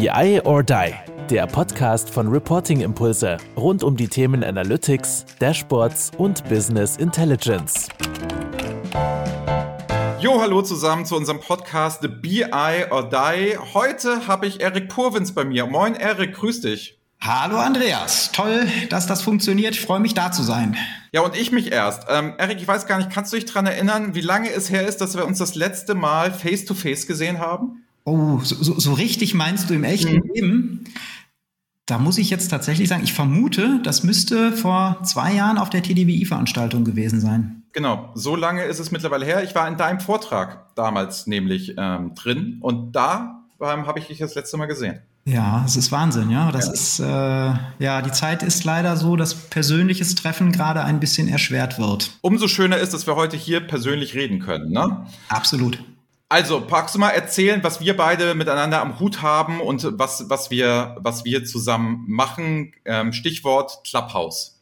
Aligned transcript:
BI 0.00 0.40
or 0.46 0.62
Die, 0.62 0.94
der 1.28 1.46
Podcast 1.46 2.08
von 2.08 2.28
Reporting 2.28 2.80
Impulse 2.80 3.36
rund 3.54 3.84
um 3.84 3.98
die 3.98 4.08
Themen 4.08 4.42
Analytics, 4.42 5.26
Dashboards 5.40 6.12
und 6.16 6.42
Business 6.48 6.96
Intelligence. 6.96 7.86
Jo, 10.18 10.40
hallo 10.40 10.62
zusammen 10.62 11.04
zu 11.04 11.16
unserem 11.16 11.38
Podcast 11.38 12.00
The 12.00 12.08
BI 12.08 12.86
or 12.90 13.10
Die. 13.10 13.58
Heute 13.74 14.26
habe 14.26 14.46
ich 14.46 14.62
Erik 14.62 14.88
Purwins 14.88 15.34
bei 15.34 15.44
mir. 15.44 15.66
Moin 15.66 15.94
Erik, 15.94 16.32
grüß 16.32 16.62
dich. 16.62 16.98
Hallo 17.20 17.58
Andreas, 17.58 18.32
toll, 18.32 18.68
dass 18.88 19.06
das 19.06 19.20
funktioniert. 19.20 19.74
Ich 19.74 19.82
freue 19.82 20.00
mich 20.00 20.14
da 20.14 20.32
zu 20.32 20.42
sein. 20.42 20.78
Ja, 21.12 21.20
und 21.20 21.36
ich 21.36 21.52
mich 21.52 21.72
erst. 21.72 22.06
Ähm, 22.08 22.32
Erik, 22.38 22.56
ich 22.56 22.66
weiß 22.66 22.86
gar 22.86 22.96
nicht, 22.96 23.10
kannst 23.10 23.34
du 23.34 23.36
dich 23.36 23.44
daran 23.44 23.66
erinnern, 23.66 24.14
wie 24.14 24.22
lange 24.22 24.50
es 24.50 24.70
her 24.70 24.88
ist, 24.88 25.02
dass 25.02 25.14
wir 25.14 25.26
uns 25.26 25.36
das 25.36 25.56
letzte 25.56 25.94
Mal 25.94 26.32
face-to-face 26.32 27.02
-face 27.02 27.06
gesehen 27.06 27.38
haben? 27.38 27.84
Oh, 28.04 28.40
so, 28.42 28.56
so, 28.62 28.78
so 28.78 28.92
richtig 28.94 29.34
meinst 29.34 29.70
du 29.70 29.74
im 29.74 29.84
echten 29.84 30.14
mhm. 30.14 30.30
Leben? 30.34 30.84
Da 31.86 31.98
muss 31.98 32.18
ich 32.18 32.30
jetzt 32.30 32.48
tatsächlich 32.48 32.88
sagen, 32.88 33.02
ich 33.02 33.12
vermute, 33.12 33.80
das 33.82 34.04
müsste 34.04 34.52
vor 34.52 35.02
zwei 35.02 35.34
Jahren 35.34 35.58
auf 35.58 35.70
der 35.70 35.82
TDWI-Veranstaltung 35.82 36.84
gewesen 36.84 37.20
sein. 37.20 37.64
Genau, 37.72 38.10
so 38.14 38.36
lange 38.36 38.64
ist 38.64 38.78
es 38.78 38.90
mittlerweile 38.90 39.24
her. 39.24 39.42
Ich 39.42 39.54
war 39.54 39.66
in 39.66 39.76
deinem 39.76 40.00
Vortrag 40.00 40.74
damals 40.76 41.26
nämlich 41.26 41.74
ähm, 41.76 42.14
drin 42.14 42.58
und 42.60 42.92
da 42.92 43.44
ähm, 43.60 43.86
habe 43.86 43.98
ich 43.98 44.06
dich 44.06 44.18
das 44.18 44.34
letzte 44.34 44.56
Mal 44.56 44.66
gesehen. 44.66 45.00
Ja, 45.24 45.64
es 45.66 45.76
ist 45.76 45.92
Wahnsinn, 45.92 46.30
ja. 46.30 46.50
Das 46.50 46.66
ja. 46.66 46.72
ist, 46.72 47.00
äh, 47.00 47.84
ja, 47.84 48.02
die 48.02 48.10
Zeit 48.10 48.42
ist 48.42 48.64
leider 48.64 48.96
so, 48.96 49.16
dass 49.16 49.34
persönliches 49.34 50.14
Treffen 50.14 50.50
gerade 50.50 50.82
ein 50.82 50.98
bisschen 50.98 51.28
erschwert 51.28 51.78
wird. 51.78 52.12
Umso 52.22 52.48
schöner 52.48 52.78
ist, 52.78 52.94
dass 52.94 53.06
wir 53.06 53.16
heute 53.16 53.36
hier 53.36 53.60
persönlich 53.60 54.14
reden 54.14 54.40
können, 54.40 54.70
ne? 54.70 55.06
Absolut. 55.28 55.82
Also, 56.32 56.64
magst 56.70 56.94
du 56.94 57.00
mal 57.00 57.10
erzählen, 57.10 57.64
was 57.64 57.80
wir 57.80 57.96
beide 57.96 58.36
miteinander 58.36 58.80
am 58.80 59.00
Hut 59.00 59.20
haben 59.20 59.60
und 59.60 59.98
was, 59.98 60.30
was, 60.30 60.48
wir, 60.48 60.96
was 61.00 61.24
wir 61.24 61.44
zusammen 61.44 62.04
machen? 62.06 62.72
Ähm, 62.84 63.12
Stichwort 63.12 63.80
Clubhouse. 63.82 64.59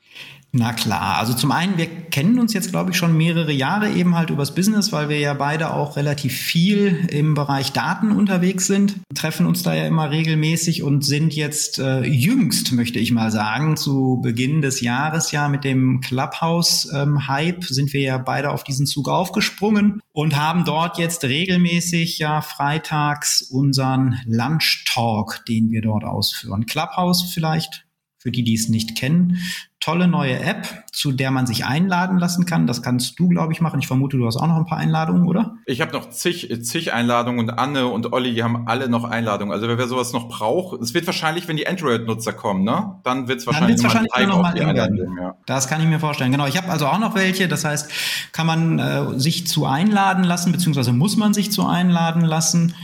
Na 0.50 0.72
klar, 0.72 1.18
also 1.18 1.34
zum 1.34 1.52
einen, 1.52 1.76
wir 1.76 1.86
kennen 1.86 2.38
uns 2.38 2.54
jetzt, 2.54 2.70
glaube 2.70 2.90
ich, 2.90 2.96
schon 2.96 3.14
mehrere 3.14 3.52
Jahre 3.52 3.90
eben 3.90 4.16
halt 4.16 4.30
übers 4.30 4.54
Business, 4.54 4.92
weil 4.92 5.10
wir 5.10 5.18
ja 5.18 5.34
beide 5.34 5.74
auch 5.74 5.96
relativ 5.96 6.34
viel 6.34 7.06
im 7.10 7.34
Bereich 7.34 7.72
Daten 7.72 8.12
unterwegs 8.12 8.66
sind, 8.66 8.96
treffen 9.14 9.44
uns 9.44 9.62
da 9.62 9.74
ja 9.74 9.86
immer 9.86 10.10
regelmäßig 10.10 10.82
und 10.82 11.04
sind 11.04 11.34
jetzt 11.34 11.78
äh, 11.78 12.02
jüngst, 12.02 12.72
möchte 12.72 12.98
ich 12.98 13.12
mal 13.12 13.30
sagen, 13.30 13.76
zu 13.76 14.20
Beginn 14.22 14.62
des 14.62 14.80
Jahres 14.80 15.32
ja 15.32 15.50
mit 15.50 15.64
dem 15.64 16.00
Clubhouse-Hype 16.00 17.56
ähm, 17.56 17.62
sind 17.68 17.92
wir 17.92 18.00
ja 18.00 18.16
beide 18.16 18.50
auf 18.50 18.64
diesen 18.64 18.86
Zug 18.86 19.10
aufgesprungen 19.10 20.00
und 20.12 20.34
haben 20.34 20.64
dort 20.64 20.96
jetzt 20.96 21.24
regelmäßig 21.24 22.18
ja 22.18 22.40
freitags 22.40 23.42
unseren 23.42 24.18
Lunch 24.24 24.86
Talk, 24.88 25.44
den 25.46 25.70
wir 25.70 25.82
dort 25.82 26.04
ausführen. 26.04 26.64
Clubhouse 26.64 27.30
vielleicht 27.34 27.84
für 28.18 28.32
die, 28.32 28.42
die 28.42 28.54
es 28.54 28.68
nicht 28.68 28.96
kennen. 28.96 29.38
Tolle 29.80 30.08
neue 30.08 30.40
App, 30.40 30.66
zu 30.92 31.12
der 31.12 31.30
man 31.30 31.46
sich 31.46 31.64
einladen 31.64 32.18
lassen 32.18 32.46
kann. 32.46 32.66
Das 32.66 32.82
kannst 32.82 33.18
du, 33.20 33.28
glaube 33.28 33.52
ich, 33.52 33.60
machen. 33.60 33.78
Ich 33.78 33.86
vermute, 33.86 34.16
du 34.16 34.26
hast 34.26 34.36
auch 34.36 34.48
noch 34.48 34.56
ein 34.56 34.66
paar 34.66 34.78
Einladungen, 34.78 35.26
oder? 35.26 35.54
Ich 35.66 35.80
habe 35.80 35.92
noch 35.92 36.10
zig, 36.10 36.52
zig 36.62 36.92
Einladungen 36.92 37.38
und 37.38 37.50
Anne 37.50 37.86
und 37.86 38.12
Olli, 38.12 38.34
die 38.34 38.42
haben 38.42 38.66
alle 38.66 38.88
noch 38.88 39.04
Einladungen. 39.04 39.52
Also 39.52 39.68
wer 39.68 39.86
sowas 39.86 40.12
noch 40.12 40.28
braucht, 40.28 40.82
es 40.82 40.94
wird 40.94 41.06
wahrscheinlich, 41.06 41.46
wenn 41.46 41.56
die 41.56 41.68
Android-Nutzer 41.68 42.32
kommen, 42.32 42.64
ne? 42.64 42.96
Dann 43.04 43.28
wird 43.28 43.38
es 43.38 43.46
wahrscheinlich, 43.46 43.80
wahrscheinlich 43.80 44.12
noch 44.26 44.42
mal 44.42 44.58
eng 44.58 44.74
werden. 44.74 45.16
Ja. 45.16 45.36
Das 45.46 45.68
kann 45.68 45.80
ich 45.80 45.86
mir 45.86 46.00
vorstellen. 46.00 46.32
Genau. 46.32 46.46
Ich 46.46 46.56
habe 46.56 46.68
also 46.68 46.86
auch 46.86 46.98
noch 46.98 47.14
welche. 47.14 47.46
Das 47.46 47.64
heißt, 47.64 47.88
kann 48.32 48.48
man 48.48 48.80
äh, 48.80 49.18
sich 49.18 49.46
zu 49.46 49.64
einladen 49.64 50.24
lassen, 50.24 50.50
beziehungsweise 50.50 50.92
muss 50.92 51.16
man 51.16 51.34
sich 51.34 51.52
zu 51.52 51.64
einladen 51.64 52.22
lassen. 52.22 52.74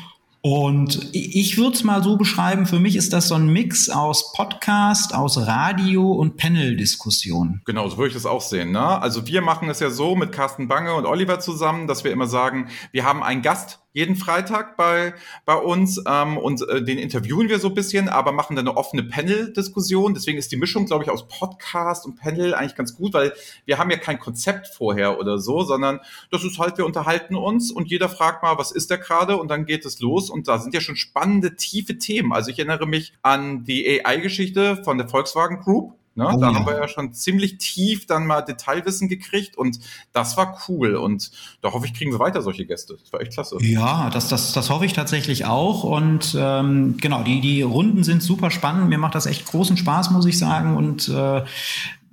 Und 0.47 1.09
ich 1.15 1.57
würde 1.57 1.75
es 1.75 1.85
mal 1.85 2.03
so 2.03 2.19
beschreiben, 2.19 2.67
für 2.67 2.79
mich 2.79 2.97
ist 2.97 3.15
das 3.15 3.29
so 3.29 3.35
ein 3.35 3.47
Mix 3.47 3.89
aus 3.89 4.31
Podcast, 4.35 5.15
aus 5.15 5.39
Radio 5.39 6.13
und 6.13 6.37
Panel-Diskussion. 6.37 7.63
Genau, 7.65 7.89
so 7.89 7.97
würde 7.97 8.09
ich 8.09 8.15
das 8.15 8.27
auch 8.27 8.43
sehen. 8.43 8.71
Ne? 8.71 9.01
Also 9.01 9.27
wir 9.27 9.41
machen 9.41 9.71
es 9.71 9.81
ja 9.81 9.89
so 9.89 10.15
mit 10.17 10.33
Carsten 10.33 10.69
Bange 10.69 10.93
und 10.93 11.07
Oliver 11.07 11.41
zusammen, 11.41 11.87
dass 11.87 12.05
wir 12.05 12.13
immer 12.13 12.27
sagen, 12.27 12.69
wir 12.93 13.07
haben 13.07 13.23
einen 13.23 13.41
Gast 13.41 13.84
jeden 13.95 14.17
Freitag 14.17 14.77
bei, 14.77 15.15
bei 15.47 15.55
uns 15.55 16.03
ähm, 16.07 16.37
und 16.37 16.69
äh, 16.69 16.83
den 16.83 16.99
interviewen 16.99 17.49
wir 17.49 17.61
so 17.61 17.69
ein 17.69 17.75
bisschen, 17.75 18.09
aber 18.09 18.33
machen 18.33 18.57
dann 18.57 18.67
eine 18.69 18.77
offene 18.77 19.05
Panel-Diskussion. 19.05 20.15
Deswegen 20.15 20.37
ist 20.37 20.51
die 20.51 20.57
Mischung, 20.57 20.87
glaube 20.87 21.05
ich, 21.05 21.11
aus 21.11 21.29
Podcast 21.29 22.05
und 22.05 22.17
Panel 22.17 22.55
eigentlich 22.55 22.75
ganz 22.75 22.97
gut, 22.97 23.15
weil 23.15 23.33
wir 23.65 23.79
haben 23.79 23.91
ja 23.91 23.97
kein 23.97 24.19
Konzept 24.19 24.67
vorher 24.67 25.19
oder 25.19 25.39
so, 25.39 25.63
sondern 25.63 26.01
das 26.33 26.45
ist 26.45 26.59
halt, 26.59 26.77
wir 26.77 26.87
unterhalten 26.87 27.37
uns 27.37 27.71
und 27.71 27.89
jeder 27.89 28.09
fragt 28.09 28.43
mal, 28.43 28.59
was 28.59 28.73
ist 28.73 28.91
der 28.91 28.99
gerade 28.99 29.37
und 29.37 29.49
dann 29.49 29.65
geht 29.65 29.85
es 29.85 30.01
los 30.01 30.29
und 30.29 30.49
da 30.49 30.59
sind 30.59 30.75
ja 30.75 30.81
schon 30.81 30.97
spannende, 30.97 31.55
tiefe 31.55 31.97
Themen. 31.97 32.33
Also 32.33 32.51
ich 32.51 32.59
erinnere 32.59 32.87
mich 32.87 33.13
an 33.23 33.63
die 33.63 34.03
AI-Geschichte 34.05 34.83
von 34.83 34.99
der 34.99 35.09
Volkswagen 35.09 35.61
Group 35.61 35.95
Ne? 36.17 36.29
Oh, 36.29 36.39
da 36.39 36.51
ja. 36.51 36.55
haben 36.55 36.67
wir 36.67 36.77
ja 36.77 36.87
schon 36.87 37.13
ziemlich 37.13 37.59
tief 37.59 38.07
dann 38.07 38.27
mal 38.27 38.43
Detailwissen 38.43 39.09
gekriegt 39.09 39.59
und 39.59 39.81
das 40.13 40.37
war 40.37 40.59
cool. 40.69 40.95
Und 40.95 41.33
da 41.61 41.73
hoffe 41.73 41.87
ich, 41.87 41.95
kriegen 41.95 42.13
wir 42.13 42.21
weiter 42.21 42.41
solche 42.41 42.67
Gäste. 42.67 42.97
Das 43.01 43.13
war 43.13 43.21
echt 43.21 43.33
klasse. 43.33 43.59
Ja, 43.61 44.11
das, 44.11 44.29
das, 44.29 44.53
das 44.53 44.71
hoffe 44.71 44.87
ich 44.87 44.93
tatsächlich 44.93 45.45
auch. 45.45 45.83
Und 45.83 46.37
ähm, 46.39 46.97
genau, 47.01 47.23
die, 47.25 47.41
die 47.41 47.63
Runden 47.63 48.05
sind 48.05 48.23
super 48.23 48.51
spannend. 48.51 48.89
Mir 48.89 48.99
macht 48.99 49.15
das 49.15 49.27
echt 49.27 49.47
großen 49.47 49.77
Spaß, 49.77 50.11
muss 50.11 50.27
ich 50.27 50.39
sagen. 50.39 50.77
Und 50.77 51.09
äh, 51.09 51.43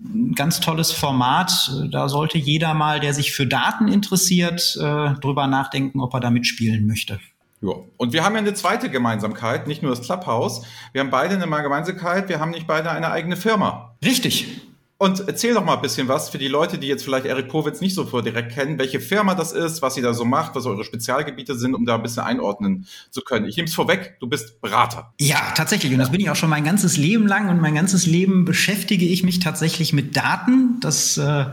ein 0.04 0.34
ganz 0.34 0.60
tolles 0.60 0.92
Format. 0.92 1.72
Da 1.92 2.10
sollte 2.10 2.38
jeder 2.38 2.74
mal, 2.74 3.00
der 3.00 3.14
sich 3.14 3.34
für 3.34 3.46
Daten 3.46 3.88
interessiert, 3.88 4.78
äh, 4.82 5.14
drüber 5.20 5.48
nachdenken, 5.48 6.00
ob 6.00 6.14
er 6.14 6.20
da 6.20 6.32
mitspielen 6.32 6.88
möchte. 6.88 7.20
Ja. 7.62 7.74
Und 7.98 8.14
wir 8.14 8.24
haben 8.24 8.34
ja 8.34 8.40
eine 8.40 8.54
zweite 8.54 8.90
Gemeinsamkeit, 8.90 9.68
nicht 9.68 9.84
nur 9.84 9.92
das 9.92 10.02
Clubhouse. 10.02 10.64
Wir 10.94 11.02
haben 11.02 11.12
beide 11.12 11.36
eine 11.36 11.46
Gemeinsamkeit, 11.46 12.28
wir 12.28 12.40
haben 12.40 12.52
nicht 12.52 12.68
beide 12.68 12.90
eine 12.92 13.12
eigene 13.12 13.38
Firma. 13.38 13.96
Richtig. 14.04 14.62
Und 15.02 15.28
erzähl 15.28 15.56
doch 15.56 15.66
mal 15.66 15.78
ein 15.78 15.82
bisschen 15.82 16.08
was 16.08 16.30
für 16.30 16.38
die 16.38 16.48
Leute, 16.48 16.78
die 16.78 16.86
jetzt 16.86 17.04
vielleicht 17.04 17.26
Erik 17.26 17.50
Powitz 17.50 17.82
nicht 17.82 17.96
so 17.96 18.06
vor 18.06 18.22
direkt 18.22 18.52
kennen, 18.52 18.78
welche 18.78 19.00
Firma 19.00 19.34
das 19.34 19.52
ist, 19.52 19.82
was 19.82 19.96
sie 19.96 20.02
da 20.04 20.14
so 20.14 20.26
macht, 20.26 20.54
was 20.54 20.68
eure 20.68 20.84
Spezialgebiete 20.84 21.56
sind, 21.56 21.74
um 21.74 21.88
da 21.88 21.96
ein 21.96 22.04
bisschen 22.04 22.22
einordnen 22.22 22.86
zu 23.10 23.22
können. 23.22 23.48
Ich 23.48 23.58
nehme 23.58 23.68
es 23.68 23.74
vorweg, 23.74 24.18
du 24.20 24.28
bist 24.28 24.62
Berater. 24.62 25.12
Ja, 25.20 25.54
tatsächlich. 25.56 25.92
Und 25.92 25.98
das 25.98 26.12
bin 26.12 26.22
ich 26.22 26.30
auch 26.30 26.36
schon 26.36 26.52
mein 26.52 26.64
ganzes 26.64 26.98
Leben 26.98 27.26
lang 27.26 27.50
und 27.50 27.60
mein 27.60 27.74
ganzes 27.74 28.06
Leben 28.06 28.46
beschäftige 28.46 29.08
ich 29.08 29.24
mich 29.24 29.40
tatsächlich 29.40 29.92
mit 29.92 30.16
Daten. 30.16 30.80
Das 30.82 31.18
äh, 31.18 31.46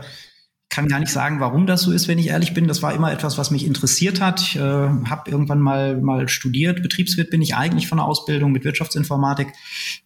kann 0.69 0.87
gar 0.87 0.99
nicht 0.99 1.11
sagen, 1.11 1.39
warum 1.39 1.65
das 1.65 1.81
so 1.81 1.91
ist, 1.91 2.07
wenn 2.07 2.19
ich 2.19 2.27
ehrlich 2.27 2.53
bin. 2.53 2.67
Das 2.67 2.83
war 2.83 2.93
immer 2.93 3.11
etwas, 3.11 3.39
was 3.39 3.49
mich 3.49 3.65
interessiert 3.65 4.21
hat. 4.21 4.39
Ich 4.39 4.55
äh, 4.55 4.59
habe 4.61 5.29
irgendwann 5.29 5.59
mal, 5.59 5.97
mal 5.97 6.29
studiert. 6.29 6.83
Betriebswirt 6.83 7.31
bin 7.31 7.41
ich 7.41 7.55
eigentlich 7.55 7.87
von 7.87 7.97
der 7.97 8.05
Ausbildung 8.05 8.51
mit 8.51 8.63
Wirtschaftsinformatik. 8.63 9.47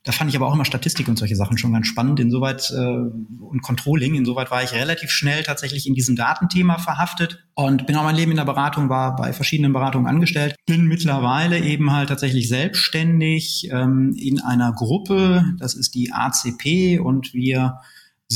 Da 0.04 0.14
fand 0.14 0.30
ich 0.30 0.38
aber 0.38 0.48
auch 0.48 0.54
immer 0.54 0.64
Statistik 0.64 1.10
und 1.10 1.20
solche 1.20 1.36
Sachen 1.36 1.58
schon 1.58 1.74
ganz 1.74 1.88
spannend. 1.88 2.22
Insoweit 2.22 2.72
äh, 2.72 2.80
und 2.80 3.62
Controlling. 3.62 4.16
Insoweit 4.16 4.52
war 4.52 4.64
ich 4.64 4.72
relativ 4.72 5.12
schnell 5.12 5.44
tatsächlich 5.44 5.86
in 5.86 5.96
diesem 5.96 6.16
Datenthema 6.16 6.78
verhaftet 6.78 7.46
und 7.56 7.86
bin 7.86 7.98
auch 7.98 8.04
mein 8.04 8.16
Leben 8.16 8.32
in 8.32 8.38
der 8.38 8.46
Beratung, 8.46 8.88
war 8.88 9.18
bei 9.18 9.34
verschiedenen 9.34 9.74
Beratungen 9.74 10.08
angestellt. 10.08 10.56
Bin 10.66 10.86
mittlerweile 10.86 11.60
eben 11.60 11.92
halt 11.92 12.08
tatsächlich 12.08 12.48
selbstständig 12.48 13.70
ähm, 13.70 14.16
in 14.18 14.40
einer 14.40 14.72
Gruppe. 14.72 15.44
Das 15.60 15.74
ist 15.74 15.94
die 15.94 16.14
ACP 16.14 17.00
und 17.00 17.34
wir 17.34 17.80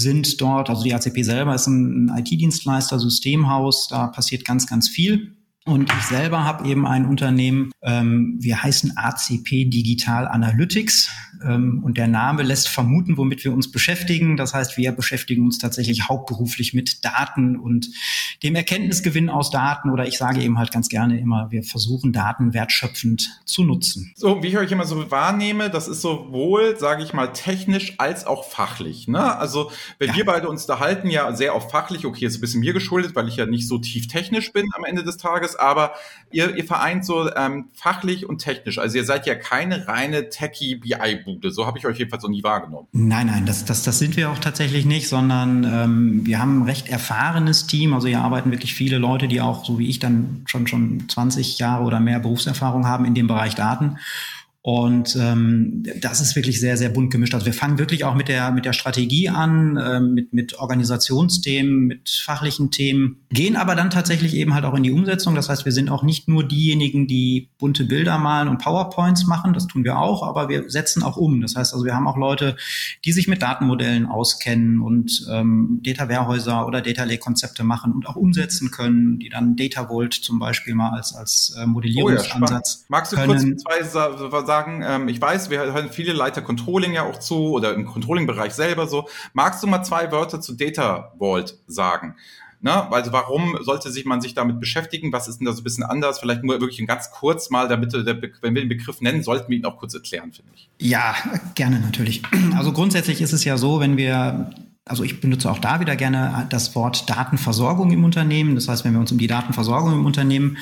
sind 0.02 0.40
dort, 0.42 0.70
also 0.70 0.84
die 0.84 0.94
ACP 0.94 1.24
selber 1.24 1.56
ist 1.56 1.68
ein 1.68 2.12
IT-Dienstleister, 2.16 3.00
Systemhaus, 3.00 3.88
da 3.88 4.08
passiert 4.08 4.46
ganz, 4.46 4.68
ganz 4.68 4.88
viel. 4.90 5.37
Und 5.68 5.92
ich 5.92 6.06
selber 6.06 6.46
habe 6.46 6.66
eben 6.66 6.88
ein 6.88 7.06
Unternehmen, 7.06 7.74
ähm, 7.82 8.38
wir 8.40 8.64
heißen 8.64 8.94
ACP 8.96 9.66
Digital 9.66 10.26
Analytics. 10.26 11.10
Ähm, 11.46 11.84
und 11.84 11.98
der 11.98 12.08
Name 12.08 12.44
lässt 12.44 12.70
vermuten, 12.70 13.18
womit 13.18 13.44
wir 13.44 13.52
uns 13.52 13.70
beschäftigen. 13.70 14.38
Das 14.38 14.54
heißt, 14.54 14.78
wir 14.78 14.94
beschäftigen 14.94 15.44
uns 15.44 15.58
tatsächlich 15.58 16.08
hauptberuflich 16.08 16.74
mit 16.74 17.04
Daten 17.04 17.58
und 17.58 17.90
dem 18.44 18.56
Erkenntnisgewinn 18.56 19.30
aus 19.30 19.52
Daten. 19.52 19.90
Oder 19.90 20.08
ich 20.08 20.18
sage 20.18 20.42
eben 20.42 20.58
halt 20.58 20.72
ganz 20.72 20.88
gerne 20.88 21.20
immer, 21.20 21.52
wir 21.52 21.64
versuchen 21.64 22.14
Daten 22.14 22.54
wertschöpfend 22.54 23.42
zu 23.44 23.64
nutzen. 23.64 24.14
So, 24.16 24.42
wie 24.42 24.48
ich 24.48 24.58
euch 24.58 24.72
immer 24.72 24.86
so 24.86 25.12
wahrnehme, 25.12 25.70
das 25.70 25.90
ist 25.90 26.02
sowohl, 26.02 26.80
sage 26.80 27.04
ich 27.04 27.14
mal, 27.14 27.34
technisch 27.34 27.96
als 27.98 28.26
auch 28.26 28.50
fachlich. 28.50 29.10
Ne? 29.10 29.36
Also, 29.38 29.70
wenn 30.00 30.10
ja. 30.12 30.16
wir 30.16 30.26
beide 30.26 30.48
uns 30.48 30.66
da 30.66 30.80
halten, 30.80 31.10
ja 31.10 31.36
sehr 31.36 31.54
auf 31.54 31.70
fachlich, 31.72 32.06
okay, 32.06 32.26
ist 32.26 32.38
ein 32.38 32.42
bisschen 32.42 32.62
mir 32.62 32.72
geschuldet, 32.72 33.16
weil 33.16 33.28
ich 33.28 33.36
ja 33.36 33.46
nicht 33.46 33.68
so 33.68 33.78
tief 33.78 34.08
technisch 34.08 34.54
bin 34.54 34.66
am 34.74 34.86
Ende 34.86 35.04
des 35.04 35.18
Tages 35.18 35.57
aber 35.60 35.94
ihr, 36.32 36.56
ihr 36.56 36.66
vereint 36.66 37.06
so 37.06 37.34
ähm, 37.36 37.70
fachlich 37.74 38.28
und 38.28 38.40
technisch. 38.40 38.78
Also 38.78 38.98
ihr 38.98 39.06
seid 39.06 39.26
ja 39.26 39.36
keine 39.36 39.88
reine 39.88 40.30
Techie-BI-Bude. 40.30 41.52
So 41.52 41.66
habe 41.66 41.78
ich 41.78 41.86
euch 41.86 41.98
jedenfalls 41.98 42.24
noch 42.24 42.30
nie 42.30 42.44
wahrgenommen. 42.44 42.88
Nein, 42.92 43.28
nein, 43.28 43.46
das, 43.46 43.66
das, 43.66 43.84
das 43.84 44.00
sind 44.00 44.18
wir 44.18 44.30
auch 44.30 44.40
tatsächlich 44.40 44.86
nicht, 44.86 45.08
sondern 45.08 45.64
ähm, 45.64 46.26
wir 46.26 46.40
haben 46.40 46.60
ein 46.60 46.66
recht 46.66 46.90
erfahrenes 46.90 47.68
Team. 47.68 47.94
Also 47.94 48.08
hier 48.08 48.22
arbeiten 48.22 48.52
wirklich 48.52 48.74
viele 48.74 48.98
Leute, 48.98 49.28
die 49.28 49.42
auch, 49.42 49.66
so 49.66 49.80
wie 49.80 49.90
ich, 49.90 50.00
dann 50.00 50.44
schon, 50.46 50.68
schon 50.68 51.08
20 51.08 51.60
Jahre 51.60 51.84
oder 51.84 52.00
mehr 52.00 52.20
Berufserfahrung 52.20 52.88
haben 52.88 53.06
in 53.06 53.16
dem 53.16 53.28
Bereich 53.28 53.56
Daten. 53.56 53.98
Und 54.68 55.16
ähm, 55.16 55.82
das 56.02 56.20
ist 56.20 56.36
wirklich 56.36 56.60
sehr, 56.60 56.76
sehr 56.76 56.90
bunt 56.90 57.10
gemischt. 57.10 57.34
Also 57.34 57.46
wir 57.46 57.54
fangen 57.54 57.80
wirklich 57.80 58.04
auch 58.04 58.16
mit 58.16 58.28
der, 58.28 58.52
mit 58.52 58.66
der 58.66 58.74
Strategie 58.74 59.30
an, 59.30 59.78
äh, 59.78 60.02
mit, 60.02 60.34
mit 60.34 60.60
Organisationsthemen, 60.60 61.86
mit 61.86 62.10
fachlichen 62.10 62.70
Themen, 62.70 63.22
gehen 63.30 63.56
aber 63.56 63.76
dann 63.76 63.90
tatsächlich 63.90 64.34
eben 64.34 64.54
halt 64.54 64.66
auch 64.66 64.74
in 64.74 64.84
die 64.84 64.92
Umsetzung. 64.92 65.36
Das 65.36 65.48
heißt, 65.48 65.64
wir 65.64 65.72
sind 65.72 65.90
auch 65.90 66.04
nicht 66.04 66.28
nur 66.28 66.46
diejenigen, 66.46 67.08
die 67.08 67.50
bunte 67.58 67.86
Bilder 67.86 68.18
malen 68.18 68.50
und 68.50 68.58
PowerPoints 68.58 69.26
machen, 69.26 69.54
das 69.54 69.68
tun 69.68 69.86
wir 69.86 70.00
auch, 70.00 70.22
aber 70.22 70.50
wir 70.50 70.70
setzen 70.70 71.02
auch 71.02 71.16
um. 71.16 71.40
Das 71.40 71.56
heißt 71.56 71.74
also, 71.74 71.86
wir 71.86 71.96
haben 71.96 72.06
auch 72.06 72.18
Leute, 72.18 72.58
die 73.06 73.14
sich 73.14 73.30
mit 73.30 73.42
Datenmodellen 73.42 74.06
auskennen 74.06 74.82
und 74.82 75.26
ähm, 75.32 75.80
Data 75.82 76.10
Warehäuser 76.10 76.68
oder 76.68 76.82
Data 76.82 77.06
Lake 77.06 77.20
Konzepte 77.20 77.64
machen 77.64 77.94
und 77.94 78.06
auch 78.06 78.18
umsetzen 78.18 78.70
können, 78.70 79.18
die 79.18 79.30
dann 79.30 79.56
Data 79.56 79.88
Vault 79.88 80.14
zum 80.14 80.40
Beispiel 80.40 80.76
mal 80.76 80.90
als, 80.90 81.16
als 81.16 81.56
äh, 81.58 81.66
Modellierungsansatz. 81.66 82.80
Oh 82.80 82.82
ja, 82.82 82.86
Magst 82.90 83.14
du 83.14 83.16
können. 83.16 83.56
kurz 83.56 83.64
zwei 83.64 83.84
sagen? 83.84 84.57
Sagen, 84.58 84.84
ähm, 84.86 85.08
ich 85.08 85.22
weiß, 85.22 85.50
wir 85.50 85.60
hören 85.60 85.90
viele 85.92 86.14
Leiter 86.14 86.42
Controlling 86.42 86.94
ja 86.94 87.04
auch 87.04 87.20
zu 87.20 87.52
oder 87.52 87.74
im 87.74 87.86
Controlling-Bereich 87.86 88.54
selber 88.54 88.88
so. 88.88 89.08
Magst 89.34 89.62
du 89.64 89.68
mal 89.68 89.84
zwei 89.84 90.12
Wörter 90.12 90.42
zu 90.42 90.54
Data 90.54 91.14
Vault 91.18 91.58
sagen? 91.68 92.16
Ne? 92.60 92.92
Also 92.92 93.12
warum 93.12 93.58
sollte 93.62 93.92
sich 93.92 94.06
man 94.06 94.20
sich 94.20 94.34
damit 94.34 94.60
beschäftigen? 94.60 95.14
Was 95.14 95.28
ist 95.28 95.40
denn 95.40 95.46
da 95.46 95.54
so 95.54 95.62
ein 95.62 95.64
bisschen 95.64 95.84
anders? 95.84 96.20
Vielleicht 96.20 96.44
nur 96.44 96.60
wirklich 96.60 96.86
ganz 96.88 97.12
kurz 97.12 97.52
mal, 97.52 97.68
damit 97.68 97.94
der, 97.94 98.06
wenn 98.42 98.56
wir 98.56 98.64
den 98.64 98.70
Begriff 98.70 99.00
nennen, 99.00 99.22
sollten 99.22 99.50
wir 99.50 99.58
ihn 99.58 99.66
auch 99.66 99.78
kurz 99.78 99.94
erklären, 99.94 100.32
finde 100.32 100.52
ich. 100.56 100.68
Ja, 100.80 101.16
gerne 101.54 101.80
natürlich. 101.80 102.24
Also 102.56 102.72
grundsätzlich 102.72 103.22
ist 103.22 103.34
es 103.34 103.44
ja 103.44 103.58
so, 103.58 103.80
wenn 103.80 103.96
wir 103.96 104.50
also 104.88 105.04
ich 105.04 105.20
benutze 105.20 105.50
auch 105.52 105.60
da 105.60 105.80
wieder 105.80 105.96
gerne 105.96 106.48
das 106.50 106.76
Wort 106.76 107.10
Datenversorgung 107.10 107.92
im 107.92 108.04
Unternehmen. 108.04 108.56
Das 108.56 108.68
heißt, 108.68 108.86
wenn 108.86 108.94
wir 108.94 109.00
uns 109.00 109.12
um 109.12 109.18
die 109.18 109.28
Datenversorgung 109.28 109.94
im 109.94 110.06
Unternehmen 110.06 110.58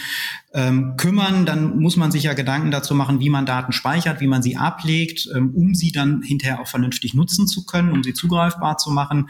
ähm, 0.53 0.95
kümmern, 0.97 1.45
dann 1.45 1.79
muss 1.79 1.97
man 1.97 2.11
sich 2.11 2.23
ja 2.23 2.33
Gedanken 2.33 2.71
dazu 2.71 2.95
machen, 2.95 3.19
wie 3.19 3.29
man 3.29 3.45
Daten 3.45 3.71
speichert, 3.71 4.21
wie 4.21 4.27
man 4.27 4.41
sie 4.41 4.57
ablegt, 4.57 5.29
ähm, 5.35 5.51
um 5.53 5.75
sie 5.75 5.91
dann 5.91 6.21
hinterher 6.21 6.61
auch 6.61 6.67
vernünftig 6.67 7.13
nutzen 7.13 7.47
zu 7.47 7.65
können, 7.65 7.91
um 7.91 8.03
sie 8.03 8.13
zugreifbar 8.13 8.77
zu 8.77 8.91
machen. 8.91 9.29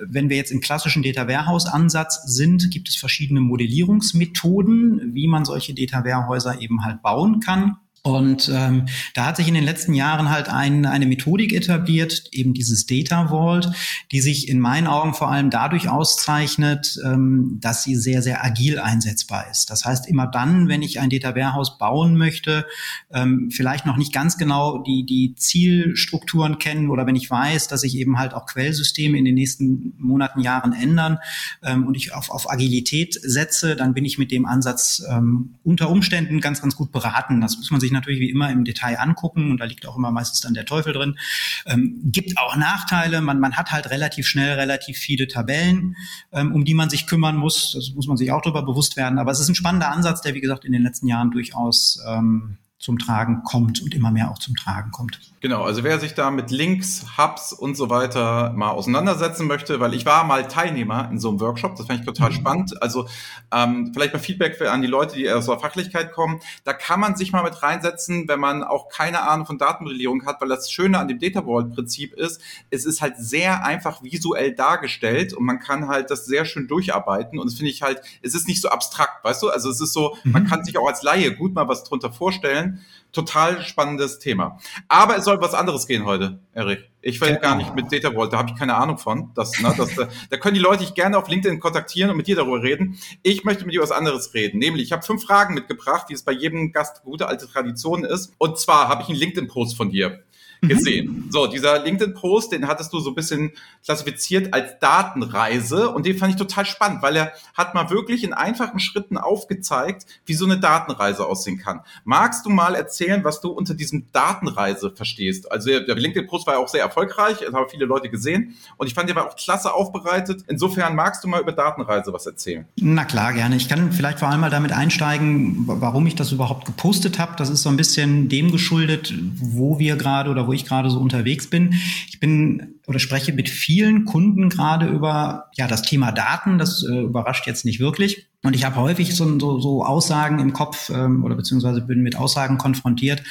Wenn 0.00 0.28
wir 0.28 0.36
jetzt 0.36 0.50
im 0.50 0.60
klassischen 0.60 1.02
Data 1.02 1.28
Warehouse 1.28 1.66
Ansatz 1.66 2.22
sind, 2.26 2.70
gibt 2.70 2.88
es 2.88 2.96
verschiedene 2.96 3.40
Modellierungsmethoden, 3.40 5.14
wie 5.14 5.28
man 5.28 5.44
solche 5.44 5.74
Data 5.74 6.04
Warehäuser 6.04 6.60
eben 6.60 6.84
halt 6.84 7.02
bauen 7.02 7.40
kann. 7.40 7.76
Und 8.06 8.50
ähm, 8.54 8.84
da 9.14 9.24
hat 9.24 9.38
sich 9.38 9.48
in 9.48 9.54
den 9.54 9.64
letzten 9.64 9.94
Jahren 9.94 10.28
halt 10.28 10.50
ein, 10.50 10.84
eine 10.84 11.06
Methodik 11.06 11.54
etabliert, 11.54 12.24
eben 12.32 12.52
dieses 12.52 12.84
Data 12.84 13.28
Vault, 13.30 13.70
die 14.12 14.20
sich 14.20 14.46
in 14.50 14.60
meinen 14.60 14.86
Augen 14.86 15.14
vor 15.14 15.30
allem 15.30 15.48
dadurch 15.48 15.88
auszeichnet, 15.88 16.98
ähm, 17.02 17.56
dass 17.62 17.82
sie 17.82 17.96
sehr, 17.96 18.20
sehr 18.20 18.44
agil 18.44 18.78
einsetzbar 18.78 19.50
ist. 19.50 19.70
Das 19.70 19.86
heißt, 19.86 20.06
immer 20.06 20.26
dann, 20.26 20.68
wenn 20.68 20.82
ich 20.82 21.00
ein 21.00 21.08
Data 21.08 21.34
Warehouse 21.34 21.78
bauen 21.78 22.18
möchte, 22.18 22.66
ähm, 23.10 23.48
vielleicht 23.50 23.86
noch 23.86 23.96
nicht 23.96 24.12
ganz 24.12 24.36
genau 24.36 24.82
die, 24.82 25.06
die 25.06 25.34
Zielstrukturen 25.34 26.58
kennen 26.58 26.90
oder 26.90 27.06
wenn 27.06 27.16
ich 27.16 27.30
weiß, 27.30 27.68
dass 27.68 27.84
ich 27.84 27.96
eben 27.96 28.18
halt 28.18 28.34
auch 28.34 28.44
Quellsysteme 28.44 29.16
in 29.16 29.24
den 29.24 29.34
nächsten 29.34 29.94
Monaten, 29.96 30.40
Jahren 30.40 30.74
ändern 30.74 31.20
ähm, 31.62 31.86
und 31.86 31.96
ich 31.96 32.12
auf, 32.12 32.28
auf 32.28 32.50
Agilität 32.50 33.18
setze, 33.22 33.76
dann 33.76 33.94
bin 33.94 34.04
ich 34.04 34.18
mit 34.18 34.30
dem 34.30 34.44
Ansatz 34.44 35.02
ähm, 35.10 35.54
unter 35.64 35.88
Umständen 35.88 36.42
ganz, 36.42 36.60
ganz 36.60 36.76
gut 36.76 36.92
beraten. 36.92 37.40
Das 37.40 37.56
muss 37.56 37.70
man 37.70 37.80
sich 37.80 37.93
natürlich 37.94 38.20
wie 38.20 38.30
immer 38.30 38.50
im 38.50 38.64
Detail 38.64 38.98
angucken 38.98 39.50
und 39.50 39.58
da 39.58 39.64
liegt 39.64 39.86
auch 39.86 39.96
immer 39.96 40.10
meistens 40.10 40.40
dann 40.40 40.52
der 40.52 40.66
Teufel 40.66 40.92
drin. 40.92 41.18
Ähm, 41.66 42.00
gibt 42.04 42.36
auch 42.36 42.56
Nachteile. 42.56 43.20
Man, 43.20 43.40
man 43.40 43.56
hat 43.56 43.72
halt 43.72 43.90
relativ 43.90 44.26
schnell 44.26 44.54
relativ 44.54 44.98
viele 44.98 45.26
Tabellen, 45.28 45.96
ähm, 46.32 46.52
um 46.52 46.64
die 46.64 46.74
man 46.74 46.90
sich 46.90 47.06
kümmern 47.06 47.36
muss. 47.36 47.72
Das 47.72 47.92
muss 47.94 48.06
man 48.06 48.16
sich 48.16 48.30
auch 48.32 48.42
darüber 48.42 48.62
bewusst 48.62 48.96
werden. 48.96 49.18
Aber 49.18 49.32
es 49.32 49.40
ist 49.40 49.48
ein 49.48 49.54
spannender 49.54 49.90
Ansatz, 49.90 50.20
der 50.20 50.34
wie 50.34 50.40
gesagt 50.40 50.64
in 50.64 50.72
den 50.72 50.82
letzten 50.82 51.06
Jahren 51.06 51.30
durchaus 51.30 51.98
ähm, 52.06 52.58
zum 52.84 52.98
Tragen 52.98 53.42
kommt 53.44 53.80
und 53.80 53.94
immer 53.94 54.10
mehr 54.10 54.30
auch 54.30 54.38
zum 54.38 54.54
Tragen 54.56 54.90
kommt. 54.90 55.18
Genau, 55.40 55.62
also 55.62 55.84
wer 55.84 55.98
sich 55.98 56.12
da 56.12 56.30
mit 56.30 56.50
Links, 56.50 57.06
Hubs 57.16 57.54
und 57.54 57.78
so 57.78 57.88
weiter 57.88 58.52
mal 58.54 58.72
auseinandersetzen 58.72 59.46
möchte, 59.46 59.80
weil 59.80 59.94
ich 59.94 60.04
war 60.04 60.24
mal 60.24 60.46
Teilnehmer 60.48 61.08
in 61.10 61.18
so 61.18 61.30
einem 61.30 61.40
Workshop, 61.40 61.76
das 61.76 61.86
fand 61.86 62.00
ich 62.00 62.06
total 62.06 62.28
mhm. 62.28 62.34
spannend. 62.34 62.82
Also 62.82 63.08
ähm, 63.50 63.92
vielleicht 63.94 64.12
mal 64.12 64.18
Feedback 64.18 64.56
für, 64.56 64.70
an 64.70 64.82
die 64.82 64.88
Leute, 64.88 65.16
die 65.16 65.30
aus 65.30 65.46
der 65.46 65.58
Fachlichkeit 65.58 66.12
kommen. 66.12 66.40
Da 66.64 66.74
kann 66.74 67.00
man 67.00 67.16
sich 67.16 67.32
mal 67.32 67.42
mit 67.42 67.62
reinsetzen, 67.62 68.28
wenn 68.28 68.38
man 68.38 68.62
auch 68.62 68.90
keine 68.90 69.22
Ahnung 69.22 69.46
von 69.46 69.56
Datenmodellierung 69.56 70.26
hat, 70.26 70.42
weil 70.42 70.48
das 70.50 70.70
Schöne 70.70 70.98
an 70.98 71.08
dem 71.08 71.18
Data 71.18 71.44
Vault 71.44 71.74
Prinzip 71.74 72.12
ist, 72.12 72.42
es 72.68 72.84
ist 72.84 73.00
halt 73.00 73.16
sehr 73.16 73.64
einfach 73.64 74.02
visuell 74.02 74.54
dargestellt 74.54 75.32
und 75.32 75.46
man 75.46 75.58
kann 75.58 75.88
halt 75.88 76.10
das 76.10 76.26
sehr 76.26 76.44
schön 76.44 76.68
durcharbeiten 76.68 77.38
und 77.38 77.46
das 77.46 77.54
finde 77.54 77.70
ich 77.70 77.80
halt, 77.80 78.02
es 78.20 78.34
ist 78.34 78.46
nicht 78.46 78.60
so 78.60 78.68
abstrakt, 78.68 79.24
weißt 79.24 79.42
du? 79.42 79.48
Also 79.48 79.70
es 79.70 79.80
ist 79.80 79.94
so, 79.94 80.18
mhm. 80.22 80.32
man 80.32 80.46
kann 80.46 80.64
sich 80.64 80.76
auch 80.76 80.86
als 80.86 81.02
Laie 81.02 81.34
gut 81.34 81.54
mal 81.54 81.66
was 81.66 81.84
drunter 81.84 82.12
vorstellen 82.12 82.73
total 83.12 83.62
spannendes 83.62 84.18
Thema. 84.18 84.58
Aber 84.88 85.16
es 85.16 85.24
soll 85.24 85.40
was 85.40 85.54
anderes 85.54 85.86
gehen 85.86 86.04
heute, 86.04 86.40
Erik. 86.52 86.90
Ich 87.00 87.20
will 87.20 87.36
gar 87.36 87.54
nicht 87.54 87.74
mit 87.74 87.92
Data 87.92 88.12
Vault, 88.12 88.32
da 88.32 88.38
habe 88.38 88.50
ich 88.50 88.58
keine 88.58 88.74
Ahnung 88.74 88.98
von. 88.98 89.30
Das, 89.34 89.60
ne, 89.60 89.72
das, 89.76 89.94
da 90.30 90.36
können 90.36 90.54
die 90.54 90.60
Leute 90.60 90.84
dich 90.84 90.94
gerne 90.94 91.16
auf 91.16 91.28
LinkedIn 91.28 91.60
kontaktieren 91.60 92.10
und 92.10 92.16
mit 92.16 92.26
dir 92.26 92.36
darüber 92.36 92.62
reden. 92.62 92.98
Ich 93.22 93.44
möchte 93.44 93.64
mit 93.64 93.74
dir 93.74 93.82
was 93.82 93.92
anderes 93.92 94.34
reden. 94.34 94.58
Nämlich, 94.58 94.84
ich 94.84 94.92
habe 94.92 95.02
fünf 95.02 95.24
Fragen 95.24 95.54
mitgebracht, 95.54 96.06
wie 96.08 96.14
es 96.14 96.22
bei 96.22 96.32
jedem 96.32 96.72
Gast 96.72 97.02
gute 97.02 97.28
alte 97.28 97.46
Tradition 97.46 98.04
ist. 98.04 98.32
Und 98.38 98.58
zwar 98.58 98.88
habe 98.88 99.02
ich 99.02 99.08
einen 99.08 99.18
LinkedIn-Post 99.18 99.76
von 99.76 99.90
dir. 99.90 100.24
Mhm. 100.64 100.68
gesehen. 100.68 101.28
So, 101.30 101.46
dieser 101.46 101.82
LinkedIn-Post, 101.82 102.52
den 102.52 102.66
hattest 102.66 102.92
du 102.92 103.00
so 103.00 103.10
ein 103.10 103.14
bisschen 103.14 103.52
klassifiziert 103.84 104.52
als 104.54 104.78
Datenreise 104.80 105.90
und 105.90 106.06
den 106.06 106.16
fand 106.16 106.32
ich 106.32 106.38
total 106.38 106.66
spannend, 106.66 107.02
weil 107.02 107.16
er 107.16 107.32
hat 107.54 107.74
mal 107.74 107.90
wirklich 107.90 108.24
in 108.24 108.32
einfachen 108.32 108.80
Schritten 108.80 109.18
aufgezeigt, 109.18 110.06
wie 110.26 110.34
so 110.34 110.44
eine 110.44 110.58
Datenreise 110.58 111.26
aussehen 111.26 111.58
kann. 111.58 111.80
Magst 112.04 112.46
du 112.46 112.50
mal 112.50 112.74
erzählen, 112.74 113.24
was 113.24 113.40
du 113.40 113.50
unter 113.50 113.74
diesem 113.74 114.06
Datenreise 114.12 114.90
verstehst? 114.90 115.50
Also 115.50 115.70
der 115.70 115.94
LinkedIn-Post 115.94 116.46
war 116.46 116.54
ja 116.54 116.60
auch 116.60 116.68
sehr 116.68 116.82
erfolgreich, 116.82 117.38
das 117.38 117.52
haben 117.52 117.68
viele 117.70 117.86
Leute 117.86 118.08
gesehen 118.08 118.56
und 118.76 118.86
ich 118.86 118.94
fand, 118.94 119.08
der 119.08 119.16
war 119.16 119.28
auch 119.28 119.36
klasse 119.36 119.72
aufbereitet. 119.72 120.44
Insofern 120.48 120.94
magst 120.94 121.22
du 121.24 121.28
mal 121.28 121.40
über 121.40 121.52
Datenreise 121.52 122.12
was 122.12 122.26
erzählen? 122.26 122.66
Na 122.76 123.04
klar, 123.04 123.32
gerne. 123.32 123.56
Ich 123.56 123.68
kann 123.68 123.92
vielleicht 123.92 124.18
vor 124.18 124.28
allem 124.28 124.40
mal 124.40 124.50
damit 124.50 124.72
einsteigen, 124.72 125.64
warum 125.66 126.06
ich 126.06 126.14
das 126.14 126.32
überhaupt 126.32 126.64
gepostet 126.64 127.18
habe. 127.18 127.34
Das 127.36 127.50
ist 127.50 127.62
so 127.62 127.68
ein 127.68 127.76
bisschen 127.76 128.28
dem 128.28 128.52
geschuldet, 128.52 129.12
wo 129.36 129.78
wir 129.78 129.96
gerade 129.96 130.30
oder 130.30 130.46
wo 130.46 130.52
ich 130.54 130.64
gerade 130.64 130.90
so 130.90 130.98
unterwegs 130.98 131.48
bin. 131.48 131.74
Ich 132.08 132.20
bin 132.20 132.80
oder 132.86 132.98
spreche 132.98 133.32
mit 133.32 133.48
vielen 133.48 134.04
Kunden 134.04 134.48
gerade 134.48 134.86
über 134.86 135.50
ja 135.56 135.66
das 135.66 135.82
Thema 135.82 136.12
Daten. 136.12 136.58
Das 136.58 136.82
äh, 136.82 137.00
überrascht 137.00 137.46
jetzt 137.46 137.64
nicht 137.64 137.80
wirklich. 137.80 138.28
Und 138.44 138.54
ich 138.54 138.64
habe 138.66 138.76
häufig 138.76 139.16
so, 139.16 139.38
so, 139.40 139.58
so 139.58 139.84
Aussagen 139.84 140.38
im 140.38 140.52
Kopf 140.52 140.90
ähm, 140.90 141.24
oder 141.24 141.34
beziehungsweise 141.34 141.80
bin 141.80 142.02
mit 142.02 142.14
Aussagen 142.14 142.58
konfrontiert, 142.58 143.22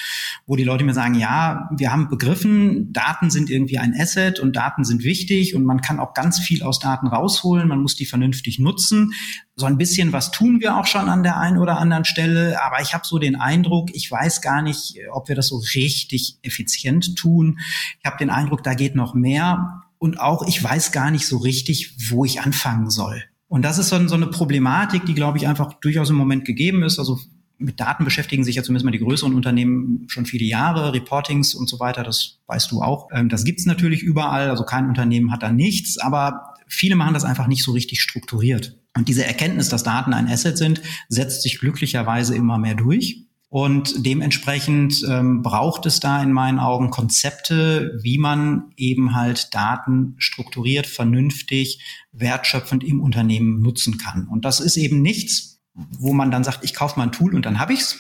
wo 0.48 0.56
die 0.56 0.64
Leute 0.64 0.84
mir 0.84 0.96
sagen, 0.96 1.14
ja, 1.14 1.70
wir 1.72 1.92
haben 1.92 2.10
begriffen, 2.10 2.92
Daten 2.92 3.30
sind 3.30 3.52
irgendwie 3.52 3.78
ein 3.78 3.94
Asset 3.96 4.40
und 4.40 4.56
Daten 4.56 4.84
sind 4.84 5.04
wichtig 5.04 5.54
und 5.54 5.66
man 5.66 5.82
kann 5.82 6.00
auch 6.00 6.16
ganz 6.16 6.40
viel 6.40 6.64
aus 6.64 6.80
Daten 6.80 7.06
rausholen, 7.06 7.68
man 7.68 7.80
muss 7.80 7.96
die 7.96 8.08
vernünftig 8.08 8.58
nutzen. 8.58 9.14
So 9.56 9.68
ein 9.68 9.78
bisschen 9.78 10.14
was 10.14 10.32
tun 10.32 10.62
wir 10.62 10.78
auch 10.78 10.88
schon 10.88 11.08
an 11.08 11.22
der 11.22 11.38
einen 11.38 11.60
oder 11.60 11.78
anderen 11.78 12.06
Stelle, 12.06 12.60
aber 12.64 12.82
ich 12.82 12.96
habe 12.96 13.06
so 13.06 13.20
den 13.20 13.36
Eindruck, 13.36 13.92
ich 13.94 14.10
weiß 14.10 14.42
gar 14.42 14.64
nicht, 14.64 14.98
ob 15.12 15.30
wir 15.30 15.36
das 15.36 15.48
so 15.48 15.62
richtig 15.76 16.40
effizient 16.42 17.16
tun. 17.16 17.60
Ich 18.00 18.06
habe 18.06 18.18
den 18.18 18.32
Eindruck, 18.32 18.64
da 18.64 18.74
geht 18.74 18.96
noch 18.96 19.14
mehr. 19.14 19.84
Und 20.00 20.20
auch 20.20 20.48
ich 20.48 20.62
weiß 20.62 20.92
gar 20.92 21.12
nicht 21.12 21.28
so 21.28 21.38
richtig, 21.38 22.10
wo 22.10 22.26
ich 22.26 22.42
anfangen 22.42 22.90
soll. 22.90 23.24
Und 23.54 23.62
das 23.62 23.78
ist 23.78 23.90
so, 23.90 24.08
so 24.08 24.16
eine 24.16 24.26
Problematik, 24.26 25.06
die, 25.06 25.14
glaube 25.14 25.38
ich, 25.38 25.48
einfach 25.48 25.74
durchaus 25.74 26.10
im 26.10 26.16
Moment 26.16 26.44
gegeben 26.44 26.82
ist. 26.82 26.98
Also 26.98 27.20
mit 27.60 27.80
Daten 27.80 28.04
beschäftigen 28.04 28.44
sich 28.44 28.56
ja 28.56 28.64
zumindest 28.64 28.84
mal 28.84 28.90
die 28.90 28.98
größeren 28.98 29.36
Unternehmen 29.36 30.06
schon 30.08 30.26
viele 30.26 30.44
Jahre, 30.44 30.92
Reportings 30.92 31.54
und 31.54 31.70
so 31.70 31.80
weiter, 31.80 32.02
das 32.02 32.40
weißt 32.48 32.72
du 32.72 32.82
auch. 32.82 33.10
Ähm, 33.14 33.30
das 33.30 33.44
gibt's 33.44 33.68
natürlich 33.68 34.02
überall, 34.02 34.50
also 34.50 34.64
kein 34.64 34.88
Unternehmen 34.88 35.32
hat 35.32 35.44
da 35.44 35.52
nichts, 35.52 36.00
aber 36.00 36.56
viele 36.68 36.96
machen 36.96 37.14
das 37.14 37.26
einfach 37.26 37.46
nicht 37.46 37.64
so 37.64 37.74
richtig 37.74 38.02
strukturiert. 38.02 38.80
Und 38.98 39.08
diese 39.08 39.24
Erkenntnis, 39.24 39.70
dass 39.70 39.84
Daten 39.84 40.16
ein 40.16 40.28
Asset 40.28 40.58
sind, 40.58 40.82
setzt 41.08 41.44
sich 41.44 41.60
glücklicherweise 41.60 42.36
immer 42.36 42.58
mehr 42.58 42.74
durch. 42.74 43.28
Und 43.54 44.04
dementsprechend 44.04 45.06
ähm, 45.08 45.44
braucht 45.44 45.86
es 45.86 46.00
da 46.00 46.24
in 46.24 46.32
meinen 46.32 46.58
Augen 46.58 46.90
Konzepte, 46.90 48.00
wie 48.02 48.18
man 48.18 48.74
eben 48.78 49.14
halt 49.14 49.54
Daten 49.54 50.16
strukturiert, 50.18 50.88
vernünftig, 50.88 51.80
wertschöpfend 52.14 52.84
im 52.84 53.00
Unternehmen 53.00 53.62
nutzen 53.62 54.00
kann. 54.00 54.28
Und 54.28 54.44
das 54.44 54.60
ist 54.60 54.76
eben 54.76 55.04
nichts, 55.04 55.62
wo 55.76 56.14
man 56.14 56.32
dann 56.32 56.44
sagt, 56.44 56.64
ich 56.64 56.74
kaufe 56.74 56.98
mal 56.98 57.04
ein 57.04 57.12
Tool 57.12 57.36
und 57.36 57.46
dann 57.46 57.60
habe 57.60 57.74
ich's. 57.74 58.00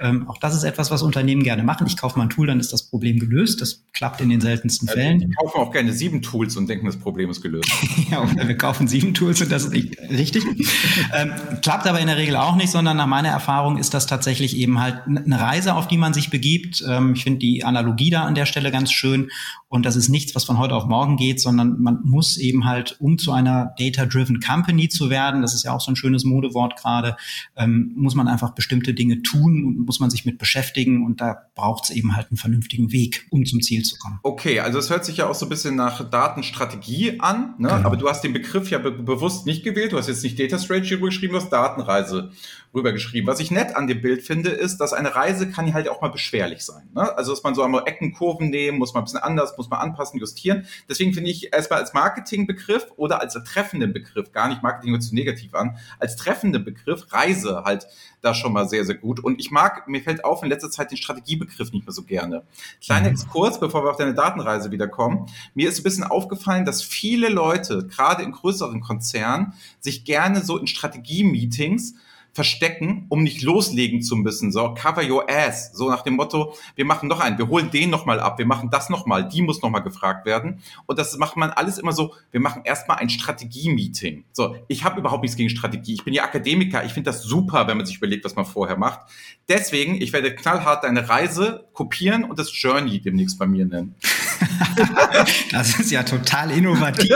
Ähm, 0.00 0.28
auch 0.28 0.38
das 0.38 0.54
ist 0.54 0.64
etwas, 0.64 0.90
was 0.90 1.02
Unternehmen 1.02 1.42
gerne 1.42 1.62
machen. 1.62 1.86
Ich 1.86 1.96
kaufe 1.96 2.18
mal 2.18 2.24
ein 2.24 2.30
Tool, 2.30 2.46
dann 2.46 2.58
ist 2.58 2.72
das 2.72 2.84
Problem 2.84 3.18
gelöst. 3.18 3.60
Das 3.60 3.84
klappt 3.92 4.20
in 4.22 4.30
den 4.30 4.40
seltensten 4.40 4.88
also 4.88 4.98
Fällen. 4.98 5.18
Die 5.18 5.30
kaufen 5.30 5.58
auch 5.58 5.70
gerne 5.70 5.92
sieben 5.92 6.22
Tools 6.22 6.56
und 6.56 6.68
denken, 6.68 6.86
das 6.86 6.96
Problem 6.96 7.28
ist 7.28 7.42
gelöst. 7.42 7.70
ja, 8.10 8.22
oder 8.22 8.48
wir 8.48 8.56
kaufen 8.56 8.88
sieben 8.88 9.12
Tools 9.12 9.42
und 9.42 9.52
das 9.52 9.64
ist 9.64 9.72
nicht 9.72 9.98
richtig. 10.10 10.42
ähm, 11.14 11.32
klappt 11.62 11.86
aber 11.86 12.00
in 12.00 12.06
der 12.06 12.16
Regel 12.16 12.36
auch 12.36 12.56
nicht, 12.56 12.70
sondern 12.70 12.96
nach 12.96 13.06
meiner 13.06 13.28
Erfahrung 13.28 13.76
ist 13.76 13.92
das 13.92 14.06
tatsächlich 14.06 14.56
eben 14.56 14.80
halt 14.80 15.02
eine 15.06 15.38
Reise, 15.38 15.74
auf 15.74 15.86
die 15.86 15.98
man 15.98 16.14
sich 16.14 16.30
begibt. 16.30 16.82
Ähm, 16.88 17.12
ich 17.14 17.22
finde 17.22 17.40
die 17.40 17.64
Analogie 17.64 18.10
da 18.10 18.24
an 18.24 18.34
der 18.34 18.46
Stelle 18.46 18.70
ganz 18.70 18.90
schön. 18.92 19.28
Und 19.68 19.86
das 19.86 19.96
ist 19.96 20.08
nichts, 20.08 20.34
was 20.34 20.44
von 20.44 20.58
heute 20.58 20.74
auf 20.74 20.86
morgen 20.86 21.16
geht, 21.16 21.40
sondern 21.40 21.80
man 21.80 22.00
muss 22.02 22.38
eben 22.38 22.64
halt, 22.64 22.96
um 23.00 23.18
zu 23.18 23.32
einer 23.32 23.74
Data-Driven 23.78 24.40
Company 24.40 24.88
zu 24.88 25.10
werden, 25.10 25.42
das 25.42 25.54
ist 25.54 25.64
ja 25.64 25.72
auch 25.72 25.80
so 25.80 25.92
ein 25.92 25.96
schönes 25.96 26.24
Modewort 26.24 26.76
gerade, 26.76 27.16
ähm, 27.56 27.92
muss 27.96 28.16
man 28.16 28.26
einfach 28.26 28.50
bestimmte 28.50 28.94
Dinge 28.94 29.22
tun, 29.22 29.86
muss 29.90 29.98
man 29.98 30.08
sich 30.08 30.24
mit 30.24 30.38
beschäftigen 30.38 31.04
und 31.04 31.20
da 31.20 31.46
braucht 31.56 31.82
es 31.82 31.90
eben 31.90 32.14
halt 32.14 32.28
einen 32.30 32.36
vernünftigen 32.36 32.92
Weg, 32.92 33.26
um 33.30 33.44
zum 33.44 33.60
Ziel 33.60 33.82
zu 33.82 33.98
kommen. 33.98 34.20
Okay, 34.22 34.60
also 34.60 34.78
es 34.78 34.88
hört 34.88 35.04
sich 35.04 35.16
ja 35.16 35.28
auch 35.28 35.34
so 35.34 35.46
ein 35.46 35.48
bisschen 35.48 35.74
nach 35.74 36.08
Datenstrategie 36.08 37.18
an, 37.18 37.56
ne? 37.58 37.66
Genau. 37.66 37.74
aber 37.74 37.96
du 37.96 38.08
hast 38.08 38.22
den 38.22 38.32
Begriff 38.32 38.70
ja 38.70 38.78
be 38.78 38.92
bewusst 38.92 39.46
nicht 39.46 39.64
gewählt, 39.64 39.90
du 39.90 39.98
hast 39.98 40.06
jetzt 40.06 40.22
nicht 40.22 40.38
Data 40.38 40.60
Strategy 40.60 40.94
rübergeschrieben, 40.94 41.34
du 41.34 41.42
hast 41.42 41.50
Datenreise 41.50 42.30
rübergeschrieben. 42.74 43.26
Was 43.26 43.40
ich 43.40 43.50
nett 43.50 43.74
an 43.74 43.86
dem 43.86 44.00
Bild 44.00 44.22
finde, 44.22 44.50
ist, 44.50 44.78
dass 44.78 44.92
eine 44.92 45.14
Reise 45.14 45.50
kann 45.50 45.66
ja 45.66 45.74
halt 45.74 45.88
auch 45.88 46.00
mal 46.00 46.08
beschwerlich 46.08 46.64
sein. 46.64 46.88
Ne? 46.94 47.16
Also 47.16 47.32
dass 47.32 47.42
man 47.42 47.54
so 47.54 47.62
einmal 47.62 47.82
Ecken, 47.86 48.12
Kurven 48.12 48.50
nehmen, 48.50 48.78
muss 48.78 48.94
man 48.94 49.02
ein 49.02 49.04
bisschen 49.04 49.20
anders, 49.20 49.56
muss 49.56 49.70
man 49.70 49.80
anpassen, 49.80 50.20
justieren. 50.20 50.66
Deswegen 50.88 51.12
finde 51.12 51.30
ich 51.30 51.52
erstmal 51.52 51.80
als 51.80 51.92
Marketingbegriff 51.94 52.86
oder 52.96 53.20
als 53.20 53.34
treffenden 53.44 53.92
Begriff, 53.92 54.32
gar 54.32 54.48
nicht 54.48 54.62
Marketing 54.62 54.92
hört 54.92 55.02
zu 55.02 55.14
negativ 55.14 55.54
an, 55.54 55.78
als 55.98 56.16
treffenden 56.16 56.64
Begriff 56.64 57.12
Reise 57.12 57.62
halt 57.64 57.86
da 58.20 58.34
schon 58.34 58.52
mal 58.52 58.68
sehr, 58.68 58.84
sehr 58.84 58.96
gut. 58.96 59.18
Und 59.20 59.40
ich 59.40 59.50
mag, 59.50 59.88
mir 59.88 60.02
fällt 60.02 60.24
auf 60.24 60.42
in 60.42 60.48
letzter 60.48 60.70
Zeit 60.70 60.90
den 60.90 60.98
Strategiebegriff 60.98 61.72
nicht 61.72 61.86
mehr 61.86 61.92
so 61.92 62.02
gerne. 62.02 62.44
Kleiner 62.82 63.08
mhm. 63.08 63.14
Exkurs, 63.14 63.58
bevor 63.58 63.84
wir 63.84 63.90
auf 63.90 63.96
deine 63.96 64.14
Datenreise 64.14 64.70
wiederkommen. 64.70 65.26
Mir 65.54 65.68
ist 65.68 65.80
ein 65.80 65.82
bisschen 65.82 66.04
aufgefallen, 66.04 66.64
dass 66.64 66.82
viele 66.82 67.28
Leute, 67.28 67.86
gerade 67.86 68.22
in 68.22 68.32
größeren 68.32 68.80
Konzernen, 68.80 69.54
sich 69.80 70.04
gerne 70.04 70.42
so 70.42 70.58
in 70.58 70.66
Strategie-Meetings 70.66 71.94
verstecken, 72.32 73.06
um 73.08 73.22
nicht 73.22 73.42
loslegen 73.42 74.02
zu 74.02 74.16
müssen. 74.16 74.52
So, 74.52 74.74
cover 74.74 75.02
your 75.08 75.28
ass. 75.28 75.72
So 75.72 75.88
nach 75.88 76.02
dem 76.02 76.14
Motto, 76.14 76.54
wir 76.76 76.84
machen 76.84 77.08
noch 77.08 77.20
einen, 77.20 77.38
wir 77.38 77.48
holen 77.48 77.70
den 77.70 77.90
nochmal 77.90 78.20
ab, 78.20 78.38
wir 78.38 78.46
machen 78.46 78.70
das 78.70 78.88
nochmal, 78.88 79.28
die 79.28 79.42
muss 79.42 79.62
nochmal 79.62 79.82
gefragt 79.82 80.26
werden. 80.26 80.60
Und 80.86 80.98
das 80.98 81.16
macht 81.18 81.36
man 81.36 81.50
alles 81.50 81.78
immer 81.78 81.92
so, 81.92 82.14
wir 82.30 82.40
machen 82.40 82.62
erstmal 82.64 82.98
ein 82.98 83.10
Strategie-Meeting. 83.10 84.24
So, 84.32 84.56
ich 84.68 84.84
habe 84.84 85.00
überhaupt 85.00 85.22
nichts 85.22 85.36
gegen 85.36 85.50
Strategie. 85.50 85.94
Ich 85.94 86.04
bin 86.04 86.14
ja 86.14 86.24
Akademiker, 86.24 86.84
ich 86.84 86.92
finde 86.92 87.10
das 87.10 87.22
super, 87.22 87.66
wenn 87.66 87.76
man 87.76 87.86
sich 87.86 87.96
überlegt, 87.96 88.24
was 88.24 88.36
man 88.36 88.44
vorher 88.44 88.76
macht. 88.76 89.00
Deswegen, 89.48 90.00
ich 90.00 90.12
werde 90.12 90.34
knallhart 90.34 90.84
deine 90.84 91.08
Reise 91.08 91.66
kopieren 91.72 92.24
und 92.24 92.38
das 92.38 92.50
Journey 92.52 93.00
demnächst 93.00 93.38
bei 93.38 93.46
mir 93.46 93.66
nennen. 93.66 93.94
das 95.52 95.78
ist 95.78 95.90
ja 95.90 96.02
total 96.02 96.50
innovativ. 96.50 97.10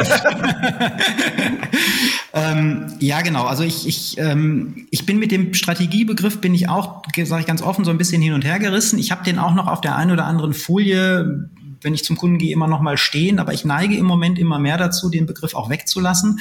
ähm, 2.33 2.87
ja, 3.01 3.21
genau. 3.23 3.45
Also 3.45 3.63
ich, 3.63 3.87
ich, 3.87 4.19
ähm, 4.19 4.87
ich 4.91 5.07
bin 5.07 5.19
mit 5.19 5.31
dem 5.31 5.55
Strategiebegriff, 5.55 6.41
bin 6.41 6.55
ich 6.55 6.69
auch, 6.69 7.03
sage 7.25 7.41
ich 7.41 7.47
ganz 7.47 7.63
offen, 7.63 7.85
so 7.85 7.91
ein 7.91 7.99
bisschen 7.99 8.23
hin 8.23 8.33
und 8.33 8.45
her 8.45 8.59
gerissen. 8.59 8.99
Ich 8.99 9.11
habe 9.11 9.25
den 9.25 9.39
auch 9.39 9.55
noch 9.55 9.67
auf 9.67 9.81
der 9.81 9.97
einen 9.97 10.11
oder 10.11 10.27
anderen 10.27 10.55
Folie 10.55 11.49
wenn 11.85 11.93
ich 11.93 12.03
zum 12.03 12.17
Kunden 12.17 12.39
gehe, 12.39 12.51
immer 12.51 12.67
noch 12.67 12.81
mal 12.81 12.97
stehen. 12.97 13.39
Aber 13.39 13.53
ich 13.53 13.67
neige 13.67 13.97
im 13.97 14.07
Moment 14.07 14.39
immer 14.39 14.59
mehr 14.59 14.79
dazu, 14.79 15.11
den 15.11 15.27
Begriff 15.27 15.55
auch 15.55 15.69
wegzulassen. 15.69 16.41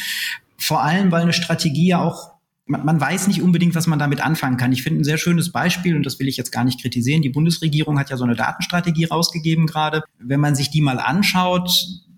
Vor 0.58 0.82
allem, 0.82 1.12
weil 1.12 1.24
eine 1.24 1.34
Strategie 1.34 1.88
ja 1.88 2.02
auch 2.02 2.33
man, 2.66 2.86
man 2.86 3.00
weiß 3.00 3.28
nicht 3.28 3.42
unbedingt, 3.42 3.76
was 3.76 3.88
man 3.88 4.00
damit 4.00 4.22
anfangen 4.22 4.58
kann. 4.58 4.72
Ich 4.72 4.84
finde 4.84 5.02
ein 5.02 5.04
sehr 5.04 5.18
schönes 5.18 5.52
Beispiel, 5.52 5.96
und 5.96 6.06
das 6.06 6.20
will 6.20 6.28
ich 6.28 6.38
jetzt 6.38 6.52
gar 6.52 6.64
nicht 6.64 6.82
kritisieren. 6.82 7.22
Die 7.22 7.30
Bundesregierung 7.30 8.00
hat 8.00 8.10
ja 8.10 8.18
so 8.18 8.24
eine 8.24 8.36
Datenstrategie 8.36 9.06
rausgegeben 9.06 9.68
gerade. 9.68 10.04
Wenn 10.20 10.40
man 10.40 10.56
sich 10.56 10.70
die 10.70 10.82
mal 10.82 11.00
anschaut, 11.00 11.70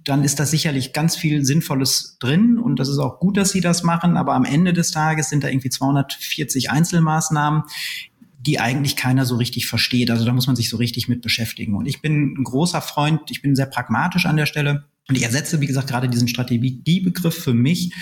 dann 0.04 0.24
ist 0.24 0.40
da 0.40 0.46
sicherlich 0.46 0.94
ganz 0.94 1.16
viel 1.16 1.44
Sinnvolles 1.44 2.18
drin 2.20 2.60
und 2.60 2.80
das 2.80 2.90
ist 2.90 3.00
auch 3.00 3.20
gut, 3.20 3.38
dass 3.38 3.52
sie 3.52 3.62
das 3.62 3.82
machen. 3.82 4.18
Aber 4.18 4.36
am 4.36 4.46
Ende 4.46 4.72
des 4.72 4.92
Tages 4.92 5.30
sind 5.30 5.44
da 5.44 5.48
irgendwie 5.48 5.70
240 5.70 6.70
Einzelmaßnahmen, 6.70 7.64
die 8.40 8.60
eigentlich 8.60 8.96
keiner 8.96 9.26
so 9.26 9.36
richtig 9.38 9.66
versteht. 9.66 10.12
Also 10.12 10.24
da 10.24 10.32
muss 10.32 10.46
man 10.46 10.56
sich 10.56 10.70
so 10.70 10.78
richtig 10.78 11.08
mit 11.08 11.24
beschäftigen. 11.24 11.74
Und 11.74 11.88
ich 11.88 12.02
bin 12.04 12.36
ein 12.38 12.44
großer 12.44 12.82
Freund, 12.82 13.22
ich 13.32 13.42
bin 13.42 13.56
sehr 13.56 13.66
pragmatisch 13.66 14.28
an 14.28 14.38
der 14.38 14.46
Stelle. 14.46 14.86
Und 15.08 15.16
ich 15.16 15.24
ersetze, 15.24 15.62
wie 15.62 15.68
gesagt, 15.68 15.88
gerade 15.88 16.10
diesen 16.10 16.28
Strategiebegriff 16.28 17.36
für 17.36 17.54
mich 17.54 17.94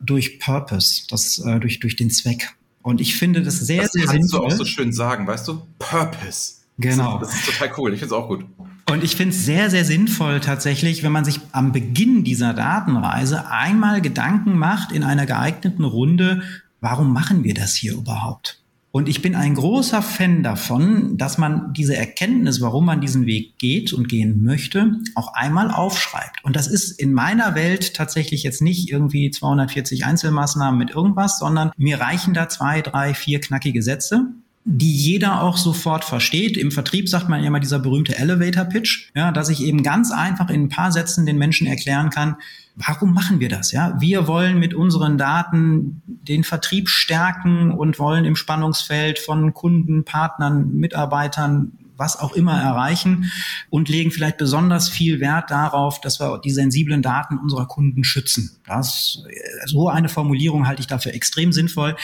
durch 0.00 0.38
Purpose, 0.40 1.02
das 1.08 1.38
äh, 1.38 1.60
durch 1.60 1.80
durch 1.80 1.96
den 1.96 2.10
Zweck. 2.10 2.54
Und 2.82 3.00
ich 3.00 3.16
finde 3.16 3.42
das 3.42 3.58
sehr 3.58 3.82
das 3.82 3.92
sehr 3.92 4.06
kannst 4.06 4.30
sinnvoll. 4.30 4.48
du 4.48 4.54
auch 4.54 4.58
so 4.58 4.64
schön 4.64 4.92
sagen, 4.92 5.26
weißt 5.26 5.46
du? 5.48 5.62
Purpose. 5.78 6.54
Genau. 6.78 7.18
Das 7.18 7.30
ist, 7.30 7.38
das 7.38 7.48
ist 7.48 7.58
total 7.58 7.74
cool. 7.78 7.92
Ich 7.92 8.00
finde 8.00 8.14
es 8.14 8.20
auch 8.20 8.28
gut. 8.28 8.44
Und 8.88 9.04
ich 9.04 9.16
finde 9.16 9.34
es 9.34 9.44
sehr, 9.44 9.68
sehr 9.68 9.84
sinnvoll 9.84 10.40
tatsächlich, 10.40 11.02
wenn 11.02 11.12
man 11.12 11.24
sich 11.24 11.40
am 11.52 11.72
Beginn 11.72 12.24
dieser 12.24 12.54
Datenreise 12.54 13.50
einmal 13.50 14.00
Gedanken 14.00 14.56
macht 14.56 14.92
in 14.92 15.02
einer 15.02 15.26
geeigneten 15.26 15.84
Runde, 15.84 16.42
warum 16.80 17.12
machen 17.12 17.44
wir 17.44 17.54
das 17.54 17.74
hier 17.74 17.92
überhaupt? 17.94 18.62
Und 18.90 19.08
ich 19.08 19.20
bin 19.20 19.34
ein 19.34 19.54
großer 19.54 20.00
Fan 20.00 20.42
davon, 20.42 21.18
dass 21.18 21.36
man 21.36 21.74
diese 21.74 21.94
Erkenntnis, 21.94 22.60
warum 22.62 22.86
man 22.86 23.02
diesen 23.02 23.26
Weg 23.26 23.58
geht 23.58 23.92
und 23.92 24.08
gehen 24.08 24.42
möchte, 24.42 24.92
auch 25.14 25.34
einmal 25.34 25.70
aufschreibt. 25.70 26.42
Und 26.42 26.56
das 26.56 26.66
ist 26.66 26.92
in 26.92 27.12
meiner 27.12 27.54
Welt 27.54 27.94
tatsächlich 27.94 28.42
jetzt 28.42 28.62
nicht 28.62 28.90
irgendwie 28.90 29.30
240 29.30 30.06
Einzelmaßnahmen 30.06 30.78
mit 30.78 30.90
irgendwas, 30.90 31.38
sondern 31.38 31.70
mir 31.76 32.00
reichen 32.00 32.32
da 32.32 32.48
zwei, 32.48 32.80
drei, 32.80 33.12
vier 33.12 33.40
knackige 33.40 33.82
Sätze 33.82 34.32
die 34.70 34.94
jeder 34.94 35.40
auch 35.40 35.56
sofort 35.56 36.04
versteht. 36.04 36.58
Im 36.58 36.70
Vertrieb 36.70 37.08
sagt 37.08 37.30
man 37.30 37.40
ja 37.40 37.46
immer 37.46 37.58
dieser 37.58 37.78
berühmte 37.78 38.18
Elevator 38.18 38.66
Pitch, 38.66 39.10
ja, 39.14 39.32
dass 39.32 39.48
ich 39.48 39.62
eben 39.62 39.82
ganz 39.82 40.12
einfach 40.12 40.50
in 40.50 40.64
ein 40.64 40.68
paar 40.68 40.92
Sätzen 40.92 41.24
den 41.24 41.38
Menschen 41.38 41.66
erklären 41.66 42.10
kann, 42.10 42.36
warum 42.76 43.14
machen 43.14 43.40
wir 43.40 43.48
das? 43.48 43.72
Ja, 43.72 43.98
wir 43.98 44.26
wollen 44.26 44.58
mit 44.58 44.74
unseren 44.74 45.16
Daten 45.16 46.02
den 46.06 46.44
Vertrieb 46.44 46.90
stärken 46.90 47.72
und 47.72 47.98
wollen 47.98 48.26
im 48.26 48.36
Spannungsfeld 48.36 49.18
von 49.18 49.54
Kunden, 49.54 50.04
Partnern, 50.04 50.74
Mitarbeitern 50.74 51.72
was 51.98 52.16
auch 52.16 52.32
immer 52.34 52.60
erreichen 52.60 53.30
und 53.70 53.88
legen 53.88 54.12
vielleicht 54.12 54.36
besonders 54.36 54.88
viel 54.88 55.18
Wert 55.18 55.50
darauf, 55.50 56.00
dass 56.00 56.20
wir 56.20 56.38
die 56.38 56.52
sensiblen 56.52 57.02
Daten 57.02 57.38
unserer 57.38 57.66
Kunden 57.66 58.04
schützen. 58.04 58.56
Das, 58.66 59.24
so 59.66 59.88
eine 59.88 60.08
Formulierung 60.08 60.68
halte 60.68 60.80
ich 60.80 60.86
dafür 60.86 61.12
extrem 61.12 61.52
sinnvoll 61.52 61.96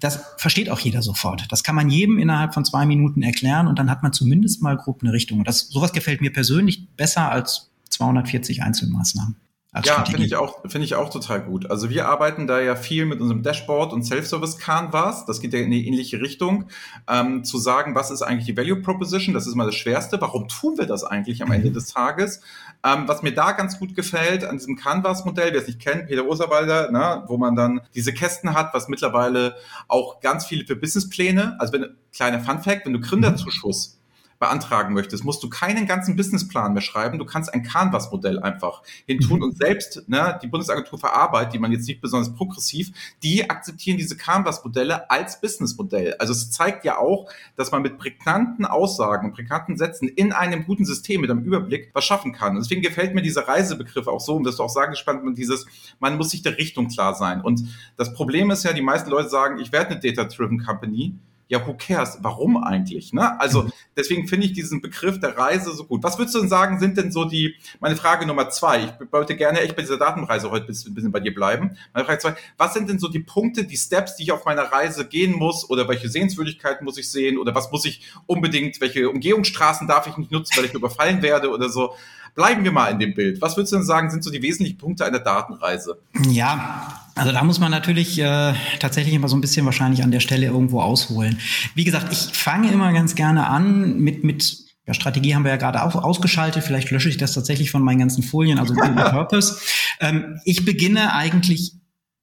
das 0.00 0.20
versteht 0.36 0.70
auch 0.70 0.80
jeder 0.80 1.02
sofort. 1.02 1.46
Das 1.50 1.62
kann 1.62 1.74
man 1.74 1.88
jedem 1.88 2.18
innerhalb 2.18 2.54
von 2.54 2.64
zwei 2.64 2.84
Minuten 2.86 3.22
erklären 3.22 3.68
und 3.68 3.78
dann 3.78 3.90
hat 3.90 4.02
man 4.02 4.12
zumindest 4.12 4.62
mal 4.62 4.76
grob 4.76 5.02
eine 5.02 5.12
Richtung. 5.12 5.38
Und 5.38 5.48
das, 5.48 5.68
sowas 5.68 5.92
gefällt 5.92 6.20
mir 6.20 6.32
persönlich 6.32 6.88
besser 6.96 7.30
als 7.30 7.70
240 7.90 8.62
Einzelmaßnahmen 8.62 9.36
ja, 9.82 10.04
finde 10.04 10.24
ich 10.24 10.36
auch, 10.36 10.60
finde 10.62 10.84
ich 10.84 10.94
auch 10.94 11.10
total 11.10 11.42
gut. 11.42 11.70
Also 11.70 11.90
wir 11.90 12.08
arbeiten 12.08 12.46
da 12.46 12.60
ja 12.60 12.76
viel 12.76 13.06
mit 13.06 13.20
unserem 13.20 13.42
Dashboard 13.42 13.92
und 13.92 14.04
Self-Service 14.04 14.58
Canvas. 14.58 15.26
Das 15.26 15.40
geht 15.40 15.52
ja 15.52 15.58
in 15.58 15.70
die 15.70 15.86
ähnliche 15.88 16.20
Richtung. 16.20 16.66
Ähm, 17.08 17.42
zu 17.42 17.58
sagen, 17.58 17.94
was 17.94 18.10
ist 18.10 18.22
eigentlich 18.22 18.46
die 18.46 18.56
Value 18.56 18.82
Proposition? 18.82 19.34
Das 19.34 19.46
ist 19.46 19.56
mal 19.56 19.66
das 19.66 19.74
Schwerste. 19.74 20.20
Warum 20.20 20.46
tun 20.46 20.78
wir 20.78 20.86
das 20.86 21.02
eigentlich 21.02 21.42
am 21.42 21.50
Ende 21.50 21.70
mhm. 21.70 21.74
des 21.74 21.86
Tages? 21.86 22.40
Ähm, 22.84 23.08
was 23.08 23.22
mir 23.22 23.34
da 23.34 23.52
ganz 23.52 23.78
gut 23.78 23.96
gefällt 23.96 24.44
an 24.44 24.58
diesem 24.58 24.76
Canvas-Modell, 24.76 25.52
wer 25.52 25.60
es 25.60 25.66
nicht 25.66 25.80
kennt, 25.80 26.06
Peter 26.06 26.26
Oserwalder, 26.26 26.92
ne, 26.92 27.24
wo 27.26 27.36
man 27.36 27.56
dann 27.56 27.80
diese 27.94 28.12
Kästen 28.12 28.54
hat, 28.54 28.74
was 28.74 28.88
mittlerweile 28.88 29.56
auch 29.88 30.20
ganz 30.20 30.46
viele 30.46 30.64
für 30.66 30.76
Businesspläne, 30.76 31.56
also 31.58 31.72
wenn, 31.72 31.96
kleiner 32.12 32.40
Fun 32.40 32.62
Fact, 32.62 32.86
wenn 32.86 32.92
du 32.92 33.00
Gründerzuschuss 33.00 33.98
beantragen 34.38 34.94
möchtest, 34.94 35.24
musst 35.24 35.42
du 35.42 35.48
keinen 35.48 35.86
ganzen 35.86 36.16
Businessplan 36.16 36.72
mehr 36.72 36.82
schreiben. 36.82 37.18
Du 37.18 37.24
kannst 37.24 37.52
ein 37.52 37.62
Canvas-Modell 37.62 38.40
einfach 38.40 38.82
hintun 39.06 39.38
mhm. 39.38 39.44
und 39.44 39.56
selbst 39.56 40.08
ne, 40.08 40.38
die 40.42 40.46
Bundesagentur 40.46 40.98
für 40.98 41.12
Arbeit, 41.12 41.52
die 41.52 41.58
man 41.58 41.72
jetzt 41.72 41.86
nicht 41.86 42.00
besonders 42.00 42.34
progressiv, 42.34 42.92
die 43.22 43.48
akzeptieren 43.48 43.96
diese 43.96 44.16
Canvas-Modelle 44.16 45.10
als 45.10 45.40
Businessmodell. 45.40 46.14
Also 46.18 46.32
es 46.32 46.50
zeigt 46.50 46.84
ja 46.84 46.98
auch, 46.98 47.30
dass 47.56 47.72
man 47.72 47.82
mit 47.82 47.98
prägnanten 47.98 48.64
Aussagen, 48.64 49.32
prägnanten 49.32 49.76
Sätzen 49.76 50.08
in 50.08 50.32
einem 50.32 50.64
guten 50.64 50.84
System 50.84 51.20
mit 51.20 51.30
einem 51.30 51.42
Überblick 51.42 51.90
was 51.94 52.04
schaffen 52.04 52.32
kann. 52.32 52.56
Und 52.56 52.64
deswegen 52.64 52.82
gefällt 52.82 53.14
mir 53.14 53.22
dieser 53.22 53.46
Reisebegriff 53.46 54.06
auch 54.06 54.20
so, 54.20 54.34
um 54.34 54.44
das 54.44 54.56
du 54.56 54.62
auch 54.62 54.68
sagen 54.68 54.92
gespannt, 54.92 55.24
man 55.24 55.34
dieses, 55.34 55.66
man 56.00 56.16
muss 56.16 56.30
sich 56.30 56.42
der 56.42 56.58
Richtung 56.58 56.88
klar 56.88 57.14
sein. 57.14 57.40
Und 57.40 57.62
das 57.96 58.12
Problem 58.14 58.50
ist 58.50 58.64
ja, 58.64 58.72
die 58.72 58.82
meisten 58.82 59.10
Leute 59.10 59.28
sagen, 59.28 59.58
ich 59.58 59.72
werde 59.72 59.90
eine 59.90 60.00
Data-Driven 60.00 60.64
Company 60.64 61.14
ja, 61.48 61.66
who 61.66 61.74
cares? 61.74 62.18
Warum 62.22 62.56
eigentlich? 62.56 63.12
Ne? 63.12 63.38
Also 63.40 63.64
mhm. 63.64 63.72
deswegen 63.96 64.28
finde 64.28 64.46
ich 64.46 64.52
diesen 64.54 64.80
Begriff 64.80 65.20
der 65.20 65.36
Reise 65.36 65.72
so 65.72 65.84
gut. 65.84 66.02
Was 66.02 66.18
würdest 66.18 66.34
du 66.34 66.40
denn 66.40 66.48
sagen, 66.48 66.78
sind 66.78 66.96
denn 66.96 67.12
so 67.12 67.24
die, 67.24 67.56
meine 67.80 67.96
Frage 67.96 68.26
Nummer 68.26 68.48
zwei, 68.50 68.96
ich 69.00 69.12
wollte 69.12 69.36
gerne 69.36 69.60
echt 69.60 69.76
bei 69.76 69.82
dieser 69.82 69.98
Datenreise 69.98 70.50
heute 70.50 70.66
ein 70.66 70.94
bisschen 70.94 71.12
bei 71.12 71.20
dir 71.20 71.34
bleiben. 71.34 71.76
Meine 71.92 72.06
Frage 72.06 72.18
zwei, 72.20 72.34
was 72.56 72.72
sind 72.74 72.88
denn 72.88 72.98
so 72.98 73.08
die 73.08 73.20
Punkte, 73.20 73.64
die 73.64 73.76
Steps, 73.76 74.16
die 74.16 74.24
ich 74.24 74.32
auf 74.32 74.44
meiner 74.44 74.62
Reise 74.62 75.06
gehen 75.06 75.32
muss 75.32 75.68
oder 75.68 75.86
welche 75.88 76.08
Sehenswürdigkeiten 76.08 76.84
muss 76.84 76.98
ich 76.98 77.10
sehen 77.10 77.38
oder 77.38 77.54
was 77.54 77.70
muss 77.70 77.84
ich 77.84 78.06
unbedingt, 78.26 78.80
welche 78.80 79.10
Umgehungsstraßen 79.10 79.86
darf 79.86 80.06
ich 80.06 80.16
nicht 80.16 80.32
nutzen, 80.32 80.56
weil 80.56 80.64
ich 80.64 80.74
überfallen 80.74 81.22
werde 81.22 81.50
oder 81.50 81.68
so? 81.68 81.94
Bleiben 82.34 82.64
wir 82.64 82.72
mal 82.72 82.90
in 82.90 82.98
dem 82.98 83.14
Bild. 83.14 83.40
Was 83.40 83.56
würdest 83.56 83.72
du 83.72 83.76
denn 83.76 83.86
sagen, 83.86 84.10
sind 84.10 84.24
so 84.24 84.30
die 84.30 84.42
wesentlichen 84.42 84.76
Punkte 84.76 85.04
einer 85.04 85.20
Datenreise? 85.20 85.98
Ja, 86.28 87.00
also 87.14 87.30
da 87.30 87.44
muss 87.44 87.60
man 87.60 87.70
natürlich 87.70 88.18
äh, 88.18 88.54
tatsächlich 88.80 89.14
immer 89.14 89.28
so 89.28 89.36
ein 89.36 89.40
bisschen 89.40 89.64
wahrscheinlich 89.66 90.02
an 90.02 90.10
der 90.10 90.20
Stelle 90.20 90.46
irgendwo 90.46 90.80
ausholen. 90.80 91.38
Wie 91.74 91.84
gesagt, 91.84 92.12
ich 92.12 92.36
fange 92.36 92.72
immer 92.72 92.92
ganz 92.92 93.14
gerne 93.14 93.46
an 93.46 93.98
mit, 94.00 94.24
mit 94.24 94.64
ja, 94.86 94.94
Strategie 94.94 95.34
haben 95.34 95.44
wir 95.44 95.52
ja 95.52 95.56
gerade 95.56 95.82
auch 95.82 95.94
ausgeschaltet. 95.94 96.64
Vielleicht 96.64 96.90
lösche 96.90 97.08
ich 97.08 97.16
das 97.16 97.32
tatsächlich 97.32 97.70
von 97.70 97.82
meinen 97.82 98.00
ganzen 98.00 98.22
Folien, 98.22 98.58
also 98.58 98.74
Purpose. 99.10 99.58
Ähm, 100.00 100.40
ich 100.44 100.64
beginne 100.64 101.14
eigentlich 101.14 101.74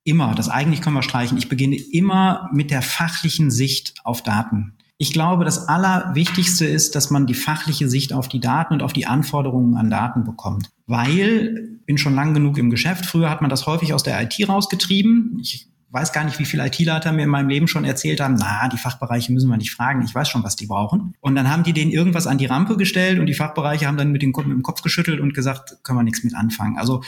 immer, 0.03 0.35
das 0.35 0.49
eigentlich 0.49 0.81
können 0.81 0.95
wir 0.95 1.03
streichen, 1.03 1.37
ich 1.37 1.47
beginne 1.47 1.75
immer 1.75 2.49
mit 2.51 2.71
der 2.71 2.81
fachlichen 2.81 3.49
Sicht 3.49 3.95
auf 4.03 4.23
Daten. 4.23 4.73
Ich 5.01 5.13
glaube, 5.13 5.45
das 5.45 5.67
Allerwichtigste 5.67 6.67
ist, 6.67 6.93
dass 6.93 7.09
man 7.09 7.25
die 7.25 7.33
fachliche 7.33 7.89
Sicht 7.89 8.13
auf 8.13 8.27
die 8.27 8.39
Daten 8.39 8.75
und 8.75 8.83
auf 8.83 8.93
die 8.93 9.07
Anforderungen 9.07 9.75
an 9.75 9.89
Daten 9.89 10.25
bekommt. 10.25 10.69
Weil, 10.85 11.79
bin 11.87 11.97
schon 11.97 12.13
lang 12.13 12.35
genug 12.35 12.59
im 12.59 12.69
Geschäft, 12.69 13.07
früher 13.07 13.27
hat 13.31 13.41
man 13.41 13.49
das 13.49 13.65
häufig 13.65 13.95
aus 13.95 14.03
der 14.03 14.21
IT 14.21 14.47
rausgetrieben. 14.47 15.39
Ich 15.41 15.67
weiß 15.89 16.13
gar 16.13 16.23
nicht, 16.23 16.37
wie 16.37 16.45
viele 16.45 16.67
IT-Leiter 16.67 17.13
mir 17.13 17.23
in 17.23 17.31
meinem 17.31 17.49
Leben 17.49 17.67
schon 17.67 17.83
erzählt 17.83 18.21
haben, 18.21 18.35
na, 18.35 18.69
die 18.69 18.77
Fachbereiche 18.77 19.33
müssen 19.33 19.49
wir 19.49 19.57
nicht 19.57 19.71
fragen, 19.71 20.03
ich 20.05 20.13
weiß 20.13 20.29
schon, 20.29 20.43
was 20.43 20.55
die 20.55 20.67
brauchen. 20.67 21.15
Und 21.19 21.33
dann 21.33 21.49
haben 21.49 21.63
die 21.63 21.73
denen 21.73 21.89
irgendwas 21.89 22.27
an 22.27 22.37
die 22.37 22.45
Rampe 22.45 22.77
gestellt 22.77 23.17
und 23.17 23.25
die 23.25 23.33
Fachbereiche 23.33 23.87
haben 23.87 23.97
dann 23.97 24.11
mit, 24.11 24.21
dem 24.21 24.33
Kopf 24.33 24.83
geschüttelt 24.83 25.19
und 25.19 25.33
gesagt, 25.33 25.79
können 25.81 25.97
wir 25.97 26.03
nichts 26.03 26.23
mit 26.23 26.35
anfangen. 26.35 26.77
Also 26.77 27.01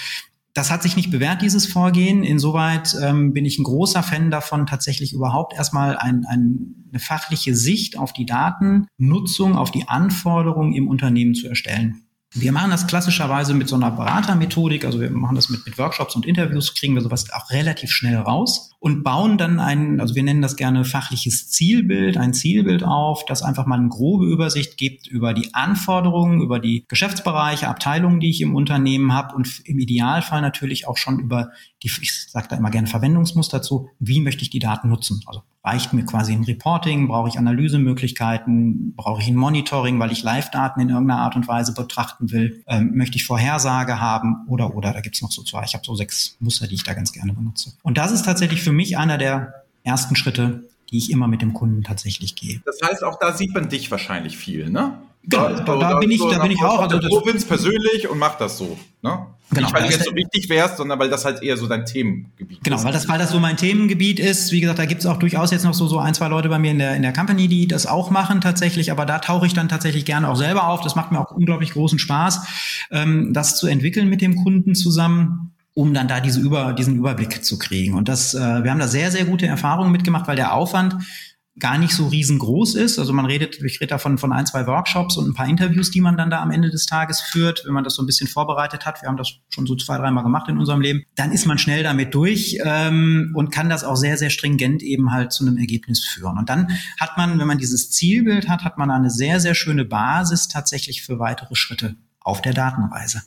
das 0.53 0.69
hat 0.69 0.83
sich 0.83 0.95
nicht 0.95 1.09
bewährt, 1.09 1.41
dieses 1.41 1.65
Vorgehen. 1.65 2.23
Insoweit 2.23 2.95
ähm, 3.01 3.33
bin 3.33 3.43
ich 3.43 3.57
ein 3.57 3.63
großer 3.63 4.03
Fan 4.03 4.29
davon, 4.29 4.67
tatsächlich 4.67 5.13
überhaupt 5.13 5.53
erstmal 5.53 5.97
ein, 5.97 6.25
ein, 6.25 6.85
eine 6.91 6.99
fachliche 6.99 7.55
Sicht 7.55 7.97
auf 7.97 8.13
die 8.13 8.27
Datennutzung, 8.27 9.55
auf 9.55 9.71
die 9.71 9.87
Anforderungen 9.87 10.73
im 10.73 10.87
Unternehmen 10.87 11.33
zu 11.33 11.47
erstellen. 11.47 12.02
Wir 12.35 12.51
machen 12.51 12.71
das 12.71 12.87
klassischerweise 12.87 13.53
mit 13.53 13.69
so 13.69 13.75
einer 13.75 13.91
Beratermethodik, 13.91 14.85
also 14.85 14.99
wir 14.99 15.11
machen 15.11 15.35
das 15.35 15.49
mit, 15.49 15.67
mit 15.67 15.77
Workshops 15.77 16.15
und 16.15 16.25
Interviews, 16.25 16.73
kriegen 16.73 16.95
wir 16.95 17.01
sowas 17.03 17.31
auch 17.31 17.51
relativ 17.51 17.91
schnell 17.91 18.15
raus 18.15 18.71
und 18.79 19.03
bauen 19.03 19.37
dann 19.37 19.59
ein, 19.59 20.01
also 20.01 20.15
wir 20.15 20.23
nennen 20.23 20.41
das 20.41 20.55
gerne 20.55 20.83
fachliches 20.83 21.51
Zielbild, 21.51 22.17
ein 22.17 22.33
Zielbild 22.33 22.83
auf, 22.83 23.23
das 23.25 23.43
einfach 23.43 23.67
mal 23.67 23.77
eine 23.77 23.89
grobe 23.89 24.25
Übersicht 24.25 24.77
gibt 24.77 25.05
über 25.05 25.35
die 25.35 25.53
Anforderungen, 25.53 26.41
über 26.41 26.59
die 26.59 26.85
Geschäftsbereiche, 26.87 27.67
Abteilungen, 27.67 28.19
die 28.19 28.31
ich 28.31 28.41
im 28.41 28.55
Unternehmen 28.55 29.13
habe 29.13 29.35
und 29.35 29.61
im 29.65 29.77
Idealfall 29.77 30.41
natürlich 30.41 30.87
auch 30.87 30.97
schon 30.97 31.19
über 31.19 31.51
die, 31.83 31.91
ich 32.01 32.29
sage 32.31 32.47
da 32.49 32.55
immer 32.55 32.71
gerne 32.71 32.87
Verwendungsmuster 32.87 33.61
zu, 33.61 33.89
wie 33.99 34.21
möchte 34.21 34.41
ich 34.41 34.49
die 34.49 34.59
Daten 34.59 34.89
nutzen. 34.89 35.21
Also 35.27 35.43
reicht 35.63 35.93
mir 35.93 36.05
quasi 36.05 36.33
ein 36.33 36.43
Reporting, 36.43 37.07
brauche 37.07 37.29
ich 37.29 37.39
Analysemöglichkeiten, 37.39 38.93
brauche 38.95 39.21
ich 39.21 39.27
ein 39.27 39.35
Monitoring, 39.35 39.97
weil 39.99 40.11
ich 40.11 40.21
Live-Daten 40.21 40.81
in 40.81 40.89
irgendeiner 40.89 41.21
Art 41.21 41.35
und 41.35 41.47
Weise 41.47 41.73
betrachten 41.73 42.31
will, 42.31 42.63
ähm, 42.67 42.91
möchte 42.95 43.15
ich 43.15 43.25
Vorhersage 43.25 44.01
haben 44.01 44.45
oder 44.47 44.75
oder 44.75 44.91
da 44.91 45.01
gibt's 45.01 45.21
noch 45.21 45.31
so 45.31 45.43
zwei. 45.43 45.63
Ich 45.63 45.73
habe 45.73 45.85
so 45.85 45.95
sechs 45.95 46.35
Muster, 46.39 46.67
die 46.67 46.75
ich 46.75 46.83
da 46.83 46.93
ganz 46.93 47.13
gerne 47.13 47.33
benutze. 47.33 47.73
Und 47.81 47.97
das 47.97 48.11
ist 48.11 48.25
tatsächlich 48.25 48.61
für 48.61 48.73
mich 48.73 48.97
einer 48.97 49.17
der 49.17 49.63
ersten 49.83 50.15
Schritte, 50.15 50.63
die 50.93 50.99
ich 50.99 51.11
immer 51.11 51.27
mit 51.27 51.41
dem 51.41 51.53
Kunden 51.53 51.83
tatsächlich 51.83 52.35
gehe. 52.35 52.61
Das 52.65 52.77
heißt, 52.87 53.03
auch 53.03 53.17
da 53.19 53.33
sieht 53.33 53.53
man 53.53 53.67
dich 53.67 53.89
wahrscheinlich 53.89 54.37
viel, 54.37 54.69
ne? 54.69 54.99
Genau, 55.25 55.49
da, 55.49 55.59
da, 55.61 55.75
da 55.77 55.99
bin 55.99 56.11
ich, 56.11 56.19
da 56.19 56.39
bin 56.39 56.51
ich 56.51 56.61
auch. 56.63 56.81
Also 56.81 56.99
Provinz 56.99 57.45
persönlich 57.45 58.09
und 58.09 58.19
mach 58.19 58.37
das 58.37 58.57
so, 58.57 58.77
ne? 59.01 59.25
Genau, 59.49 59.67
nicht, 59.67 59.73
weil 59.73 59.83
du 59.83 59.89
jetzt 59.89 60.05
so 60.05 60.15
wichtig 60.15 60.49
wärst, 60.49 60.77
sondern 60.77 60.99
weil 60.99 61.09
das 61.09 61.25
halt 61.25 61.41
eher 61.41 61.57
so 61.57 61.67
dein 61.67 61.85
Themengebiet 61.85 62.63
genau, 62.63 62.75
ist. 62.75 62.81
Genau, 62.81 62.83
weil 62.83 62.91
das, 62.91 63.07
weil 63.07 63.19
das 63.19 63.31
so 63.31 63.39
mein 63.39 63.57
Themengebiet 63.57 64.19
ist. 64.19 64.51
Wie 64.51 64.61
gesagt, 64.61 64.79
da 64.79 64.85
gibt's 64.85 65.05
auch 65.05 65.17
durchaus 65.17 65.51
jetzt 65.51 65.63
noch 65.63 65.73
so, 65.73 65.87
so 65.87 65.99
ein, 65.99 66.13
zwei 66.13 66.27
Leute 66.27 66.49
bei 66.49 66.59
mir 66.59 66.71
in 66.71 66.79
der, 66.79 66.95
in 66.95 67.01
der 67.01 67.13
Company, 67.13 67.47
die 67.47 67.67
das 67.67 67.87
auch 67.87 68.09
machen 68.09 68.41
tatsächlich. 68.41 68.91
Aber 68.91 69.05
da 69.05 69.19
tauche 69.19 69.45
ich 69.45 69.53
dann 69.53 69.69
tatsächlich 69.69 70.05
gerne 70.05 70.29
auch 70.29 70.35
selber 70.35 70.67
auf. 70.67 70.81
Das 70.81 70.95
macht 70.95 71.11
mir 71.11 71.19
auch 71.19 71.31
unglaublich 71.31 71.71
großen 71.71 71.99
Spaß, 71.99 72.41
ähm, 72.91 73.33
das 73.33 73.57
zu 73.57 73.67
entwickeln 73.67 74.09
mit 74.09 74.21
dem 74.21 74.35
Kunden 74.35 74.75
zusammen 74.75 75.52
um 75.73 75.93
dann 75.93 76.07
da 76.07 76.19
diese 76.19 76.39
Über, 76.39 76.73
diesen 76.73 76.95
Überblick 76.95 77.43
zu 77.43 77.57
kriegen. 77.57 77.95
Und 77.95 78.07
das, 78.07 78.33
äh, 78.33 78.63
wir 78.63 78.71
haben 78.71 78.79
da 78.79 78.87
sehr, 78.87 79.11
sehr 79.11 79.25
gute 79.25 79.47
Erfahrungen 79.47 79.91
mitgemacht, 79.91 80.27
weil 80.27 80.35
der 80.35 80.53
Aufwand 80.53 80.95
gar 81.59 81.77
nicht 81.77 81.93
so 81.93 82.07
riesengroß 82.07 82.73
ist. 82.75 82.97
Also 82.97 83.13
man 83.13 83.25
redet, 83.25 83.61
ich 83.61 83.79
rede 83.79 83.89
davon 83.89 84.17
von 84.17 84.33
ein, 84.33 84.45
zwei 84.45 84.65
Workshops 84.65 85.17
und 85.17 85.29
ein 85.29 85.33
paar 85.35 85.47
Interviews, 85.47 85.91
die 85.91 86.01
man 86.01 86.17
dann 86.17 86.31
da 86.31 86.41
am 86.41 86.49
Ende 86.49 86.71
des 86.71 86.87
Tages 86.87 87.21
führt, 87.21 87.63
wenn 87.65 87.73
man 87.73 87.83
das 87.83 87.95
so 87.95 88.01
ein 88.01 88.07
bisschen 88.07 88.27
vorbereitet 88.27 88.85
hat. 88.85 89.01
Wir 89.01 89.09
haben 89.09 89.17
das 89.17 89.33
schon 89.49 89.67
so 89.67 89.75
zwei, 89.75 89.97
dreimal 89.97 90.23
gemacht 90.23 90.49
in 90.49 90.57
unserem 90.57 90.81
Leben. 90.81 91.03
Dann 91.15 91.31
ist 91.31 91.45
man 91.45 91.59
schnell 91.59 91.83
damit 91.83 92.15
durch 92.15 92.57
ähm, 92.63 93.33
und 93.35 93.51
kann 93.51 93.69
das 93.69 93.83
auch 93.83 93.95
sehr, 93.95 94.17
sehr 94.17 94.31
stringent 94.31 94.81
eben 94.81 95.11
halt 95.11 95.31
zu 95.31 95.45
einem 95.45 95.57
Ergebnis 95.57 96.03
führen. 96.03 96.39
Und 96.39 96.49
dann 96.49 96.71
hat 96.99 97.17
man, 97.17 97.37
wenn 97.39 97.47
man 97.47 97.59
dieses 97.59 97.91
Zielbild 97.91 98.49
hat, 98.49 98.63
hat 98.63 98.79
man 98.79 98.89
eine 98.89 99.11
sehr, 99.11 99.39
sehr 99.39 99.53
schöne 99.53 99.85
Basis 99.85 100.47
tatsächlich 100.47 101.03
für 101.03 101.19
weitere 101.19 101.53
Schritte 101.53 101.95
auf 102.23 102.41
der 102.41 102.53
Datenreise. 102.53 103.21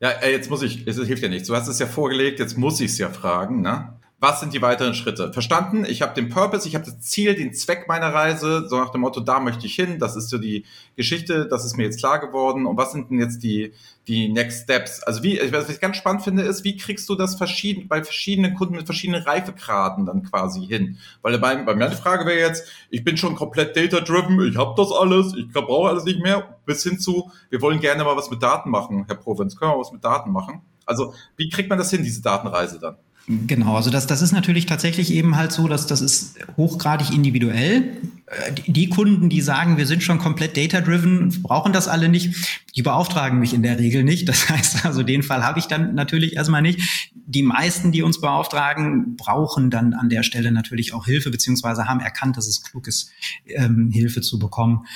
Ja, 0.00 0.24
jetzt 0.26 0.50
muss 0.50 0.62
ich, 0.62 0.86
es 0.86 0.96
hilft 0.96 1.22
ja 1.22 1.28
nichts. 1.28 1.48
Du 1.48 1.54
hast 1.56 1.68
es 1.68 1.78
ja 1.78 1.86
vorgelegt, 1.86 2.38
jetzt 2.38 2.56
muss 2.58 2.80
ich 2.80 2.92
es 2.92 2.98
ja 2.98 3.08
fragen, 3.08 3.62
ne? 3.62 3.94
Was 4.18 4.40
sind 4.40 4.54
die 4.54 4.62
weiteren 4.62 4.94
Schritte? 4.94 5.30
Verstanden? 5.30 5.84
Ich 5.84 6.00
habe 6.00 6.14
den 6.14 6.30
Purpose, 6.30 6.66
ich 6.66 6.74
habe 6.74 6.86
das 6.86 7.00
Ziel, 7.00 7.34
den 7.34 7.52
Zweck 7.52 7.86
meiner 7.86 8.14
Reise, 8.14 8.66
so 8.66 8.78
nach 8.78 8.88
dem 8.88 9.02
Motto, 9.02 9.20
da 9.20 9.40
möchte 9.40 9.66
ich 9.66 9.74
hin, 9.74 9.98
das 9.98 10.16
ist 10.16 10.30
so 10.30 10.38
die 10.38 10.64
Geschichte, 10.96 11.46
das 11.46 11.66
ist 11.66 11.76
mir 11.76 11.82
jetzt 11.82 11.98
klar 11.98 12.18
geworden. 12.18 12.64
Und 12.64 12.78
was 12.78 12.92
sind 12.92 13.10
denn 13.10 13.18
jetzt 13.18 13.42
die, 13.42 13.74
die 14.08 14.32
Next 14.32 14.62
Steps? 14.62 15.02
Also 15.02 15.22
wie, 15.22 15.38
was 15.52 15.68
ich 15.68 15.80
ganz 15.80 15.98
spannend 15.98 16.22
finde, 16.22 16.44
ist, 16.44 16.64
wie 16.64 16.78
kriegst 16.78 17.10
du 17.10 17.14
das 17.14 17.34
verschieden, 17.34 17.88
bei 17.88 18.02
verschiedenen 18.02 18.54
Kunden 18.54 18.76
mit 18.76 18.86
verschiedenen 18.86 19.22
Reifegraden 19.22 20.06
dann 20.06 20.22
quasi 20.22 20.64
hin? 20.66 20.96
Weil 21.20 21.38
bei, 21.38 21.54
bei 21.56 21.74
mir 21.74 21.90
die 21.90 21.96
Frage 21.96 22.24
wäre 22.24 22.38
jetzt, 22.38 22.66
ich 22.88 23.04
bin 23.04 23.18
schon 23.18 23.34
komplett 23.34 23.76
data-driven, 23.76 24.40
ich 24.48 24.56
habe 24.56 24.72
das 24.78 24.92
alles, 24.92 25.34
ich 25.36 25.52
brauche 25.52 25.90
alles 25.90 26.04
nicht 26.04 26.22
mehr, 26.22 26.56
bis 26.64 26.82
hin 26.82 26.98
zu, 26.98 27.30
wir 27.50 27.60
wollen 27.60 27.80
gerne 27.80 28.02
mal 28.02 28.16
was 28.16 28.30
mit 28.30 28.42
Daten 28.42 28.70
machen, 28.70 29.04
Herr 29.08 29.16
Provinz, 29.16 29.56
können 29.56 29.72
wir 29.72 29.78
was 29.78 29.92
mit 29.92 30.02
Daten 30.02 30.32
machen? 30.32 30.62
Also 30.86 31.12
wie 31.36 31.50
kriegt 31.50 31.68
man 31.68 31.76
das 31.78 31.90
hin, 31.90 32.02
diese 32.02 32.22
Datenreise 32.22 32.78
dann? 32.78 32.96
Genau, 33.28 33.74
also 33.74 33.90
das, 33.90 34.06
das 34.06 34.22
ist 34.22 34.30
natürlich 34.30 34.66
tatsächlich 34.66 35.12
eben 35.12 35.34
halt 35.34 35.50
so, 35.50 35.66
dass 35.66 35.88
das 35.88 36.00
ist 36.00 36.36
hochgradig 36.56 37.10
individuell. 37.10 37.96
Äh, 38.26 38.52
die 38.68 38.88
Kunden, 38.88 39.28
die 39.28 39.40
sagen, 39.40 39.78
wir 39.78 39.86
sind 39.86 40.04
schon 40.04 40.18
komplett 40.18 40.56
data-driven, 40.56 41.42
brauchen 41.42 41.72
das 41.72 41.88
alle 41.88 42.08
nicht, 42.08 42.62
die 42.76 42.82
beauftragen 42.82 43.40
mich 43.40 43.52
in 43.52 43.64
der 43.64 43.80
Regel 43.80 44.04
nicht. 44.04 44.28
Das 44.28 44.48
heißt 44.48 44.86
also, 44.86 45.02
den 45.02 45.24
Fall 45.24 45.42
habe 45.42 45.58
ich 45.58 45.66
dann 45.66 45.96
natürlich 45.96 46.36
erstmal 46.36 46.62
nicht. 46.62 47.10
Die 47.14 47.42
meisten, 47.42 47.90
die 47.90 48.02
uns 48.02 48.20
beauftragen, 48.20 49.16
brauchen 49.16 49.70
dann 49.70 49.92
an 49.92 50.08
der 50.08 50.22
Stelle 50.22 50.52
natürlich 50.52 50.94
auch 50.94 51.04
Hilfe, 51.04 51.30
beziehungsweise 51.30 51.88
haben 51.88 51.98
erkannt, 51.98 52.36
dass 52.36 52.46
es 52.46 52.62
klug 52.62 52.86
ist, 52.86 53.10
ähm, 53.46 53.90
Hilfe 53.92 54.20
zu 54.20 54.38
bekommen. 54.38 54.86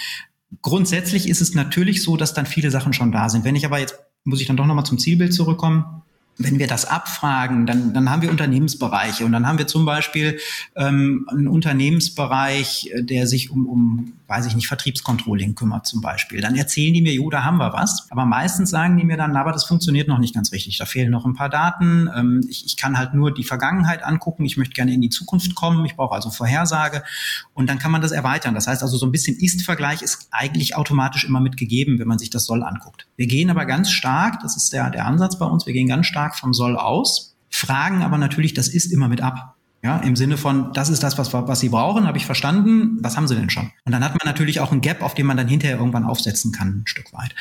Grundsätzlich 0.62 1.28
ist 1.28 1.40
es 1.40 1.54
natürlich 1.54 2.00
so, 2.04 2.16
dass 2.16 2.32
dann 2.32 2.46
viele 2.46 2.70
Sachen 2.70 2.92
schon 2.92 3.10
da 3.10 3.28
sind. 3.28 3.44
Wenn 3.44 3.56
ich 3.56 3.66
aber 3.66 3.80
jetzt, 3.80 3.96
muss 4.22 4.40
ich 4.40 4.46
dann 4.46 4.56
doch 4.56 4.66
nochmal 4.66 4.86
zum 4.86 4.98
Zielbild 4.98 5.34
zurückkommen 5.34 6.02
wenn 6.38 6.58
wir 6.58 6.66
das 6.66 6.86
abfragen, 6.86 7.66
dann, 7.66 7.92
dann 7.92 8.10
haben 8.10 8.22
wir 8.22 8.30
Unternehmensbereiche. 8.30 9.24
Und 9.24 9.32
dann 9.32 9.46
haben 9.46 9.58
wir 9.58 9.66
zum 9.66 9.84
Beispiel 9.84 10.38
ähm, 10.74 11.26
einen 11.30 11.48
Unternehmensbereich, 11.48 12.90
äh, 12.92 13.02
der 13.02 13.26
sich 13.26 13.50
um, 13.50 13.66
um, 13.66 14.12
weiß 14.30 14.46
ich 14.46 14.54
nicht, 14.54 14.68
Vertriebscontrolling 14.68 15.56
kümmert 15.56 15.86
zum 15.86 16.00
Beispiel. 16.00 16.40
Dann 16.40 16.54
erzählen 16.54 16.94
die 16.94 17.02
mir, 17.02 17.12
jo, 17.12 17.30
da 17.30 17.42
haben 17.42 17.56
wir 17.56 17.72
was. 17.72 18.06
Aber 18.10 18.24
meistens 18.24 18.70
sagen 18.70 18.96
die 18.96 19.02
mir 19.02 19.16
dann, 19.16 19.34
aber 19.36 19.50
das 19.50 19.64
funktioniert 19.64 20.06
noch 20.06 20.18
nicht 20.18 20.34
ganz 20.34 20.52
richtig. 20.52 20.78
Da 20.78 20.84
fehlen 20.84 21.10
noch 21.10 21.26
ein 21.26 21.34
paar 21.34 21.48
Daten. 21.48 22.08
Ähm, 22.14 22.46
ich, 22.48 22.64
ich 22.64 22.76
kann 22.76 22.96
halt 22.96 23.12
nur 23.12 23.34
die 23.34 23.42
Vergangenheit 23.42 24.04
angucken. 24.04 24.44
Ich 24.44 24.56
möchte 24.56 24.74
gerne 24.74 24.94
in 24.94 25.00
die 25.00 25.08
Zukunft 25.08 25.56
kommen. 25.56 25.84
Ich 25.84 25.96
brauche 25.96 26.14
also 26.14 26.30
Vorhersage. 26.30 27.02
Und 27.54 27.68
dann 27.68 27.80
kann 27.80 27.90
man 27.90 28.02
das 28.02 28.12
erweitern. 28.12 28.54
Das 28.54 28.68
heißt 28.68 28.84
also, 28.84 28.96
so 28.96 29.04
ein 29.04 29.10
bisschen 29.10 29.36
Ist-Vergleich 29.36 30.00
ist 30.00 30.28
eigentlich 30.30 30.76
automatisch 30.76 31.24
immer 31.24 31.40
mitgegeben, 31.40 31.98
wenn 31.98 32.06
man 32.06 32.20
sich 32.20 32.30
das 32.30 32.44
Soll 32.44 32.62
anguckt. 32.62 33.08
Wir 33.16 33.26
gehen 33.26 33.50
aber 33.50 33.66
ganz 33.66 33.90
stark, 33.90 34.40
das 34.42 34.56
ist 34.56 34.72
der, 34.72 34.90
der 34.90 35.06
Ansatz 35.06 35.38
bei 35.38 35.46
uns, 35.46 35.66
wir 35.66 35.72
gehen 35.72 35.88
ganz 35.88 36.06
stark 36.06 36.36
vom 36.36 36.54
Soll 36.54 36.76
aus, 36.76 37.36
fragen 37.50 38.02
aber 38.02 38.16
natürlich 38.16 38.54
das 38.54 38.68
Ist 38.68 38.92
immer 38.92 39.08
mit 39.08 39.22
ab. 39.22 39.56
Ja, 39.82 39.96
im 39.98 40.14
Sinne 40.14 40.36
von, 40.36 40.72
das 40.74 40.90
ist 40.90 41.02
das, 41.02 41.16
was, 41.16 41.32
was 41.32 41.60
Sie 41.60 41.70
brauchen, 41.70 42.06
habe 42.06 42.18
ich 42.18 42.26
verstanden. 42.26 42.98
Was 43.00 43.16
haben 43.16 43.26
Sie 43.26 43.34
denn 43.34 43.48
schon? 43.48 43.70
Und 43.84 43.92
dann 43.92 44.04
hat 44.04 44.12
man 44.12 44.26
natürlich 44.26 44.60
auch 44.60 44.72
ein 44.72 44.82
Gap, 44.82 45.02
auf 45.02 45.14
dem 45.14 45.26
man 45.26 45.38
dann 45.38 45.48
hinterher 45.48 45.78
irgendwann 45.78 46.04
aufsetzen 46.04 46.52
kann, 46.52 46.80
ein 46.80 46.86
Stück 46.86 47.12
weit. 47.14 47.34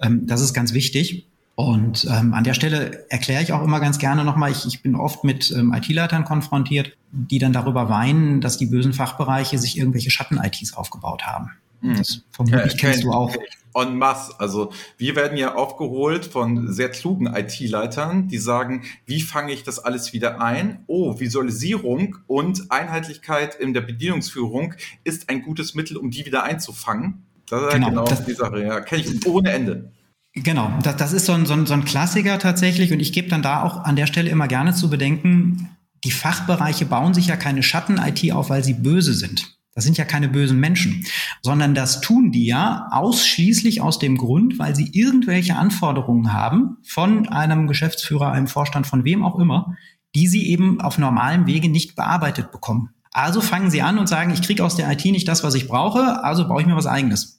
Ähm, 0.00 0.26
das 0.26 0.42
ist 0.42 0.52
ganz 0.52 0.74
wichtig. 0.74 1.26
Und 1.54 2.06
ähm, 2.10 2.34
an 2.34 2.44
der 2.44 2.52
Stelle 2.52 3.06
erkläre 3.08 3.42
ich 3.42 3.54
auch 3.54 3.62
immer 3.62 3.80
ganz 3.80 3.98
gerne 3.98 4.24
nochmal, 4.24 4.50
ich, 4.50 4.66
ich 4.66 4.82
bin 4.82 4.94
oft 4.94 5.24
mit 5.24 5.50
ähm, 5.50 5.72
IT-Leitern 5.72 6.26
konfrontiert, 6.26 6.92
die 7.12 7.38
dann 7.38 7.54
darüber 7.54 7.88
weinen, 7.88 8.42
dass 8.42 8.58
die 8.58 8.66
bösen 8.66 8.92
Fachbereiche 8.92 9.56
sich 9.56 9.78
irgendwelche 9.78 10.10
Schatten-ITs 10.10 10.74
aufgebaut 10.74 11.26
haben. 11.26 11.52
Hm. 11.80 11.96
Das 11.96 12.22
vermutlich 12.30 12.74
okay, 12.74 12.76
kennst 12.78 13.04
du 13.04 13.12
auch. 13.12 13.34
En 13.76 13.96
masse. 13.96 14.34
Also 14.38 14.72
wir 14.96 15.14
werden 15.16 15.36
ja 15.36 15.54
aufgeholt 15.54 16.24
von 16.24 16.72
sehr 16.72 16.88
klugen 16.88 17.26
IT-Leitern, 17.26 18.28
die 18.28 18.38
sagen, 18.38 18.84
wie 19.04 19.20
fange 19.20 19.52
ich 19.52 19.62
das 19.62 19.78
alles 19.78 20.12
wieder 20.12 20.40
ein? 20.40 20.84
Oh, 20.86 21.20
Visualisierung 21.20 22.16
und 22.26 22.70
Einheitlichkeit 22.70 23.54
in 23.54 23.74
der 23.74 23.82
Bedienungsführung 23.82 24.74
ist 25.04 25.28
ein 25.28 25.42
gutes 25.42 25.74
Mittel, 25.74 25.96
um 25.96 26.10
die 26.10 26.24
wieder 26.24 26.42
einzufangen. 26.42 27.26
Das 27.48 27.62
ist 27.62 27.72
genau, 27.72 27.88
genau 27.90 28.04
das, 28.04 28.24
die 28.24 28.32
Sache, 28.32 28.64
ja. 28.64 28.80
Kenne 28.80 29.02
ich 29.02 29.26
ohne 29.26 29.52
Ende. 29.52 29.92
Genau, 30.32 30.70
das, 30.82 30.96
das 30.96 31.12
ist 31.12 31.26
so 31.26 31.32
ein, 31.32 31.46
so, 31.46 31.54
ein, 31.54 31.66
so 31.66 31.74
ein 31.74 31.84
Klassiker 31.84 32.38
tatsächlich 32.38 32.92
und 32.92 33.00
ich 33.00 33.12
gebe 33.12 33.28
dann 33.28 33.42
da 33.42 33.62
auch 33.62 33.84
an 33.84 33.96
der 33.96 34.06
Stelle 34.06 34.30
immer 34.30 34.48
gerne 34.48 34.74
zu 34.74 34.90
bedenken, 34.90 35.70
die 36.04 36.10
Fachbereiche 36.10 36.84
bauen 36.84 37.14
sich 37.14 37.28
ja 37.28 37.36
keine 37.36 37.62
Schatten-IT 37.62 38.32
auf, 38.32 38.50
weil 38.50 38.62
sie 38.62 38.74
böse 38.74 39.14
sind. 39.14 39.55
Das 39.76 39.84
sind 39.84 39.98
ja 39.98 40.06
keine 40.06 40.28
bösen 40.28 40.58
Menschen, 40.58 41.04
sondern 41.42 41.74
das 41.74 42.00
tun 42.00 42.32
die 42.32 42.46
ja 42.46 42.88
ausschließlich 42.90 43.82
aus 43.82 43.98
dem 43.98 44.16
Grund, 44.16 44.58
weil 44.58 44.74
sie 44.74 44.88
irgendwelche 44.92 45.54
Anforderungen 45.54 46.32
haben 46.32 46.78
von 46.82 47.28
einem 47.28 47.66
Geschäftsführer, 47.66 48.32
einem 48.32 48.48
Vorstand, 48.48 48.86
von 48.86 49.04
wem 49.04 49.22
auch 49.22 49.38
immer, 49.38 49.76
die 50.14 50.28
sie 50.28 50.48
eben 50.48 50.80
auf 50.80 50.96
normalem 50.96 51.46
Wege 51.46 51.68
nicht 51.68 51.94
bearbeitet 51.94 52.52
bekommen. 52.52 52.88
Also 53.12 53.42
fangen 53.42 53.70
sie 53.70 53.82
an 53.82 53.98
und 53.98 54.08
sagen, 54.08 54.32
ich 54.32 54.40
kriege 54.40 54.64
aus 54.64 54.76
der 54.76 54.90
IT 54.90 55.04
nicht 55.04 55.28
das, 55.28 55.44
was 55.44 55.54
ich 55.54 55.68
brauche, 55.68 56.24
also 56.24 56.48
baue 56.48 56.62
ich 56.62 56.66
mir 56.66 56.76
was 56.76 56.86
eigenes 56.86 57.36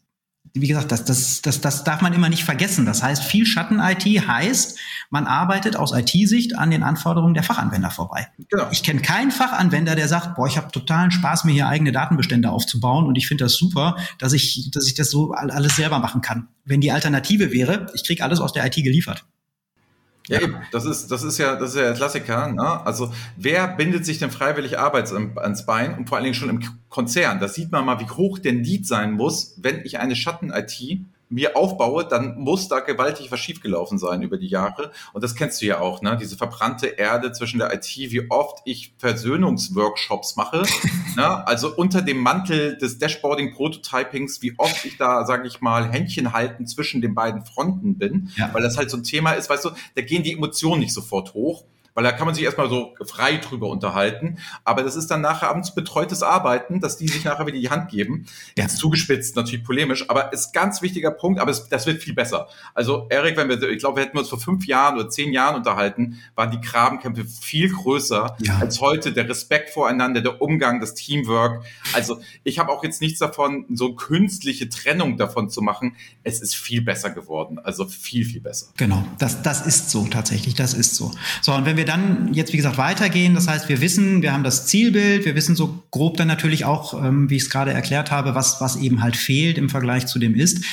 wie 0.53 0.67
gesagt, 0.67 0.91
das, 0.91 1.05
das, 1.05 1.41
das, 1.41 1.62
das 1.62 1.83
darf 1.83 2.01
man 2.01 2.13
immer 2.13 2.29
nicht 2.29 2.43
vergessen. 2.43 2.86
Das 2.86 3.03
heißt, 3.03 3.23
viel 3.23 3.45
Schatten-IT 3.45 4.05
heißt, 4.05 4.77
man 5.10 5.25
arbeitet 5.25 5.75
aus 5.75 5.93
IT-Sicht 5.93 6.57
an 6.57 6.71
den 6.71 6.83
Anforderungen 6.83 7.33
der 7.33 7.43
Fachanwender 7.43 7.91
vorbei. 7.91 8.27
Genau. 8.49 8.67
Ich 8.71 8.83
kenne 8.83 9.01
keinen 9.01 9.31
Fachanwender, 9.31 9.95
der 9.95 10.07
sagt, 10.07 10.36
boah, 10.36 10.47
ich 10.47 10.57
habe 10.57 10.71
totalen 10.71 11.12
Spaß, 11.12 11.43
mir 11.43 11.53
hier 11.53 11.67
eigene 11.67 11.91
Datenbestände 11.91 12.49
aufzubauen 12.49 13.05
und 13.05 13.15
ich 13.17 13.27
finde 13.27 13.45
das 13.45 13.55
super, 13.55 13.97
dass 14.19 14.33
ich, 14.33 14.69
dass 14.71 14.88
ich 14.88 14.95
das 14.95 15.10
so 15.10 15.31
alles 15.31 15.75
selber 15.75 15.99
machen 15.99 16.21
kann. 16.21 16.47
Wenn 16.65 16.81
die 16.81 16.91
Alternative 16.91 17.51
wäre, 17.51 17.88
ich 17.93 18.03
kriege 18.03 18.23
alles 18.23 18.39
aus 18.39 18.53
der 18.53 18.65
IT 18.65 18.75
geliefert. 18.75 19.25
Ja, 20.27 20.41
eben. 20.41 20.57
Das 20.71 20.85
ist, 20.85 21.09
das 21.09 21.23
ist 21.23 21.37
ja, 21.37 21.55
das 21.55 21.71
ist 21.71 21.75
ja 21.77 21.83
der 21.83 21.93
Klassiker. 21.93 22.47
Ne? 22.51 22.85
Also, 22.85 23.13
wer 23.37 23.67
bindet 23.67 24.05
sich 24.05 24.19
denn 24.19 24.31
freiwillig 24.31 24.77
Arbeits 24.77 25.13
ans 25.13 25.65
Bein 25.65 25.97
und 25.97 26.09
vor 26.09 26.17
allen 26.17 26.25
Dingen 26.25 26.35
schon 26.35 26.49
im 26.49 26.63
Konzern? 26.89 27.39
Da 27.39 27.47
sieht 27.47 27.71
man 27.71 27.85
mal, 27.85 27.99
wie 27.99 28.09
hoch 28.09 28.39
der 28.39 28.53
Need 28.53 28.85
sein 28.85 29.13
muss, 29.13 29.55
wenn 29.57 29.85
ich 29.85 29.99
eine 29.99 30.15
Schatten-IT 30.15 30.99
mir 31.29 31.57
aufbaue, 31.57 32.05
dann 32.05 32.37
muss 32.37 32.67
da 32.67 32.79
gewaltig 32.79 33.31
was 33.31 33.39
schiefgelaufen 33.39 33.97
sein 33.97 34.21
über 34.21 34.37
die 34.37 34.47
Jahre. 34.47 34.91
Und 35.13 35.23
das 35.23 35.35
kennst 35.35 35.61
du 35.61 35.65
ja 35.65 35.79
auch, 35.79 36.01
ne? 36.01 36.17
Diese 36.19 36.37
verbrannte 36.37 36.87
Erde 36.87 37.31
zwischen 37.31 37.59
der 37.59 37.73
IT, 37.73 37.87
wie 37.97 38.29
oft 38.29 38.59
ich 38.65 38.93
Versöhnungsworkshops 38.97 40.35
mache. 40.35 40.63
ne? 41.15 41.47
Also 41.47 41.75
unter 41.75 42.01
dem 42.01 42.19
Mantel 42.19 42.77
des 42.77 42.99
Dashboarding-Prototypings, 42.99 44.41
wie 44.41 44.53
oft 44.57 44.85
ich 44.85 44.97
da, 44.97 45.25
sage 45.25 45.47
ich 45.47 45.61
mal, 45.61 45.91
Händchen 45.91 46.33
halten 46.33 46.65
zwischen 46.67 47.01
den 47.01 47.13
beiden 47.13 47.45
Fronten 47.45 47.97
bin. 47.97 48.31
Ja. 48.37 48.53
Weil 48.53 48.61
das 48.61 48.77
halt 48.77 48.89
so 48.89 48.97
ein 48.97 49.03
Thema 49.03 49.33
ist, 49.33 49.49
weißt 49.49 49.65
du, 49.65 49.69
da 49.95 50.01
gehen 50.01 50.23
die 50.23 50.33
Emotionen 50.33 50.79
nicht 50.79 50.93
sofort 50.93 51.33
hoch 51.33 51.65
weil 51.97 52.03
da 52.03 52.12
kann 52.12 52.27
man 52.27 52.36
sich 52.36 52.43
erstmal 52.43 52.69
so 52.69 52.93
frei 53.07 53.38
drüber 53.38 53.69
unterhalten. 53.69 54.38
Aber 54.63 54.83
das 54.83 54.95
ist 54.95 55.07
dann 55.07 55.21
nachher 55.21 55.49
abends 55.49 55.73
betreutes 55.73 56.21
Arbeiten, 56.21 56.79
dass 56.79 56.95
die 56.97 57.07
sich 57.07 57.25
nachher 57.25 57.47
wieder 57.47 57.57
die 57.57 57.71
Hand 57.71 57.89
geben. 57.89 58.27
Ja. 58.55 58.65
Jetzt 58.65 58.77
zugespitzt, 58.77 59.36
natürlich 59.36 59.65
polemisch, 59.65 60.07
aber 60.07 60.31
ist 60.31 60.53
ganz 60.53 60.83
wichtiger 60.83 61.10
Punkt, 61.10 61.39
aber 61.39 61.49
es, 61.49 61.69
das 61.69 61.88
wird 61.88 62.03
viel 62.03 62.13
besser. 62.13 62.49
Also 62.75 63.07
Erik, 63.10 63.36
wenn 63.36 63.49
wir, 63.49 63.60
ich 63.63 63.79
glaube, 63.79 63.97
wir 63.97 64.05
hätten 64.05 64.15
uns 64.15 64.29
vor 64.29 64.39
fünf 64.39 64.67
Jahren 64.67 64.93
oder 64.99 65.10
zehn 65.10 65.33
Jahren 65.33 65.55
unterhalten, 65.55 66.19
waren 66.36 66.51
die 66.51 66.62
Grabenkämpfe 66.62 67.25
viel 67.25 67.73
größer 67.73 68.38
ja. 68.41 68.60
als 68.60 68.79
heute. 68.79 69.12
Der 69.12 69.27
Respekt 69.27 69.71
voreinander, 69.71 70.21
der 70.21 70.39
Umgang, 70.39 70.79
das 70.79 70.93
Teamwork. 70.93 71.65
Also 71.93 72.21
ich 72.43 72.60
habe 72.60 72.71
auch 72.71 72.83
jetzt 72.83 73.01
nichts 73.01 73.17
davon, 73.17 73.65
so 73.73 73.95
künstliche 73.95 74.69
Trennung 74.69 75.17
davon 75.17 75.49
zu 75.49 75.63
machen. 75.63 75.95
Es 76.23 76.41
ist 76.41 76.55
viel 76.55 76.83
besser 76.83 77.10
geworden. 77.10 77.57
Also 77.57 77.88
viel, 77.88 78.23
viel 78.23 78.41
besser. 78.41 78.67
Genau, 78.77 79.03
das, 79.17 79.41
das 79.41 79.65
ist 79.65 79.89
so 79.89 80.05
tatsächlich, 80.05 80.53
das 80.53 80.75
ist 80.75 80.93
so. 80.93 81.12
So, 81.41 81.53
und 81.53 81.65
wenn 81.65 81.75
wir 81.75 81.87
dann 81.88 82.34
jetzt, 82.34 82.54
wie 82.54 82.58
gesagt, 82.58 82.78
weitergehen, 82.78 83.34
das 83.34 83.47
heißt, 83.47 83.69
wir 83.69 83.82
wissen, 83.82 84.21
wir 84.21 84.34
haben 84.34 84.43
das 84.43 84.67
Zielbild, 84.67 85.26
wir 85.26 85.36
wissen 85.36 85.56
so 85.56 85.84
grob 85.91 86.17
dann 86.17 86.28
natürlich 86.28 86.65
auch, 86.65 87.04
ähm, 87.04 87.30
wie 87.30 87.36
ich 87.36 87.43
es 87.43 87.50
gerade 87.50 87.71
erklärt 87.71 88.12
habe, 88.12 88.36
was, 88.36 88.62
was 88.62 88.76
eben 88.78 89.02
halt 89.02 89.15
fehlt 89.15 89.58
im 89.58 89.69
Vergleich 89.69 90.08
zu 90.08 90.19
dem 90.19 90.36
ist. 90.36 90.63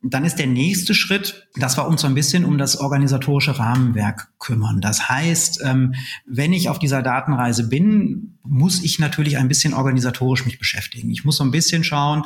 Dann 0.00 0.24
ist 0.24 0.36
der 0.36 0.46
nächste 0.46 0.94
Schritt, 0.94 1.48
dass 1.56 1.76
wir 1.76 1.88
uns 1.88 2.02
so 2.02 2.06
ein 2.06 2.14
bisschen 2.14 2.44
um 2.44 2.56
das 2.56 2.78
organisatorische 2.78 3.58
Rahmenwerk 3.58 4.28
kümmern. 4.38 4.80
Das 4.80 5.08
heißt, 5.08 5.60
ähm, 5.64 5.94
wenn 6.24 6.52
ich 6.52 6.68
auf 6.68 6.78
dieser 6.78 7.02
Datenreise 7.02 7.68
bin, 7.68 8.38
muss 8.44 8.82
ich 8.84 9.00
natürlich 9.00 9.38
ein 9.38 9.48
bisschen 9.48 9.74
organisatorisch 9.74 10.44
mich 10.46 10.60
beschäftigen. 10.60 11.10
Ich 11.10 11.24
muss 11.24 11.36
so 11.36 11.44
ein 11.44 11.50
bisschen 11.50 11.82
schauen, 11.82 12.24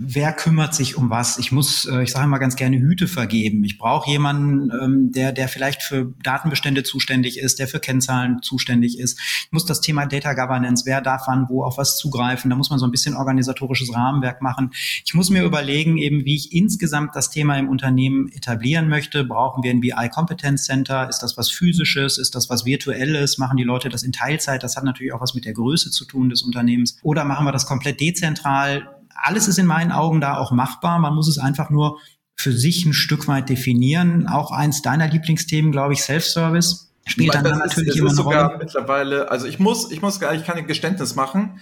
wer 0.00 0.32
kümmert 0.32 0.74
sich 0.74 0.96
um 0.96 1.10
was? 1.10 1.38
Ich 1.38 1.50
muss, 1.50 1.84
äh, 1.84 2.02
ich 2.02 2.12
sage 2.12 2.28
mal 2.28 2.38
ganz 2.38 2.54
gerne 2.54 2.78
Hüte 2.78 3.08
vergeben. 3.08 3.64
Ich 3.64 3.78
brauche 3.78 4.08
jemanden, 4.08 4.70
ähm, 4.70 5.12
der, 5.12 5.32
der 5.32 5.48
vielleicht 5.48 5.82
für 5.82 6.14
Datenbestände 6.22 6.84
zuständig 6.84 7.38
ist, 7.38 7.58
der 7.58 7.66
für 7.66 7.80
Kennzahlen 7.80 8.40
zuständig 8.40 9.00
ist. 9.00 9.18
Ich 9.18 9.48
muss 9.50 9.66
das 9.66 9.80
Thema 9.80 10.06
Data 10.06 10.34
Governance, 10.34 10.86
wer 10.86 11.00
darf 11.00 11.22
wann 11.26 11.48
wo 11.48 11.64
auf 11.64 11.78
was 11.78 11.98
zugreifen? 11.98 12.48
Da 12.48 12.56
muss 12.56 12.70
man 12.70 12.78
so 12.78 12.86
ein 12.86 12.92
bisschen 12.92 13.16
organisatorisches 13.16 13.92
Rahmenwerk 13.92 14.40
machen. 14.40 14.70
Ich 15.04 15.14
muss 15.14 15.30
mir 15.30 15.42
überlegen, 15.42 15.98
eben 15.98 16.24
wie 16.24 16.36
ich 16.36 16.52
insgesamt 16.52 17.16
das 17.16 17.30
Thema 17.30 17.58
im 17.58 17.68
Unternehmen 17.68 18.28
etablieren 18.28 18.88
möchte. 18.88 19.24
Brauchen 19.24 19.64
wir 19.64 19.72
ein 19.72 19.80
BI 19.80 20.08
Competence 20.12 20.64
Center? 20.64 21.08
Ist 21.08 21.18
das 21.18 21.36
was 21.36 21.50
physisches? 21.50 22.18
Ist 22.18 22.36
das 22.36 22.48
was 22.48 22.64
virtuelles? 22.64 23.38
Machen 23.38 23.56
die 23.56 23.64
Leute 23.64 23.88
das 23.88 24.04
in 24.04 24.12
Teilzeit? 24.12 24.62
Das 24.62 24.76
hat 24.76 24.84
natürlich 24.84 25.12
auch 25.12 25.20
was 25.20 25.34
mit 25.34 25.44
der 25.44 25.54
Größe 25.54 25.90
zu 25.90 26.04
tun 26.04 26.28
des 26.28 26.42
Unternehmens. 26.42 26.98
Oder 27.02 27.24
machen 27.24 27.44
wir 27.44 27.52
das 27.52 27.66
komplett 27.66 28.00
dezentral? 28.00 28.88
Alles 29.22 29.48
ist 29.48 29.58
in 29.58 29.66
meinen 29.66 29.92
Augen 29.92 30.20
da 30.20 30.36
auch 30.36 30.52
machbar. 30.52 30.98
Man 30.98 31.14
muss 31.14 31.28
es 31.28 31.38
einfach 31.38 31.70
nur 31.70 31.98
für 32.34 32.52
sich 32.52 32.86
ein 32.86 32.92
Stück 32.92 33.28
weit 33.28 33.48
definieren. 33.48 34.28
Auch 34.28 34.50
eins 34.52 34.82
deiner 34.82 35.08
Lieblingsthemen, 35.08 35.72
glaube 35.72 35.94
ich, 35.94 36.02
Self-Service 36.02 36.90
spielt 37.06 37.34
dann, 37.34 37.44
dann 37.44 37.58
natürlich 37.58 37.90
ist, 37.90 37.96
immer 37.96 38.10
eine 38.10 38.20
Rolle. 38.20 38.56
Mittlerweile, 38.58 39.30
also 39.30 39.46
ich 39.46 39.58
muss, 39.58 39.90
ich 39.90 40.02
muss 40.02 40.20
gar, 40.20 40.34
ich 40.34 40.44
kann 40.44 40.56
ein 40.56 40.66
Geständnis 40.66 41.14
machen 41.14 41.60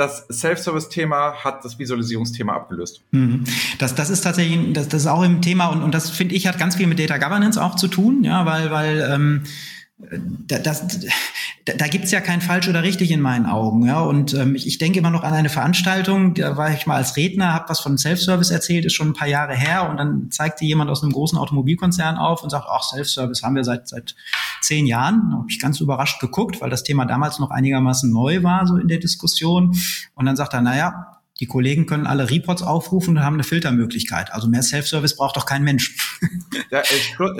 das 0.00 0.26
Self-Service-Thema 0.30 1.44
hat 1.44 1.64
das 1.64 1.78
Visualisierungsthema 1.78 2.54
abgelöst. 2.54 3.02
Mhm. 3.10 3.44
Das, 3.78 3.94
das 3.94 4.08
ist 4.10 4.22
tatsächlich, 4.22 4.72
das, 4.72 4.88
das 4.88 5.02
ist 5.02 5.06
auch 5.06 5.22
im 5.22 5.42
Thema 5.42 5.66
und, 5.66 5.82
und 5.82 5.94
das 5.94 6.10
finde 6.10 6.34
ich 6.34 6.46
hat 6.46 6.58
ganz 6.58 6.76
viel 6.76 6.86
mit 6.86 6.98
Data 6.98 7.18
Governance 7.18 7.62
auch 7.62 7.76
zu 7.76 7.86
tun, 7.86 8.24
ja, 8.24 8.46
weil, 8.46 8.70
weil 8.70 9.08
ähm, 9.12 9.42
das, 10.46 10.86
da, 11.64 11.74
da 11.74 11.86
gibt's 11.86 12.10
ja 12.10 12.20
kein 12.20 12.40
falsch 12.40 12.68
oder 12.68 12.82
richtig 12.82 13.10
in 13.10 13.20
meinen 13.20 13.46
Augen. 13.46 13.86
Ja? 13.86 14.00
Und 14.00 14.34
ähm, 14.34 14.54
ich, 14.54 14.66
ich 14.66 14.78
denke 14.78 14.98
immer 14.98 15.10
noch 15.10 15.22
an 15.22 15.34
eine 15.34 15.48
Veranstaltung, 15.48 16.34
da 16.34 16.56
war 16.56 16.72
ich 16.72 16.86
mal 16.86 16.96
als 16.96 17.16
Redner, 17.16 17.52
habe 17.52 17.68
was 17.68 17.80
von 17.80 17.98
Self-Service 17.98 18.50
erzählt, 18.50 18.84
ist 18.84 18.94
schon 18.94 19.08
ein 19.08 19.14
paar 19.14 19.28
Jahre 19.28 19.54
her 19.54 19.88
und 19.88 19.96
dann 19.96 20.30
zeigte 20.30 20.64
jemand 20.64 20.90
aus 20.90 21.02
einem 21.02 21.12
großen 21.12 21.38
Automobilkonzern 21.38 22.16
auf 22.16 22.42
und 22.42 22.50
sagt, 22.50 22.66
ach, 22.68 22.82
Self-Service 22.82 23.42
haben 23.42 23.56
wir 23.56 23.64
seit 23.64 23.88
seit 23.88 24.14
zehn 24.60 24.86
Jahren. 24.86 25.30
Da 25.30 25.36
habe 25.38 25.46
ich 25.48 25.60
ganz 25.60 25.80
überrascht 25.80 26.20
geguckt, 26.20 26.60
weil 26.60 26.70
das 26.70 26.82
Thema 26.82 27.04
damals 27.04 27.38
noch 27.38 27.50
einigermaßen 27.50 28.10
neu 28.10 28.42
war, 28.42 28.66
so 28.66 28.76
in 28.76 28.88
der 28.88 28.98
Diskussion. 28.98 29.76
Und 30.14 30.26
dann 30.26 30.36
sagt 30.36 30.54
er, 30.54 30.62
naja, 30.62 31.19
die 31.40 31.46
Kollegen 31.46 31.86
können 31.86 32.06
alle 32.06 32.30
Reports 32.30 32.62
aufrufen 32.62 33.16
und 33.16 33.24
haben 33.24 33.34
eine 33.34 33.44
Filtermöglichkeit. 33.44 34.32
Also 34.32 34.46
mehr 34.46 34.62
Self-Service 34.62 35.16
braucht 35.16 35.36
doch 35.36 35.46
kein 35.46 35.64
Mensch. 35.64 35.96
Ja, 36.70 36.82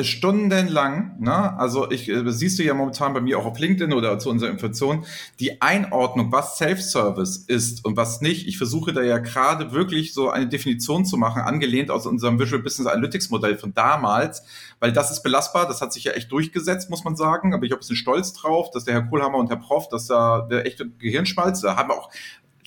stundenlang, 0.02 1.20
ne? 1.20 1.56
Also 1.56 1.88
ich 1.90 2.08
äh, 2.08 2.28
siehst 2.32 2.58
du 2.58 2.64
ja 2.64 2.74
momentan 2.74 3.12
bei 3.12 3.20
mir 3.20 3.38
auch 3.38 3.44
auf 3.44 3.58
LinkedIn 3.58 3.92
oder 3.92 4.18
zu 4.18 4.28
unserer 4.28 4.50
Information, 4.50 5.04
die 5.38 5.62
Einordnung, 5.62 6.32
was 6.32 6.58
Self-Service 6.58 7.44
ist 7.46 7.84
und 7.84 7.96
was 7.96 8.20
nicht. 8.20 8.48
Ich 8.48 8.58
versuche 8.58 8.92
da 8.92 9.02
ja 9.02 9.18
gerade 9.18 9.72
wirklich 9.72 10.14
so 10.14 10.30
eine 10.30 10.48
Definition 10.48 11.04
zu 11.04 11.16
machen, 11.16 11.42
angelehnt 11.42 11.90
aus 11.92 12.06
unserem 12.06 12.40
Visual 12.40 12.62
Business 12.62 12.88
Analytics 12.88 13.30
Modell 13.30 13.56
von 13.56 13.72
damals, 13.72 14.42
weil 14.80 14.92
das 14.92 15.12
ist 15.12 15.22
belastbar, 15.22 15.68
das 15.68 15.80
hat 15.80 15.92
sich 15.92 16.04
ja 16.04 16.12
echt 16.12 16.32
durchgesetzt, 16.32 16.90
muss 16.90 17.04
man 17.04 17.14
sagen. 17.14 17.54
Aber 17.54 17.64
ich 17.64 17.70
habe 17.70 17.78
ein 17.78 17.82
bisschen 17.82 17.96
stolz 17.96 18.32
drauf, 18.32 18.70
dass 18.70 18.84
der 18.84 18.94
Herr 18.94 19.02
Kohlhammer 19.02 19.38
und 19.38 19.48
Herr 19.48 19.58
Prof, 19.58 19.88
dass 19.88 20.06
da 20.06 20.40
der 20.50 20.66
echte 20.66 20.88
Gehirnschmalz, 20.88 21.60
da 21.60 21.76
haben 21.76 21.90
wir 21.90 21.96
auch 21.96 22.10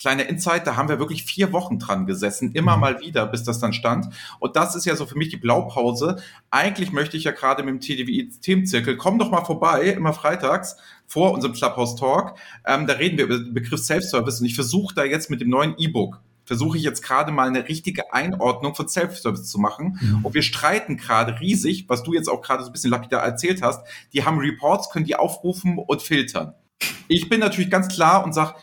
kleine 0.03 0.23
Insight, 0.23 0.67
da 0.67 0.75
haben 0.75 0.89
wir 0.89 0.99
wirklich 0.99 1.23
vier 1.23 1.53
Wochen 1.53 1.79
dran 1.79 2.05
gesessen, 2.05 2.51
immer 2.51 2.75
mhm. 2.75 2.81
mal 2.81 2.99
wieder, 2.99 3.25
bis 3.25 3.43
das 3.43 3.59
dann 3.59 3.71
stand. 3.71 4.07
Und 4.39 4.57
das 4.57 4.75
ist 4.75 4.85
ja 4.85 4.97
so 4.97 5.05
für 5.05 5.17
mich 5.17 5.29
die 5.29 5.37
Blaupause. 5.37 6.17
Eigentlich 6.51 6.91
möchte 6.91 7.15
ich 7.15 7.23
ja 7.23 7.31
gerade 7.31 7.63
mit 7.63 7.71
dem 7.71 7.79
TDWI-Themenzirkel, 7.79 8.97
komm 8.97 9.17
doch 9.17 9.31
mal 9.31 9.45
vorbei, 9.45 9.83
immer 9.85 10.11
freitags, 10.11 10.75
vor 11.07 11.31
unserem 11.31 11.53
Clubhouse 11.53 11.95
Talk. 11.95 12.35
Ähm, 12.67 12.85
da 12.85 12.95
reden 12.95 13.17
wir 13.17 13.25
über 13.25 13.37
den 13.37 13.53
Begriff 13.53 13.79
Self-Service 13.79 14.41
und 14.41 14.45
ich 14.45 14.55
versuche 14.55 14.93
da 14.93 15.05
jetzt 15.05 15.29
mit 15.29 15.39
dem 15.39 15.49
neuen 15.49 15.75
E-Book 15.77 16.21
versuche 16.45 16.77
ich 16.77 16.83
jetzt 16.83 17.01
gerade 17.01 17.31
mal 17.31 17.47
eine 17.47 17.69
richtige 17.69 18.11
Einordnung 18.11 18.75
von 18.75 18.89
Self-Service 18.89 19.49
zu 19.49 19.59
machen. 19.59 19.97
Mhm. 20.01 20.25
Und 20.25 20.33
wir 20.33 20.41
streiten 20.41 20.97
gerade 20.97 21.39
riesig, 21.39 21.85
was 21.87 22.03
du 22.03 22.13
jetzt 22.13 22.27
auch 22.27 22.41
gerade 22.41 22.63
so 22.63 22.69
ein 22.69 22.73
bisschen 22.73 22.91
lapidar 22.91 23.23
erzählt 23.23 23.61
hast. 23.61 23.87
Die 24.11 24.25
haben 24.25 24.39
Reports, 24.39 24.89
können 24.89 25.05
die 25.05 25.15
aufrufen 25.15 25.77
und 25.77 26.01
filtern. 26.01 26.53
Ich 27.07 27.29
bin 27.29 27.39
natürlich 27.39 27.71
ganz 27.71 27.87
klar 27.87 28.23
und 28.25 28.33
sage, 28.33 28.55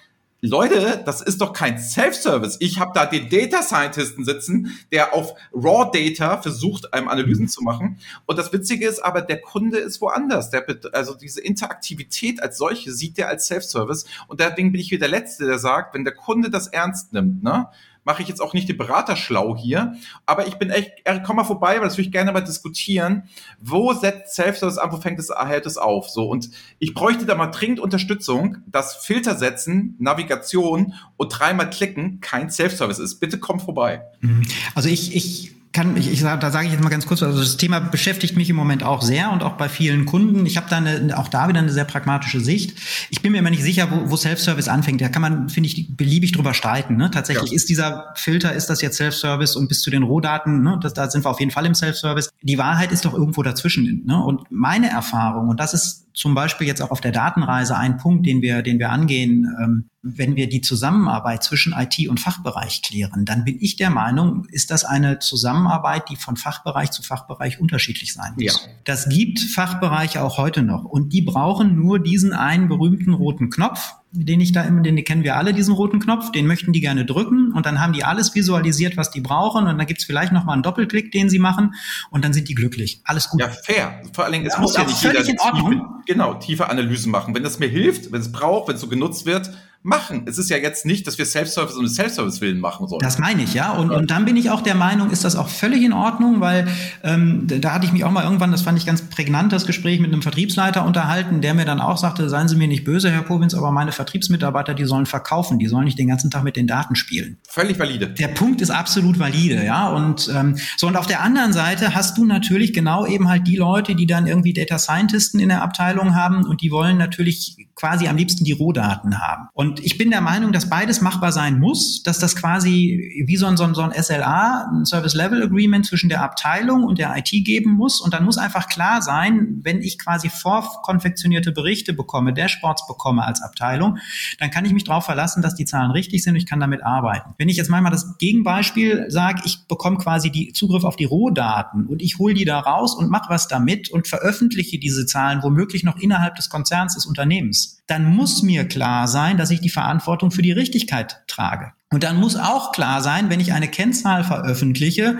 Leute, 0.42 1.03
das 1.05 1.20
ist 1.20 1.42
doch 1.42 1.53
kein 1.53 1.79
Self-Service. 1.79 2.57
Ich 2.61 2.81
habe 2.81 2.92
da 2.94 3.05
den 3.05 3.29
Data 3.29 3.62
Scientisten 3.62 4.24
sitzen, 4.24 4.79
der 4.90 5.12
auf 5.12 5.35
Raw 5.53 5.90
Data 5.92 6.40
versucht, 6.40 6.94
einem 6.94 7.09
Analysen 7.09 7.46
zu 7.46 7.62
machen. 7.62 7.98
Und 8.24 8.38
das 8.38 8.50
Witzige 8.50 8.88
ist 8.88 9.00
aber, 9.00 9.20
der 9.20 9.42
Kunde 9.42 9.76
ist 9.79 10.00
woanders. 10.00 10.48
Der, 10.48 10.64
also 10.92 11.14
diese 11.14 11.42
Interaktivität 11.42 12.42
als 12.42 12.57
solche 12.57 12.90
sieht 12.92 13.18
der 13.18 13.29
als 13.29 13.48
Self-Service. 13.48 14.07
Und 14.29 14.40
deswegen 14.40 14.72
bin 14.72 14.81
ich 14.81 14.90
wieder 14.90 15.09
der 15.09 15.20
Letzte, 15.20 15.44
der 15.44 15.59
sagt, 15.59 15.94
wenn 15.94 16.05
der 16.05 16.14
Kunde 16.14 16.48
das 16.48 16.68
ernst 16.68 17.12
nimmt, 17.12 17.42
ne, 17.42 17.68
mache 18.04 18.22
ich 18.22 18.28
jetzt 18.28 18.40
auch 18.40 18.54
nicht 18.54 18.68
den 18.68 18.76
Berater 18.76 19.16
schlau 19.16 19.56
hier, 19.56 19.94
aber 20.26 20.46
ich 20.46 20.56
bin 20.56 20.70
echt, 20.70 20.92
komm 21.24 21.36
mal 21.36 21.44
vorbei, 21.44 21.74
weil 21.76 21.84
das 21.84 21.96
würde 21.96 22.06
ich 22.06 22.12
gerne 22.12 22.32
mal 22.32 22.40
diskutieren. 22.40 23.24
Wo 23.60 23.92
setzt 23.92 24.34
Self-Service 24.34 24.78
an, 24.78 24.92
wo 24.92 24.96
fängt 24.96 25.18
es, 25.18 25.30
hält 25.30 25.66
es 25.66 25.76
auf? 25.76 26.08
So, 26.08 26.28
und 26.28 26.50
ich 26.78 26.94
bräuchte 26.94 27.26
da 27.26 27.34
mal 27.34 27.48
dringend 27.48 27.80
Unterstützung, 27.80 28.58
dass 28.66 28.96
Filter 28.96 29.36
setzen, 29.36 29.96
Navigation 29.98 30.94
und 31.16 31.28
dreimal 31.28 31.70
klicken 31.70 32.20
kein 32.20 32.50
Self-Service 32.50 32.98
ist. 32.98 33.20
Bitte 33.20 33.38
komm 33.38 33.60
vorbei. 33.60 34.02
Mhm. 34.20 34.46
Also 34.74 34.88
ich, 34.88 35.14
ich 35.14 35.60
kann 35.72 35.96
ich, 35.96 36.11
ich 36.11 36.22
da 36.22 36.50
sage 36.50 36.66
ich 36.66 36.72
jetzt 36.72 36.83
mal 36.83 36.88
ganz 36.88 37.06
kurz, 37.06 37.22
also 37.22 37.38
das 37.38 37.56
Thema 37.56 37.78
beschäftigt 37.78 38.37
mich 38.37 38.50
im 38.50 38.56
Moment 38.56 38.83
auch 38.83 39.02
sehr 39.02 39.30
und 39.30 39.44
auch 39.44 39.52
bei 39.52 39.68
vielen 39.68 40.04
Kunden. 40.04 40.44
Ich 40.44 40.56
habe 40.56 40.66
da 40.68 40.78
eine, 40.78 41.16
auch 41.16 41.28
da 41.28 41.48
wieder 41.48 41.61
eine 41.61 41.70
sehr 41.70 41.85
pragmatische 41.85 42.40
Sicht. 42.40 42.76
Ich 43.11 43.22
bin 43.22 43.30
mir 43.30 43.38
immer 43.38 43.50
nicht 43.50 43.62
sicher, 43.62 43.88
wo, 43.90 44.11
wo 44.11 44.16
Self-Service 44.16 44.66
anfängt. 44.66 45.00
Da 45.00 45.09
kann 45.09 45.22
man, 45.22 45.48
finde 45.48 45.68
ich, 45.68 45.96
beliebig 45.96 46.33
drüber 46.33 46.54
streiten. 46.54 46.96
Ne? 46.96 47.11
Tatsächlich 47.12 47.52
ja. 47.52 47.56
ist 47.56 47.68
dieser 47.68 48.12
Filter, 48.16 48.52
ist 48.52 48.66
das 48.66 48.83
jetzt 48.83 48.96
Self-Service 48.96 49.54
und 49.54 49.68
bis 49.68 49.80
zu 49.80 49.90
den 49.90 50.02
Rohdaten, 50.02 50.62
ne? 50.62 50.78
das, 50.83 50.92
da 50.92 51.09
sind 51.09 51.24
wir 51.24 51.30
auf 51.30 51.38
jeden 51.38 51.52
Fall 51.52 51.66
im 51.66 51.74
Self-Service. 51.74 52.30
Die 52.42 52.59
Wahrheit 52.59 52.90
ist 52.90 53.04
doch 53.04 53.14
irgendwo 53.14 53.44
dazwischen. 53.44 54.02
Ne? 54.06 54.20
Und 54.20 54.50
meine 54.50 54.90
Erfahrung, 54.90 55.48
und 55.48 55.61
das 55.61 55.72
ist 55.72 56.06
zum 56.20 56.35
Beispiel 56.35 56.66
jetzt 56.66 56.83
auch 56.83 56.90
auf 56.90 57.00
der 57.00 57.12
Datenreise 57.12 57.78
ein 57.78 57.96
Punkt, 57.96 58.26
den 58.26 58.42
wir, 58.42 58.61
den 58.61 58.78
wir 58.78 58.90
angehen, 58.90 59.46
ähm, 59.59 59.88
wenn 60.02 60.37
wir 60.37 60.50
die 60.50 60.61
Zusammenarbeit 60.61 61.42
zwischen 61.42 61.72
IT 61.72 62.09
und 62.09 62.20
Fachbereich 62.20 62.83
klären, 62.83 63.24
dann 63.24 63.44
bin 63.44 63.56
ich 63.59 63.76
der 63.76 63.88
Meinung, 63.88 64.44
ist 64.50 64.70
das 64.70 64.85
eine 64.85 65.18
Zusammenarbeit, 65.18 66.11
die 66.11 66.16
von 66.16 66.37
Fachbereich 66.37 66.90
zu 66.90 67.02
Fachbereich 67.02 67.59
unterschiedlich 67.59 68.12
sein 68.12 68.35
muss. 68.35 68.44
Ja. 68.44 68.52
Das 68.85 69.09
gibt 69.09 69.40
Fachbereiche 69.40 70.22
auch 70.22 70.37
heute 70.37 70.62
noch 70.62 70.85
und 70.85 71.14
die 71.14 71.22
brauchen 71.22 71.74
nur 71.74 71.98
diesen 71.98 72.35
einen 72.35 72.68
berühmten 72.68 73.14
roten 73.14 73.48
Knopf 73.48 73.94
den 74.12 74.40
ich 74.40 74.53
da 74.53 74.62
immer, 74.62 74.83
den 74.83 75.03
kennen 75.05 75.23
wir 75.23 75.37
alle, 75.37 75.55
diesen 75.55 75.75
roten 75.75 76.01
Knopf, 76.01 76.33
den 76.33 76.46
möchten 76.46 76.73
die 76.73 76.81
gerne 76.81 77.05
drücken 77.05 77.53
und 77.53 77.64
dann 77.64 77.81
haben 77.81 77.92
die 77.92 78.03
alles 78.03 78.35
visualisiert, 78.35 78.96
was 78.96 79.11
die 79.11 79.20
brauchen 79.20 79.66
und 79.66 79.79
dann 79.79 79.87
gibt's 79.87 80.05
vielleicht 80.05 80.33
noch 80.33 80.44
mal 80.44 80.55
einen 80.55 80.62
Doppelklick, 80.62 81.12
den 81.12 81.29
sie 81.29 81.38
machen 81.38 81.75
und 82.11 82.25
dann 82.25 82.33
sind 82.33 82.49
die 82.49 82.55
glücklich. 82.55 83.01
Alles 83.05 83.29
gut. 83.29 83.40
Ja, 83.40 83.49
fair. 83.49 84.03
Vor 84.12 84.25
allen 84.25 84.33
Dingen, 84.33 84.46
es 84.46 84.55
ja, 84.55 84.61
muss 84.61 84.77
ja 84.77 84.85
nicht 84.85 85.03
jeder 85.03 85.23
tiefe, 85.23 85.83
genau, 86.07 86.35
tiefe 86.35 86.68
Analysen 86.68 87.12
machen. 87.12 87.35
Wenn 87.35 87.44
das 87.44 87.61
mir 87.61 87.68
hilft, 87.68 88.11
wenn 88.11 88.20
es 88.20 88.33
braucht, 88.33 88.68
wenn 88.68 88.75
es 88.75 88.81
so 88.81 88.88
genutzt 88.88 89.27
wird, 89.27 89.51
machen. 89.82 90.24
Es 90.26 90.36
ist 90.36 90.50
ja 90.50 90.58
jetzt 90.58 90.84
nicht, 90.84 91.06
dass 91.06 91.16
wir 91.16 91.24
Self-Service 91.24 91.74
um 91.74 91.84
des 91.84 91.94
Self-Service 91.94 92.40
willen 92.40 92.60
machen 92.60 92.86
sollen. 92.86 93.00
Das 93.00 93.18
meine 93.18 93.42
ich, 93.42 93.54
ja. 93.54 93.72
Und, 93.72 93.90
und 93.90 94.10
dann 94.10 94.26
bin 94.26 94.36
ich 94.36 94.50
auch 94.50 94.60
der 94.60 94.74
Meinung, 94.74 95.10
ist 95.10 95.24
das 95.24 95.36
auch 95.36 95.48
völlig 95.48 95.82
in 95.82 95.94
Ordnung, 95.94 96.40
weil 96.40 96.68
ähm, 97.02 97.46
da 97.46 97.72
hatte 97.72 97.86
ich 97.86 97.92
mich 97.92 98.04
auch 98.04 98.10
mal 98.10 98.24
irgendwann, 98.24 98.52
das 98.52 98.62
fand 98.62 98.76
ich 98.76 98.84
ganz 98.84 99.02
prägnant, 99.02 99.52
das 99.52 99.66
Gespräch 99.66 99.98
mit 99.98 100.12
einem 100.12 100.20
Vertriebsleiter 100.20 100.84
unterhalten, 100.84 101.40
der 101.40 101.54
mir 101.54 101.64
dann 101.64 101.80
auch 101.80 101.96
sagte, 101.96 102.28
seien 102.28 102.48
Sie 102.48 102.56
mir 102.56 102.68
nicht 102.68 102.84
böse, 102.84 103.10
Herr 103.10 103.22
Kobins, 103.22 103.54
aber 103.54 103.70
meine 103.70 103.92
Vertriebsmitarbeiter, 103.92 104.74
die 104.74 104.84
sollen 104.84 105.06
verkaufen, 105.06 105.58
die 105.58 105.66
sollen 105.66 105.84
nicht 105.84 105.98
den 105.98 106.08
ganzen 106.08 106.30
Tag 106.30 106.44
mit 106.44 106.56
den 106.56 106.66
Daten 106.66 106.94
spielen. 106.94 107.38
Völlig 107.48 107.78
valide. 107.78 108.08
Der 108.08 108.28
Punkt 108.28 108.60
ist 108.60 108.70
absolut 108.70 109.18
valide, 109.18 109.64
ja. 109.64 109.88
Und 109.88 110.30
ähm, 110.34 110.56
so, 110.76 110.88
und 110.88 110.96
auf 110.96 111.06
der 111.06 111.22
anderen 111.22 111.54
Seite 111.54 111.94
hast 111.94 112.18
du 112.18 112.26
natürlich 112.26 112.74
genau 112.74 113.06
eben 113.06 113.28
halt 113.28 113.46
die 113.46 113.56
Leute, 113.56 113.94
die 113.94 114.06
dann 114.06 114.26
irgendwie 114.26 114.52
Data 114.52 114.78
Scientisten 114.78 115.40
in 115.40 115.48
der 115.48 115.62
Abteilung 115.62 116.14
haben 116.14 116.44
und 116.44 116.60
die 116.60 116.70
wollen 116.70 116.98
natürlich 116.98 117.56
quasi 117.74 118.08
am 118.08 118.16
liebsten 118.16 118.44
die 118.44 118.52
Rohdaten 118.52 119.18
haben. 119.18 119.48
Und 119.54 119.69
ich 119.78 119.98
bin 119.98 120.11
der 120.11 120.20
Meinung, 120.20 120.52
dass 120.52 120.68
beides 120.68 121.00
machbar 121.00 121.30
sein 121.30 121.61
muss, 121.61 122.02
dass 122.02 122.18
das 122.18 122.35
quasi 122.35 123.24
wie 123.26 123.37
so 123.37 123.46
ein, 123.46 123.56
so 123.56 123.64
ein, 123.64 123.74
so 123.74 123.83
ein 123.83 123.92
SLA, 123.92 124.70
ein 124.72 124.85
Service 124.87 125.14
Level 125.14 125.42
Agreement 125.42 125.87
zwischen 125.87 126.09
der 126.09 126.22
Abteilung 126.22 126.85
und 126.85 126.98
der 126.98 127.16
IT 127.16 127.30
geben 127.44 127.72
muss. 127.72 128.00
Und 128.00 128.14
dann 128.14 128.24
muss 128.24 128.38
einfach 128.38 128.68
klar 128.68 129.02
sein, 129.02 129.61
wenn 129.62 129.83
ich 129.83 129.98
quasi 129.98 130.28
vorkonfektionierte 130.28 131.52
Berichte 131.52 131.92
bekomme, 131.92 132.33
Dashboards 132.33 132.87
bekomme 132.87 133.24
als 133.24 133.42
Abteilung, 133.42 133.98
dann 134.38 134.50
kann 134.50 134.64
ich 134.64 134.72
mich 134.72 134.85
darauf 134.85 135.04
verlassen, 135.04 135.42
dass 135.42 135.54
die 135.54 135.64
Zahlen 135.64 135.90
richtig 135.90 136.22
sind 136.22 136.35
und 136.35 136.37
ich 136.37 136.46
kann 136.46 136.61
damit 136.61 136.83
arbeiten. 136.83 137.35
Wenn 137.38 137.48
ich 137.48 137.56
jetzt 137.56 137.68
manchmal 137.68 137.92
das 137.92 138.16
Gegenbeispiel 138.18 139.06
sage, 139.09 139.42
ich 139.44 139.66
bekomme 139.68 139.98
quasi 139.98 140.30
die 140.30 140.52
Zugriff 140.52 140.85
auf 140.85 140.96
die 140.96 141.04
Rohdaten 141.04 141.87
und 141.87 142.02
ich 142.02 142.18
hole 142.18 142.35
die 142.35 142.44
da 142.44 142.59
raus 142.59 142.94
und 142.94 143.11
mache 143.11 143.28
was 143.28 143.48
damit 143.48 143.90
und 143.90 144.09
veröffentliche 144.09 144.78
diese 144.78 145.06
Zahlen 145.06 145.42
womöglich 145.42 145.85
noch 145.85 145.98
innerhalb 145.98 146.37
des 146.37 146.48
Konzerns 146.48 146.94
des 146.94 147.06
Unternehmens 147.06 147.79
dann 147.90 148.05
muss 148.05 148.42
mir 148.42 148.66
klar 148.66 149.09
sein, 149.09 149.37
dass 149.37 149.50
ich 149.50 149.61
die 149.61 149.68
Verantwortung 149.68 150.31
für 150.31 150.42
die 150.42 150.53
Richtigkeit 150.53 151.22
trage. 151.26 151.72
Und 151.90 152.05
dann 152.05 152.16
muss 152.16 152.37
auch 152.37 152.72
klar 152.72 153.03
sein, 153.03 153.31
wenn 153.31 153.40
ich 153.40 153.53
eine 153.53 153.68
Kennzahl 153.68 154.24
veröffentliche, 154.24 155.18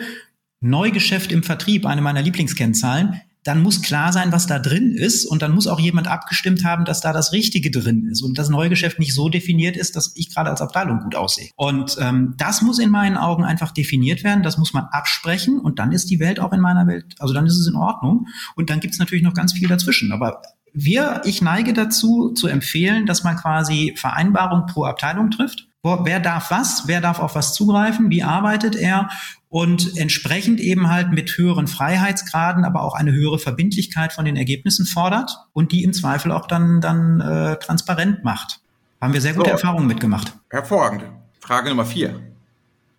Neugeschäft 0.61 1.33
im 1.33 1.43
Vertrieb, 1.43 1.87
eine 1.87 2.03
meiner 2.03 2.23
Lieblingskennzahlen, 2.23 3.21
dann 3.45 3.63
muss 3.63 3.81
klar 3.81 4.13
sein, 4.13 4.33
was 4.33 4.47
da 4.47 4.59
drin 4.59 4.93
ist 4.93 5.25
und 5.25 5.43
dann 5.43 5.53
muss 5.53 5.67
auch 5.67 5.81
jemand 5.81 6.09
abgestimmt 6.09 6.65
haben, 6.65 6.85
dass 6.85 7.01
da 7.01 7.13
das 7.13 7.33
Richtige 7.33 7.71
drin 7.71 8.07
ist 8.11 8.23
und 8.23 8.39
das 8.39 8.51
Neugeschäft 8.51 8.99
nicht 8.99 9.15
so 9.15 9.29
definiert 9.29 9.77
ist, 9.77 9.97
dass 9.97 10.13
ich 10.15 10.35
gerade 10.35 10.51
als 10.51 10.61
Abteilung 10.61 11.01
gut 11.01 11.15
aussehe. 11.15 11.51
Und 11.57 11.97
ähm, 12.01 12.35
das 12.37 12.61
muss 12.61 12.79
in 12.79 12.91
meinen 12.91 13.17
Augen 13.17 13.45
einfach 13.45 13.71
definiert 13.71 14.25
werden, 14.25 14.43
das 14.43 14.59
muss 14.59 14.75
man 14.75 14.85
absprechen 14.85 15.59
und 15.59 15.79
dann 15.79 15.93
ist 15.93 16.11
die 16.11 16.21
Welt 16.21 16.39
auch 16.39 16.53
in 16.53 16.61
meiner 16.61 16.87
Welt, 16.87 17.15
also 17.19 17.33
dann 17.33 17.47
ist 17.47 17.59
es 17.59 17.67
in 17.67 17.77
Ordnung 17.77 18.27
und 18.57 18.69
dann 18.69 18.81
gibt's 18.81 18.99
natürlich 18.99 19.25
noch 19.25 19.35
ganz 19.35 19.55
viel 19.55 19.69
dazwischen. 19.69 20.13
Aber 20.13 20.43
wir, 20.73 21.23
ich 21.25 21.43
neige 21.43 21.73
dazu, 21.73 22.33
zu 22.35 22.47
empfehlen, 22.47 23.07
dass 23.07 23.25
man 23.25 23.37
quasi 23.37 23.95
Vereinbarung 23.97 24.67
pro 24.67 24.85
Abteilung 24.85 25.31
trifft. 25.31 25.70
Wer 25.83 26.21
darf 26.21 26.51
was? 26.51 26.85
Wer 26.87 27.01
darf 27.01 27.21
auf 27.21 27.35
was 27.35 27.55
zugreifen? 27.55 28.11
Wie 28.11 28.23
arbeitet 28.23 28.77
er? 28.77 29.09
Und 29.49 29.97
entsprechend 29.97 30.61
eben 30.61 30.89
halt 30.89 31.11
mit 31.11 31.31
höheren 31.37 31.67
Freiheitsgraden, 31.67 32.65
aber 32.65 32.83
auch 32.83 32.95
eine 32.95 33.13
höhere 33.13 33.39
Verbindlichkeit 33.39 34.13
von 34.13 34.25
den 34.25 34.37
Ergebnissen 34.37 34.87
fordert 34.87 35.37
und 35.53 35.73
die 35.73 35.83
im 35.83 35.93
Zweifel 35.93 36.33
auch 36.33 36.47
dann, 36.47 36.81
dann 36.81 37.21
äh, 37.21 37.57
transparent 37.57 38.23
macht. 38.23 38.61
Haben 39.01 39.15
wir 39.15 39.21
sehr 39.21 39.33
gute 39.33 39.47
so, 39.47 39.53
Erfahrungen 39.53 39.87
mitgemacht. 39.87 40.35
Hervorragend. 40.51 41.05
Frage 41.41 41.71
Nummer 41.71 41.87
vier. 41.87 42.30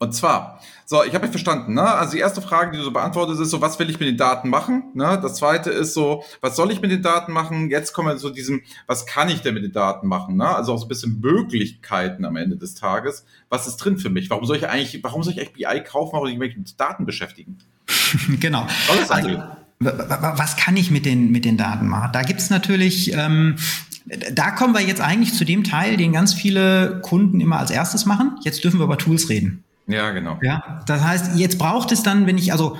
Und 0.01 0.15
zwar, 0.15 0.59
so, 0.87 1.03
ich 1.03 1.13
habe 1.13 1.25
mich 1.25 1.29
verstanden. 1.29 1.75
Ne? 1.75 1.83
Also 1.83 2.13
die 2.13 2.17
erste 2.17 2.41
Frage, 2.41 2.71
die 2.71 2.79
du 2.79 2.83
so 2.83 2.89
beantwortest, 2.89 3.39
ist 3.39 3.51
so, 3.51 3.61
was 3.61 3.77
will 3.77 3.87
ich 3.87 3.99
mit 3.99 4.09
den 4.09 4.17
Daten 4.17 4.49
machen? 4.49 4.85
Ne? 4.95 5.19
Das 5.21 5.35
zweite 5.35 5.69
ist 5.69 5.93
so, 5.93 6.23
was 6.41 6.55
soll 6.55 6.71
ich 6.71 6.81
mit 6.81 6.89
den 6.89 7.03
Daten 7.03 7.31
machen? 7.31 7.69
Jetzt 7.69 7.93
kommen 7.93 8.07
wir 8.07 8.17
zu 8.17 8.31
diesem, 8.31 8.63
was 8.87 9.05
kann 9.05 9.29
ich 9.29 9.41
denn 9.41 9.53
mit 9.53 9.63
den 9.63 9.73
Daten 9.73 10.07
machen? 10.07 10.37
Ne? 10.37 10.47
Also 10.47 10.73
auch 10.73 10.79
so 10.79 10.85
ein 10.85 10.87
bisschen 10.87 11.19
Möglichkeiten 11.21 12.25
am 12.25 12.35
Ende 12.35 12.57
des 12.57 12.73
Tages. 12.73 13.25
Was 13.49 13.67
ist 13.67 13.77
drin 13.77 13.99
für 13.99 14.09
mich? 14.09 14.31
Warum 14.31 14.43
soll 14.45 14.57
ich 14.57 14.67
eigentlich, 14.67 15.03
warum 15.03 15.21
soll 15.21 15.33
ich 15.33 15.39
eigentlich 15.39 15.53
BI 15.53 15.83
kaufen? 15.83 16.13
Warum 16.13 16.25
soll 16.25 16.33
ich 16.33 16.39
mich 16.39 16.57
mit 16.57 16.79
Daten 16.79 17.05
beschäftigen? 17.05 17.59
genau. 18.39 18.65
Also, 19.07 19.39
was 19.81 20.57
kann 20.57 20.77
ich 20.77 20.89
mit 20.89 21.05
den, 21.05 21.31
mit 21.31 21.45
den 21.45 21.57
Daten 21.57 21.87
machen? 21.87 22.09
Da 22.11 22.23
gibt's 22.23 22.49
natürlich 22.49 23.13
ähm, 23.13 23.55
da 24.33 24.49
kommen 24.49 24.73
wir 24.73 24.81
jetzt 24.81 24.99
eigentlich 24.99 25.35
zu 25.35 25.45
dem 25.45 25.63
Teil, 25.63 25.95
den 25.95 26.11
ganz 26.11 26.33
viele 26.33 27.01
Kunden 27.03 27.39
immer 27.39 27.59
als 27.59 27.69
erstes 27.69 28.07
machen. 28.07 28.39
Jetzt 28.43 28.63
dürfen 28.63 28.79
wir 28.79 28.85
über 28.85 28.97
Tools 28.97 29.29
reden. 29.29 29.63
Ja, 29.91 30.11
genau. 30.11 30.39
Ja, 30.41 30.79
das 30.85 31.03
heißt, 31.03 31.35
jetzt 31.35 31.57
braucht 31.57 31.91
es 31.91 32.03
dann, 32.03 32.27
wenn 32.27 32.37
ich, 32.37 32.51
also, 32.51 32.77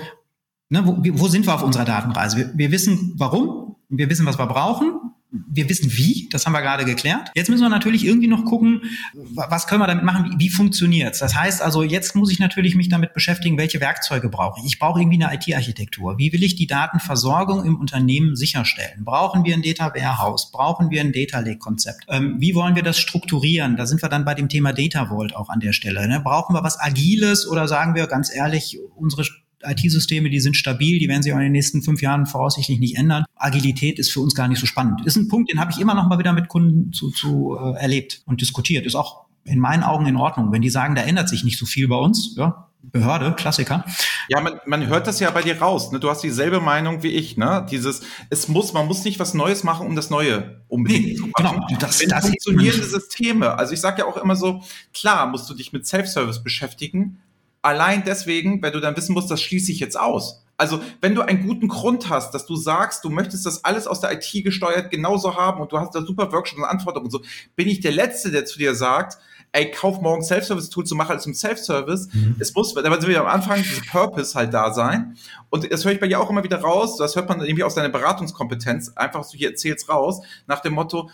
ne, 0.68 0.86
wo, 0.86 0.96
wo 0.98 1.28
sind 1.28 1.46
wir 1.46 1.54
auf 1.54 1.62
unserer 1.62 1.84
Datenreise? 1.84 2.36
Wir, 2.36 2.50
wir 2.54 2.70
wissen 2.72 3.14
warum, 3.16 3.76
wir 3.88 4.08
wissen, 4.08 4.26
was 4.26 4.38
wir 4.38 4.46
brauchen, 4.46 5.11
wir 5.32 5.68
wissen 5.68 5.90
wie, 5.96 6.28
das 6.30 6.44
haben 6.44 6.52
wir 6.52 6.60
gerade 6.60 6.84
geklärt. 6.84 7.30
Jetzt 7.34 7.48
müssen 7.48 7.62
wir 7.62 7.70
natürlich 7.70 8.04
irgendwie 8.04 8.28
noch 8.28 8.44
gucken, 8.44 8.82
was 9.14 9.66
können 9.66 9.80
wir 9.80 9.86
damit 9.86 10.04
machen, 10.04 10.30
wie, 10.30 10.44
wie 10.44 10.50
funktioniert's. 10.50 11.20
Das 11.20 11.34
heißt 11.34 11.62
also, 11.62 11.82
jetzt 11.82 12.14
muss 12.14 12.30
ich 12.30 12.38
natürlich 12.38 12.74
mich 12.74 12.90
damit 12.90 13.14
beschäftigen, 13.14 13.56
welche 13.56 13.80
Werkzeuge 13.80 14.28
brauche 14.28 14.60
ich. 14.60 14.66
Ich 14.66 14.78
brauche 14.78 15.00
irgendwie 15.00 15.24
eine 15.24 15.34
IT-Architektur. 15.34 16.18
Wie 16.18 16.32
will 16.32 16.42
ich 16.42 16.54
die 16.56 16.66
Datenversorgung 16.66 17.64
im 17.64 17.76
Unternehmen 17.76 18.36
sicherstellen? 18.36 19.04
Brauchen 19.04 19.44
wir 19.44 19.54
ein 19.54 19.62
Data 19.62 19.94
Warehouse? 19.94 20.50
Brauchen 20.52 20.90
wir 20.90 21.00
ein 21.00 21.12
Data 21.12 21.40
Lake-Konzept? 21.40 22.04
Ähm, 22.08 22.36
wie 22.38 22.54
wollen 22.54 22.74
wir 22.74 22.82
das 22.82 22.98
strukturieren? 22.98 23.76
Da 23.76 23.86
sind 23.86 24.02
wir 24.02 24.10
dann 24.10 24.26
bei 24.26 24.34
dem 24.34 24.50
Thema 24.50 24.72
Data 24.72 25.06
Vault 25.06 25.34
auch 25.34 25.48
an 25.48 25.60
der 25.60 25.72
Stelle. 25.72 26.06
Ne? 26.08 26.20
Brauchen 26.20 26.54
wir 26.54 26.62
was 26.62 26.78
Agiles 26.78 27.48
oder 27.48 27.68
sagen 27.68 27.94
wir 27.94 28.06
ganz 28.06 28.34
ehrlich, 28.34 28.78
unsere 28.96 29.24
IT-Systeme, 29.64 30.30
die 30.30 30.40
sind 30.40 30.56
stabil, 30.56 30.98
die 30.98 31.08
werden 31.08 31.22
sich 31.22 31.32
auch 31.32 31.38
in 31.38 31.44
den 31.44 31.52
nächsten 31.52 31.82
fünf 31.82 32.02
Jahren 32.02 32.26
voraussichtlich 32.26 32.78
nicht 32.78 32.96
ändern. 32.96 33.24
Agilität 33.36 33.98
ist 33.98 34.10
für 34.10 34.20
uns 34.20 34.34
gar 34.34 34.48
nicht 34.48 34.58
so 34.58 34.66
spannend. 34.66 35.04
Ist 35.06 35.16
ein 35.16 35.28
Punkt, 35.28 35.50
den 35.50 35.60
habe 35.60 35.70
ich 35.72 35.80
immer 35.80 35.94
noch 35.94 36.08
mal 36.08 36.18
wieder 36.18 36.32
mit 36.32 36.48
Kunden 36.48 36.92
zu, 36.92 37.10
zu 37.10 37.56
äh, 37.58 37.80
erlebt 37.80 38.22
und 38.26 38.40
diskutiert. 38.40 38.86
Ist 38.86 38.94
auch 38.94 39.26
in 39.44 39.58
meinen 39.58 39.82
Augen 39.82 40.06
in 40.06 40.16
Ordnung. 40.16 40.52
Wenn 40.52 40.62
die 40.62 40.70
sagen, 40.70 40.94
da 40.94 41.02
ändert 41.02 41.28
sich 41.28 41.44
nicht 41.44 41.58
so 41.58 41.66
viel 41.66 41.88
bei 41.88 41.96
uns, 41.96 42.34
ja, 42.36 42.68
Behörde, 42.82 43.34
Klassiker. 43.34 43.84
Ja, 44.28 44.40
man, 44.40 44.60
man 44.66 44.86
hört 44.88 45.06
das 45.06 45.20
ja 45.20 45.30
bei 45.30 45.42
dir 45.42 45.60
raus. 45.60 45.92
Ne? 45.92 46.00
Du 46.00 46.10
hast 46.10 46.20
dieselbe 46.22 46.60
Meinung 46.60 47.02
wie 47.04 47.12
ich. 47.12 47.36
Ne? 47.36 47.64
Dieses, 47.70 48.02
es 48.28 48.48
muss, 48.48 48.72
man 48.72 48.86
muss 48.86 49.04
nicht 49.04 49.20
was 49.20 49.34
Neues 49.34 49.62
machen, 49.62 49.86
um 49.86 49.94
das 49.94 50.10
Neue 50.10 50.62
unbedingt 50.66 51.06
nee, 51.06 51.14
zu 51.14 51.26
machen. 51.28 51.62
Genau, 51.68 51.80
das, 51.80 52.00
Wenn 52.00 52.08
das 52.08 52.26
funktionierende 52.26 52.84
Systeme. 52.84 53.56
Also 53.56 53.72
ich 53.72 53.80
sage 53.80 54.00
ja 54.00 54.06
auch 54.06 54.16
immer 54.16 54.34
so, 54.34 54.62
klar 54.92 55.26
musst 55.26 55.48
du 55.48 55.54
dich 55.54 55.72
mit 55.72 55.86
Self-Service 55.86 56.42
beschäftigen, 56.42 57.21
Allein 57.62 58.02
deswegen, 58.04 58.60
wenn 58.62 58.72
du 58.72 58.80
dann 58.80 58.96
wissen 58.96 59.14
musst, 59.14 59.30
das 59.30 59.40
schließe 59.40 59.72
ich 59.72 59.80
jetzt 59.80 59.98
aus. 59.98 60.42
Also, 60.56 60.80
wenn 61.00 61.14
du 61.14 61.22
einen 61.22 61.46
guten 61.46 61.68
Grund 61.68 62.08
hast, 62.08 62.34
dass 62.34 62.46
du 62.46 62.54
sagst, 62.56 63.04
du 63.04 63.10
möchtest 63.10 63.46
das 63.46 63.64
alles 63.64 63.86
aus 63.86 64.00
der 64.00 64.12
IT 64.12 64.44
gesteuert 64.44 64.90
genauso 64.90 65.36
haben 65.36 65.60
und 65.60 65.72
du 65.72 65.78
hast 65.78 65.94
da 65.94 66.02
super 66.02 66.30
Workshops 66.30 66.60
und 66.60 66.68
Anforderungen 66.68 67.06
und 67.06 67.10
so, 67.10 67.22
bin 67.56 67.68
ich 67.68 67.80
der 67.80 67.92
Letzte, 67.92 68.30
der 68.30 68.44
zu 68.44 68.58
dir 68.58 68.74
sagt, 68.74 69.18
ey, 69.52 69.70
kauf 69.70 70.00
morgen 70.00 70.22
Self-Service-Tools 70.22 70.92
und 70.92 70.98
mach 70.98 71.10
alles 71.10 71.26
im 71.26 71.34
Self-Service. 71.34 72.08
Mhm. 72.12 72.36
Es 72.38 72.54
muss, 72.54 72.74
da 72.74 72.82
sind 72.82 73.08
wir 73.08 73.20
am 73.20 73.26
Anfang, 73.26 73.62
diese 73.62 73.82
Purpose 73.82 74.34
halt 74.34 74.54
da 74.54 74.72
sein. 74.72 75.16
Und 75.50 75.70
das 75.70 75.84
höre 75.84 75.92
ich 75.92 76.00
bei 76.00 76.08
dir 76.08 76.20
auch 76.20 76.30
immer 76.30 76.44
wieder 76.44 76.60
raus, 76.60 76.96
das 76.96 77.16
hört 77.16 77.28
man 77.28 77.40
irgendwie 77.40 77.64
aus 77.64 77.74
deiner 77.74 77.90
Beratungskompetenz, 77.90 78.92
einfach 78.96 79.24
so 79.24 79.36
hier 79.36 79.50
erzählst 79.50 79.88
raus, 79.88 80.20
nach 80.46 80.60
dem 80.60 80.74
Motto, 80.74 81.10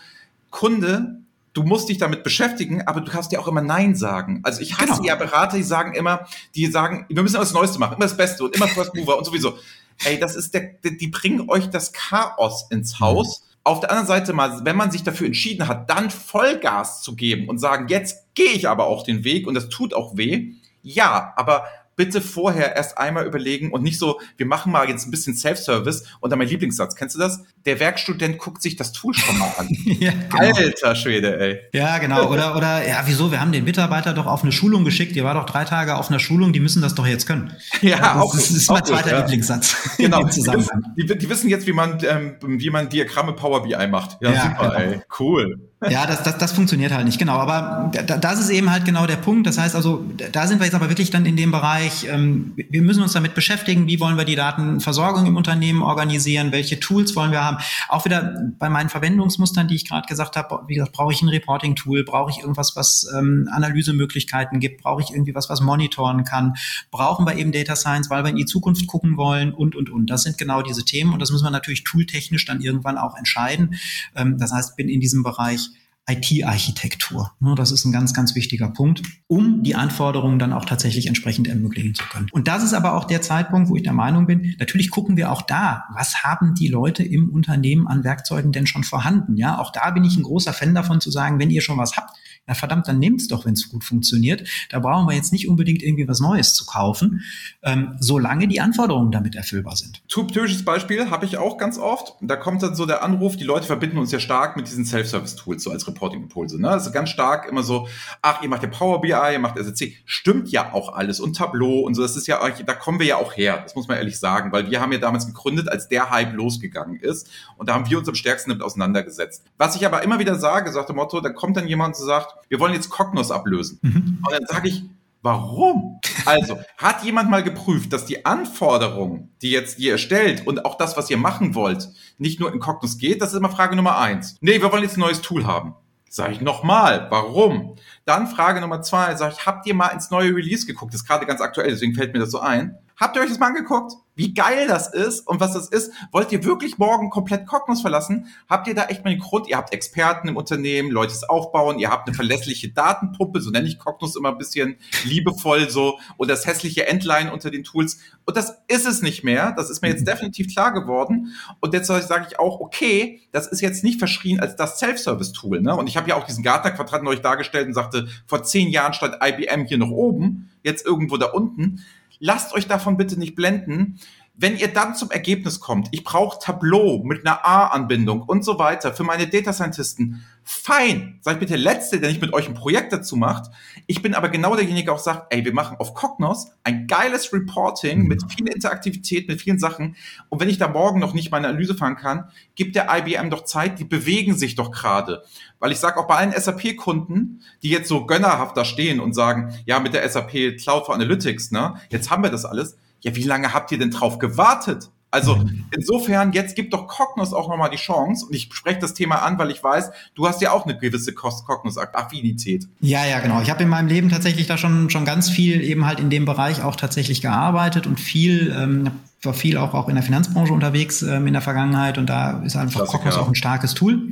Kunde, 0.51 1.19
du 1.59 1.65
musst 1.65 1.89
dich 1.89 1.97
damit 1.97 2.23
beschäftigen, 2.23 2.87
aber 2.87 3.01
du 3.01 3.11
kannst 3.11 3.33
ja 3.33 3.39
auch 3.39 3.47
immer 3.47 3.61
Nein 3.61 3.93
sagen. 3.93 4.39
Also 4.43 4.61
ich 4.61 4.77
hasse 4.77 4.93
genau. 4.93 5.03
ja 5.03 5.15
Berater, 5.15 5.57
die 5.57 5.63
sagen 5.63 5.93
immer, 5.93 6.25
die 6.55 6.67
sagen, 6.67 7.05
wir 7.09 7.21
müssen 7.21 7.35
immer 7.35 7.43
das 7.43 7.53
Neueste 7.53 7.79
machen, 7.79 7.95
immer 7.97 8.05
das 8.05 8.15
Beste 8.15 8.45
und 8.45 8.55
immer 8.55 8.69
First 8.69 8.95
Mover 8.95 9.17
und 9.17 9.25
sowieso. 9.25 9.57
Ey, 10.05 10.17
das 10.17 10.37
ist 10.37 10.53
der, 10.53 10.75
die 10.83 11.07
bringen 11.07 11.49
euch 11.49 11.69
das 11.69 11.91
Chaos 11.91 12.67
ins 12.69 13.01
Haus. 13.01 13.41
Mhm. 13.41 13.45
Auf 13.65 13.81
der 13.81 13.91
anderen 13.91 14.07
Seite 14.07 14.31
mal, 14.31 14.63
wenn 14.63 14.77
man 14.77 14.89
sich 14.89 15.03
dafür 15.03 15.27
entschieden 15.27 15.67
hat, 15.67 15.89
dann 15.89 16.09
Vollgas 16.09 17.01
zu 17.01 17.17
geben 17.17 17.49
und 17.49 17.57
sagen, 17.57 17.89
jetzt 17.89 18.33
gehe 18.35 18.51
ich 18.51 18.69
aber 18.69 18.87
auch 18.87 19.03
den 19.03 19.25
Weg 19.25 19.45
und 19.45 19.53
das 19.53 19.67
tut 19.67 19.93
auch 19.93 20.15
weh. 20.15 20.53
Ja, 20.81 21.33
aber 21.35 21.65
bitte 21.99 22.21
vorher 22.21 22.77
erst 22.77 22.97
einmal 22.97 23.25
überlegen 23.25 23.73
und 23.73 23.83
nicht 23.83 23.99
so, 23.99 24.21
wir 24.37 24.45
machen 24.45 24.71
mal 24.71 24.87
jetzt 24.87 25.05
ein 25.05 25.11
bisschen 25.11 25.35
Self-Service 25.35 26.05
und 26.21 26.29
dann 26.29 26.39
mein 26.39 26.47
Lieblingssatz. 26.47 26.95
Kennst 26.95 27.15
du 27.15 27.19
das? 27.19 27.43
Der 27.65 27.81
Werkstudent 27.81 28.37
guckt 28.37 28.61
sich 28.61 28.77
das 28.77 28.93
Tool 28.93 29.13
schon 29.13 29.37
mal 29.37 29.51
an. 29.57 29.67
ja, 29.83 30.11
genau. 30.11 30.55
Alter 30.55 30.95
Schwede, 30.95 31.37
ey. 31.37 31.59
Ja, 31.73 31.97
genau. 31.97 32.29
Oder, 32.29 32.55
oder, 32.55 32.87
ja, 32.87 33.01
wieso? 33.03 33.33
Wir 33.33 33.41
haben 33.41 33.51
den 33.51 33.65
Mitarbeiter 33.65 34.13
doch 34.13 34.27
auf 34.27 34.43
eine 34.43 34.53
Schulung 34.53 34.85
geschickt. 34.85 35.13
Ihr 35.17 35.25
war 35.25 35.33
doch 35.33 35.45
drei 35.45 35.65
Tage 35.65 35.97
auf 35.97 36.09
einer 36.09 36.19
Schulung. 36.19 36.53
Die 36.53 36.61
müssen 36.61 36.81
das 36.81 36.95
doch 36.95 37.05
jetzt 37.05 37.27
können. 37.27 37.51
Ja, 37.81 37.89
ja 37.89 37.97
das, 37.97 38.15
auch 38.15 38.33
Das 38.33 38.49
ist 38.49 38.71
mein 38.71 38.85
zweiter 38.85 39.11
ja. 39.11 39.19
Lieblingssatz. 39.19 39.75
Genau. 39.97 40.23
Die 40.23 40.37
wissen, 40.37 40.95
die, 40.95 41.17
die, 41.17 41.29
wissen 41.29 41.49
jetzt, 41.49 41.67
wie 41.67 41.73
man, 41.73 41.99
ähm, 42.05 42.37
wie 42.41 42.69
man 42.69 42.87
Diagramme 42.87 43.33
Power 43.33 43.63
BI 43.63 43.87
macht. 43.87 44.17
Ja, 44.21 44.31
ja 44.31 44.41
super, 44.43 44.69
genau. 44.69 44.91
ey. 44.91 45.01
Cool. 45.19 45.68
Ja, 45.87 46.05
das, 46.05 46.23
das, 46.23 46.37
das 46.37 46.51
funktioniert 46.51 46.91
halt 46.91 47.05
nicht, 47.05 47.17
genau. 47.17 47.37
Aber 47.37 47.89
das 48.03 48.39
ist 48.41 48.49
eben 48.49 48.69
halt 48.69 48.83
genau 48.83 49.05
der 49.05 49.15
Punkt. 49.15 49.47
Das 49.47 49.57
heißt 49.57 49.75
also, 49.75 50.03
da 50.33 50.45
sind 50.45 50.59
wir 50.59 50.65
jetzt 50.65 50.75
aber 50.75 50.89
wirklich 50.89 51.09
dann 51.09 51.25
in 51.25 51.37
dem 51.37 51.51
Bereich, 51.51 52.05
ähm, 52.09 52.53
wir 52.57 52.81
müssen 52.81 53.01
uns 53.01 53.13
damit 53.13 53.33
beschäftigen, 53.33 53.87
wie 53.87 53.97
wollen 54.01 54.17
wir 54.17 54.25
die 54.25 54.35
Datenversorgung 54.35 55.25
im 55.25 55.37
Unternehmen 55.37 55.81
organisieren, 55.81 56.51
welche 56.51 56.81
Tools 56.81 57.15
wollen 57.15 57.31
wir 57.31 57.45
haben. 57.45 57.59
Auch 57.87 58.03
wieder 58.03 58.51
bei 58.59 58.69
meinen 58.69 58.89
Verwendungsmustern, 58.89 59.69
die 59.69 59.75
ich 59.75 59.87
gerade 59.87 60.05
gesagt 60.05 60.35
habe, 60.35 60.63
wie 60.67 60.75
gesagt, 60.75 60.91
brauche 60.91 61.13
ich 61.13 61.21
ein 61.21 61.29
Reporting-Tool, 61.29 62.03
brauche 62.03 62.29
ich 62.29 62.39
irgendwas, 62.39 62.75
was 62.75 63.07
ähm, 63.17 63.47
Analysemöglichkeiten 63.49 64.59
gibt, 64.59 64.83
brauche 64.83 65.01
ich 65.01 65.11
irgendwie 65.11 65.33
was, 65.33 65.49
was 65.49 65.61
monitoren 65.61 66.25
kann, 66.25 66.55
brauchen 66.91 67.25
wir 67.25 67.37
eben 67.37 67.53
Data 67.53 67.77
Science, 67.77 68.09
weil 68.09 68.25
wir 68.25 68.31
in 68.31 68.35
die 68.35 68.45
Zukunft 68.45 68.85
gucken 68.85 69.15
wollen 69.15 69.53
und, 69.53 69.77
und, 69.77 69.89
und. 69.89 70.09
Das 70.09 70.23
sind 70.23 70.37
genau 70.37 70.61
diese 70.61 70.83
Themen 70.83 71.13
und 71.13 71.21
das 71.21 71.31
müssen 71.31 71.45
wir 71.45 71.51
natürlich 71.51 71.85
tooltechnisch 71.85 72.43
dann 72.43 72.59
irgendwann 72.59 72.97
auch 72.97 73.15
entscheiden. 73.15 73.75
Ähm, 74.13 74.37
das 74.37 74.51
heißt, 74.51 74.75
bin 74.75 74.89
in 74.89 74.99
diesem 74.99 75.23
Bereich 75.23 75.68
IT-Architektur. 76.09 77.31
Ne, 77.39 77.55
das 77.55 77.71
ist 77.71 77.85
ein 77.85 77.91
ganz, 77.91 78.13
ganz 78.13 78.35
wichtiger 78.35 78.69
Punkt, 78.69 79.03
um 79.27 79.63
die 79.63 79.75
Anforderungen 79.75 80.39
dann 80.39 80.53
auch 80.53 80.65
tatsächlich 80.65 81.07
entsprechend 81.07 81.47
ermöglichen 81.47 81.93
zu 81.93 82.03
können. 82.05 82.27
Und 82.31 82.47
das 82.47 82.63
ist 82.63 82.73
aber 82.73 82.93
auch 82.93 83.05
der 83.05 83.21
Zeitpunkt, 83.21 83.69
wo 83.69 83.75
ich 83.75 83.83
der 83.83 83.93
Meinung 83.93 84.25
bin, 84.25 84.55
natürlich 84.59 84.89
gucken 84.89 85.17
wir 85.17 85.31
auch 85.31 85.41
da, 85.41 85.85
was 85.93 86.23
haben 86.23 86.55
die 86.55 86.67
Leute 86.67 87.03
im 87.03 87.29
Unternehmen 87.29 87.87
an 87.87 88.03
Werkzeugen 88.03 88.51
denn 88.51 88.67
schon 88.67 88.83
vorhanden? 88.83 89.37
Ja, 89.37 89.59
auch 89.59 89.71
da 89.71 89.91
bin 89.91 90.03
ich 90.03 90.17
ein 90.17 90.23
großer 90.23 90.53
Fan 90.53 90.73
davon 90.73 91.01
zu 91.01 91.11
sagen, 91.11 91.39
wenn 91.39 91.49
ihr 91.49 91.61
schon 91.61 91.77
was 91.77 91.95
habt, 91.95 92.17
na 92.49 92.55
verdammt, 92.55 92.87
dann 92.87 92.97
nehmt's 92.97 93.27
doch, 93.27 93.45
wenn 93.45 93.53
es 93.53 93.69
gut 93.69 93.83
funktioniert. 93.83 94.43
Da 94.71 94.79
brauchen 94.79 95.07
wir 95.07 95.15
jetzt 95.15 95.31
nicht 95.31 95.47
unbedingt 95.47 95.83
irgendwie 95.83 96.07
was 96.07 96.19
Neues 96.19 96.55
zu 96.55 96.65
kaufen, 96.65 97.21
ähm, 97.61 97.95
solange 97.99 98.47
die 98.47 98.59
Anforderungen 98.59 99.11
damit 99.11 99.35
erfüllbar 99.35 99.75
sind. 99.75 100.01
Typisches 100.07 100.65
Beispiel 100.65 101.11
habe 101.11 101.25
ich 101.25 101.37
auch 101.37 101.57
ganz 101.57 101.77
oft. 101.77 102.15
Da 102.21 102.35
kommt 102.35 102.63
dann 102.63 102.73
so 102.73 102.87
der 102.87 103.03
Anruf, 103.03 103.37
die 103.37 103.43
Leute 103.43 103.67
verbinden 103.67 103.99
uns 103.99 104.11
ja 104.11 104.19
stark 104.19 104.57
mit 104.57 104.67
diesen 104.67 104.83
Self-Service-Tools, 104.83 105.63
so 105.63 105.69
als 105.69 105.87
Reporting-Impulse. 105.87 106.59
Ne? 106.59 106.69
Also 106.69 106.91
ganz 106.91 107.09
stark 107.09 107.47
immer 107.47 107.61
so, 107.61 107.87
ach, 108.23 108.41
ihr 108.41 108.49
macht 108.49 108.63
ja 108.63 108.69
Power 108.69 108.99
BI, 108.99 109.09
ihr 109.09 109.39
macht 109.39 109.59
SEC. 109.59 109.93
Stimmt 110.05 110.49
ja 110.49 110.73
auch 110.73 110.93
alles 110.93 111.19
und 111.19 111.37
Tableau 111.37 111.81
und 111.81 111.93
so. 111.93 112.01
Das 112.01 112.15
ist 112.15 112.25
ja, 112.25 112.39
da 112.65 112.73
kommen 112.73 112.97
wir 112.97 113.05
ja 113.05 113.17
auch 113.17 113.37
her. 113.37 113.59
Das 113.61 113.75
muss 113.75 113.87
man 113.87 113.97
ehrlich 113.97 114.17
sagen, 114.17 114.51
weil 114.51 114.71
wir 114.71 114.81
haben 114.81 114.91
ja 114.91 114.97
damals 114.97 115.27
gegründet, 115.27 115.69
als 115.69 115.87
der 115.87 116.09
Hype 116.09 116.33
losgegangen 116.33 116.99
ist. 116.99 117.29
Und 117.57 117.69
da 117.69 117.75
haben 117.75 117.87
wir 117.87 117.99
uns 117.99 118.09
am 118.09 118.15
stärksten 118.15 118.49
damit 118.49 118.63
auseinandergesetzt. 118.63 119.45
Was 119.59 119.75
ich 119.75 119.85
aber 119.85 120.01
immer 120.01 120.17
wieder 120.17 120.33
sage, 120.33 120.71
sagt 120.71 120.89
der 120.89 120.95
Motto, 120.95 121.21
da 121.21 121.29
kommt 121.29 121.55
dann 121.55 121.67
jemand 121.67 121.95
und 121.95 122.05
sagt, 122.05 122.38
wir 122.47 122.59
wollen 122.59 122.73
jetzt 122.73 122.89
Cognos 122.89 123.31
ablösen. 123.31 123.79
Mhm. 123.81 124.23
Und 124.25 124.31
dann 124.31 124.45
sage 124.47 124.69
ich, 124.69 124.83
Warum? 125.21 125.99
Also, 126.25 126.59
hat 126.77 127.03
jemand 127.03 127.29
mal 127.29 127.43
geprüft, 127.43 127.91
dass 127.91 128.05
die 128.05 128.25
Anforderungen, 128.25 129.29
die 129.41 129.51
jetzt 129.51 129.77
ihr 129.77 129.97
stellt 129.97 130.47
und 130.47 130.65
auch 130.65 130.77
das, 130.77 130.95
was 130.95 131.09
ihr 131.09 131.17
machen 131.17 131.55
wollt, 131.55 131.89
nicht 132.17 132.39
nur 132.39 132.53
in 132.53 132.59
Cognos 132.59 132.97
geht? 132.97 133.21
Das 133.21 133.33
ist 133.33 133.37
immer 133.37 133.49
Frage 133.49 133.75
Nummer 133.75 133.97
eins. 133.97 134.37
Nee, 134.39 134.61
wir 134.61 134.71
wollen 134.71 134.83
jetzt 134.83 134.95
ein 134.95 135.01
neues 135.01 135.21
Tool 135.21 135.45
haben. 135.45 135.75
Sag 136.09 136.31
ich 136.31 136.41
nochmal, 136.41 137.07
warum? 137.11 137.75
Dann 138.05 138.27
Frage 138.27 138.61
Nummer 138.61 138.81
zwei, 138.81 139.13
sag 139.15 139.33
ich, 139.33 139.45
habt 139.45 139.67
ihr 139.67 139.75
mal 139.75 139.89
ins 139.89 140.09
neue 140.09 140.33
Release 140.33 140.65
geguckt? 140.65 140.93
Das 140.93 141.01
ist 141.01 141.07
gerade 141.07 141.25
ganz 141.25 141.41
aktuell, 141.41 141.69
deswegen 141.69 141.93
fällt 141.93 142.13
mir 142.13 142.19
das 142.19 142.31
so 142.31 142.39
ein. 142.39 142.77
Habt 142.99 143.15
ihr 143.15 143.21
euch 143.21 143.29
das 143.29 143.39
mal 143.39 143.47
angeguckt? 143.47 143.93
Wie 144.15 144.33
geil 144.33 144.67
das 144.67 144.93
ist 144.93 145.25
und 145.25 145.39
was 145.39 145.53
das 145.53 145.69
ist? 145.69 145.93
Wollt 146.11 146.29
ihr 146.33 146.43
wirklich 146.43 146.77
morgen 146.77 147.09
komplett 147.09 147.47
Cognos 147.47 147.79
verlassen? 147.79 148.27
Habt 148.49 148.67
ihr 148.67 148.75
da 148.75 148.87
echt 148.87 149.05
mal 149.05 149.11
einen 149.11 149.21
Grund? 149.21 149.47
Ihr 149.47 149.55
habt 149.55 149.73
Experten 149.73 150.27
im 150.27 150.35
Unternehmen, 150.35 150.91
Leute 150.91 151.13
es 151.13 151.23
aufbauen, 151.23 151.79
ihr 151.79 151.89
habt 151.89 152.09
eine 152.09 152.15
verlässliche 152.15 152.69
Datenpuppe, 152.73 153.39
so 153.39 153.49
nenne 153.51 153.69
ich 153.69 153.79
Cognos 153.79 154.17
immer 154.17 154.33
ein 154.33 154.37
bisschen 154.37 154.75
liebevoll 155.05 155.69
so, 155.69 155.97
und 156.17 156.29
das 156.29 156.45
hässliche 156.45 156.87
Endline 156.87 157.31
unter 157.31 157.49
den 157.49 157.63
Tools. 157.63 157.99
Und 158.25 158.35
das 158.35 158.61
ist 158.67 158.85
es 158.85 159.01
nicht 159.01 159.23
mehr. 159.23 159.53
Das 159.55 159.69
ist 159.69 159.81
mir 159.81 159.87
jetzt 159.87 160.05
definitiv 160.05 160.53
klar 160.53 160.73
geworden. 160.73 161.33
Und 161.61 161.73
jetzt 161.73 161.87
sage 161.87 162.25
ich 162.29 162.37
auch, 162.37 162.59
okay, 162.59 163.21
das 163.31 163.47
ist 163.47 163.61
jetzt 163.61 163.85
nicht 163.85 163.99
verschrien 163.99 164.41
als 164.41 164.57
das 164.57 164.79
Self-Service-Tool. 164.79 165.61
Ne? 165.61 165.73
Und 165.73 165.87
ich 165.87 165.95
habe 165.95 166.09
ja 166.09 166.17
auch 166.17 166.25
diesen 166.25 166.43
Gartner-Quadranten 166.43 167.07
euch 167.07 167.21
dargestellt 167.21 167.67
und 167.67 167.73
sagte, 167.73 168.09
vor 168.27 168.43
zehn 168.43 168.67
Jahren 168.67 168.93
stand 168.93 169.15
IBM 169.23 169.63
hier 169.63 169.77
noch 169.77 169.91
oben, 169.91 170.51
jetzt 170.61 170.85
irgendwo 170.85 171.15
da 171.15 171.27
unten 171.27 171.85
lasst 172.19 172.53
euch 172.53 172.67
davon 172.67 172.97
bitte 172.97 173.17
nicht 173.17 173.35
blenden. 173.35 173.99
Wenn 174.35 174.57
ihr 174.57 174.69
dann 174.69 174.95
zum 174.95 175.11
Ergebnis 175.11 175.59
kommt, 175.59 175.89
ich 175.91 176.03
brauche 176.03 176.39
Tableau 176.39 177.03
mit 177.03 177.25
einer 177.25 177.45
A-Anbindung 177.45 178.21
und 178.21 178.45
so 178.45 178.57
weiter 178.57 178.93
für 178.93 179.03
meine 179.03 179.27
Data 179.27 179.51
Scientisten, 179.51 180.23
fein. 180.49 181.19
Seid 181.21 181.39
bitte 181.39 181.53
der 181.53 181.61
Letzte, 181.61 181.99
der 181.99 182.09
nicht 182.09 182.21
mit 182.21 182.33
euch 182.33 182.47
ein 182.47 182.55
Projekt 182.55 182.91
dazu 182.91 183.15
macht. 183.15 183.51
Ich 183.85 184.01
bin 184.01 184.15
aber 184.15 184.29
genau 184.29 184.55
derjenige, 184.55 184.85
der 184.85 184.95
auch 184.95 184.99
sagt, 184.99 185.31
ey, 185.31 185.45
wir 185.45 185.53
machen 185.53 185.77
auf 185.77 185.93
Cognos 185.93 186.47
ein 186.63 186.87
geiles 186.87 187.31
Reporting 187.31 188.07
mit 188.07 188.23
viel 188.31 188.47
Interaktivität, 188.47 189.27
mit 189.27 189.39
vielen 189.39 189.59
Sachen. 189.59 189.95
Und 190.29 190.39
wenn 190.41 190.49
ich 190.49 190.57
da 190.57 190.67
morgen 190.67 190.99
noch 190.99 191.13
nicht 191.13 191.31
meine 191.31 191.47
Analyse 191.47 191.75
fahren 191.75 191.97
kann, 191.97 192.29
gibt 192.55 192.75
der 192.75 192.87
IBM 192.89 193.29
doch 193.29 193.45
Zeit, 193.45 193.77
die 193.77 193.85
bewegen 193.85 194.35
sich 194.35 194.55
doch 194.55 194.71
gerade. 194.71 195.23
Weil 195.59 195.71
ich 195.71 195.77
sage 195.77 195.99
auch 195.99 196.07
bei 196.07 196.15
allen 196.15 196.31
SAP-Kunden, 196.31 197.43
die 197.61 197.69
jetzt 197.69 197.87
so 197.87 198.07
gönnerhaft 198.07 198.57
da 198.57 198.65
stehen 198.65 198.99
und 198.99 199.13
sagen, 199.13 199.53
ja, 199.65 199.79
mit 199.79 199.93
der 199.93 200.09
SAP 200.09 200.57
Cloud 200.57 200.87
for 200.87 200.95
Analytics, 200.95 201.51
ne, 201.51 201.75
jetzt 201.89 202.09
haben 202.09 202.23
wir 202.23 202.31
das 202.31 202.45
alles 202.45 202.75
ja, 203.01 203.15
wie 203.15 203.23
lange 203.23 203.53
habt 203.53 203.71
ihr 203.71 203.77
denn 203.77 203.91
drauf 203.91 204.19
gewartet? 204.19 204.91
Also 205.11 205.37
mhm. 205.37 205.65
insofern, 205.71 206.33
jetzt 206.33 206.55
gibt 206.55 206.73
doch 206.73 206.87
Cognos 206.87 207.33
auch 207.33 207.49
nochmal 207.49 207.71
die 207.71 207.77
Chance 207.77 208.25
und 208.27 208.35
ich 208.35 208.49
spreche 208.53 208.79
das 208.79 208.93
Thema 208.93 209.23
an, 209.23 209.39
weil 209.39 209.49
ich 209.49 209.63
weiß, 209.63 209.89
du 210.13 210.27
hast 210.27 210.41
ja 210.41 210.51
auch 210.51 210.65
eine 210.65 210.77
gewisse 210.77 211.13
Cognos-Affinität. 211.13 212.67
Ja, 212.79 213.05
ja, 213.05 213.19
genau. 213.19 213.41
Ich 213.41 213.49
habe 213.49 213.63
in 213.63 213.69
meinem 213.69 213.87
Leben 213.87 214.09
tatsächlich 214.09 214.45
da 214.45 214.57
schon, 214.57 214.89
schon 214.91 215.05
ganz 215.05 215.29
viel 215.29 215.61
eben 215.61 215.85
halt 215.85 215.99
in 215.99 216.11
dem 216.11 216.25
Bereich 216.25 216.61
auch 216.63 216.75
tatsächlich 216.75 217.21
gearbeitet 217.21 217.87
und 217.87 217.99
viel, 217.99 218.55
ähm, 218.55 218.91
war 219.23 219.33
viel 219.33 219.57
auch, 219.57 219.73
auch 219.73 219.89
in 219.89 219.95
der 219.95 220.03
Finanzbranche 220.03 220.53
unterwegs 220.53 221.01
ähm, 221.01 221.25
in 221.25 221.33
der 221.33 221.41
Vergangenheit 221.41 221.97
und 221.97 222.07
da 222.07 222.43
ist 222.43 222.55
einfach 222.55 222.81
Klassiker. 222.81 222.99
Cognos 222.99 223.17
auch 223.17 223.27
ein 223.27 223.35
starkes 223.35 223.73
Tool. 223.73 224.11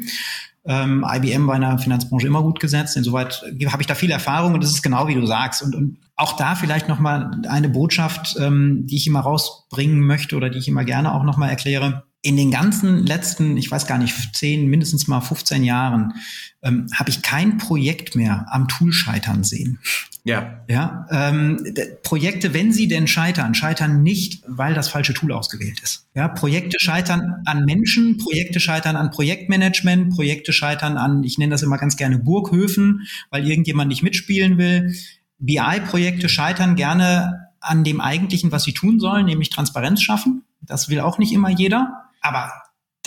Ähm, 0.68 1.06
IBM 1.08 1.48
bei 1.48 1.54
einer 1.54 1.78
Finanzbranche 1.80 2.28
immer 2.28 2.42
gut 2.42 2.60
gesetzt. 2.60 2.98
Insoweit 2.98 3.44
habe 3.68 3.82
ich 3.82 3.88
da 3.88 3.96
viel 3.96 4.12
Erfahrung 4.12 4.54
und 4.54 4.64
das 4.64 4.72
ist 4.72 4.84
genau 4.84 5.08
wie 5.08 5.16
du 5.16 5.26
sagst. 5.26 5.64
Und, 5.64 5.76
und 5.76 5.98
auch 6.16 6.36
da 6.36 6.56
vielleicht 6.56 6.88
nochmal 6.88 7.32
eine 7.48 7.70
Botschaft, 7.70 8.36
ähm, 8.40 8.86
die 8.86 8.98
ich 8.98 9.08
immer 9.08 9.22
rausbringen 9.22 10.00
möchte 10.00 10.36
oder 10.36 10.50
die 10.50 10.60
ich 10.60 10.68
immer 10.68 10.84
gerne 10.84 11.14
auch 11.14 11.24
nochmal 11.24 11.50
erkläre. 11.50 12.04
In 12.22 12.36
den 12.36 12.52
ganzen 12.52 13.06
letzten, 13.06 13.58
ich 13.58 13.70
weiß 13.70 13.88
gar 13.88 13.98
nicht, 13.98 14.36
zehn, 14.36 14.68
mindestens 14.68 15.08
mal 15.08 15.22
15 15.22 15.64
Jahren, 15.64 16.14
ähm, 16.62 16.88
habe 16.94 17.10
ich 17.10 17.22
kein 17.22 17.58
Projekt 17.58 18.16
mehr 18.16 18.48
am 18.50 18.68
Tool 18.68 18.92
scheitern 18.92 19.44
sehen. 19.44 19.80
Ja. 20.28 20.60
Ja. 20.68 21.08
Ähm, 21.10 21.74
Projekte, 22.04 22.54
wenn 22.54 22.74
sie 22.74 22.90
denn 22.90 23.08
scheitern, 23.08 23.56
scheitern 23.56 24.04
nicht, 24.04 24.44
weil 24.46 24.74
das 24.74 24.90
falsche 24.90 25.14
Tool 25.14 25.32
ausgewählt 25.32 25.80
ist. 25.82 26.06
Ja, 26.16 26.28
Projekte 26.28 26.78
scheitern 26.82 27.36
an 27.46 27.64
Menschen, 27.64 28.18
Projekte 28.18 28.60
scheitern 28.60 28.98
an 28.98 29.10
Projektmanagement, 29.10 30.14
Projekte 30.14 30.52
scheitern 30.52 30.98
an, 30.98 31.24
ich 31.24 31.38
nenne 31.38 31.52
das 31.52 31.64
immer 31.64 31.78
ganz 31.78 31.96
gerne 31.96 32.20
Burghöfen, 32.20 33.08
weil 33.30 33.48
irgendjemand 33.48 33.88
nicht 33.88 34.04
mitspielen 34.04 34.58
will. 34.58 34.94
BI-Projekte 35.40 36.28
scheitern 36.28 36.76
gerne 36.76 37.48
an 37.62 37.86
dem 37.86 38.02
eigentlichen, 38.02 38.52
was 38.52 38.64
sie 38.64 38.74
tun 38.74 39.00
sollen, 39.00 39.28
nämlich 39.28 39.50
Transparenz 39.50 40.02
schaffen. 40.02 40.44
Das 40.60 40.90
will 40.90 41.00
auch 41.00 41.20
nicht 41.20 41.32
immer 41.32 41.50
jeder. 41.50 42.07
Aber 42.28 42.52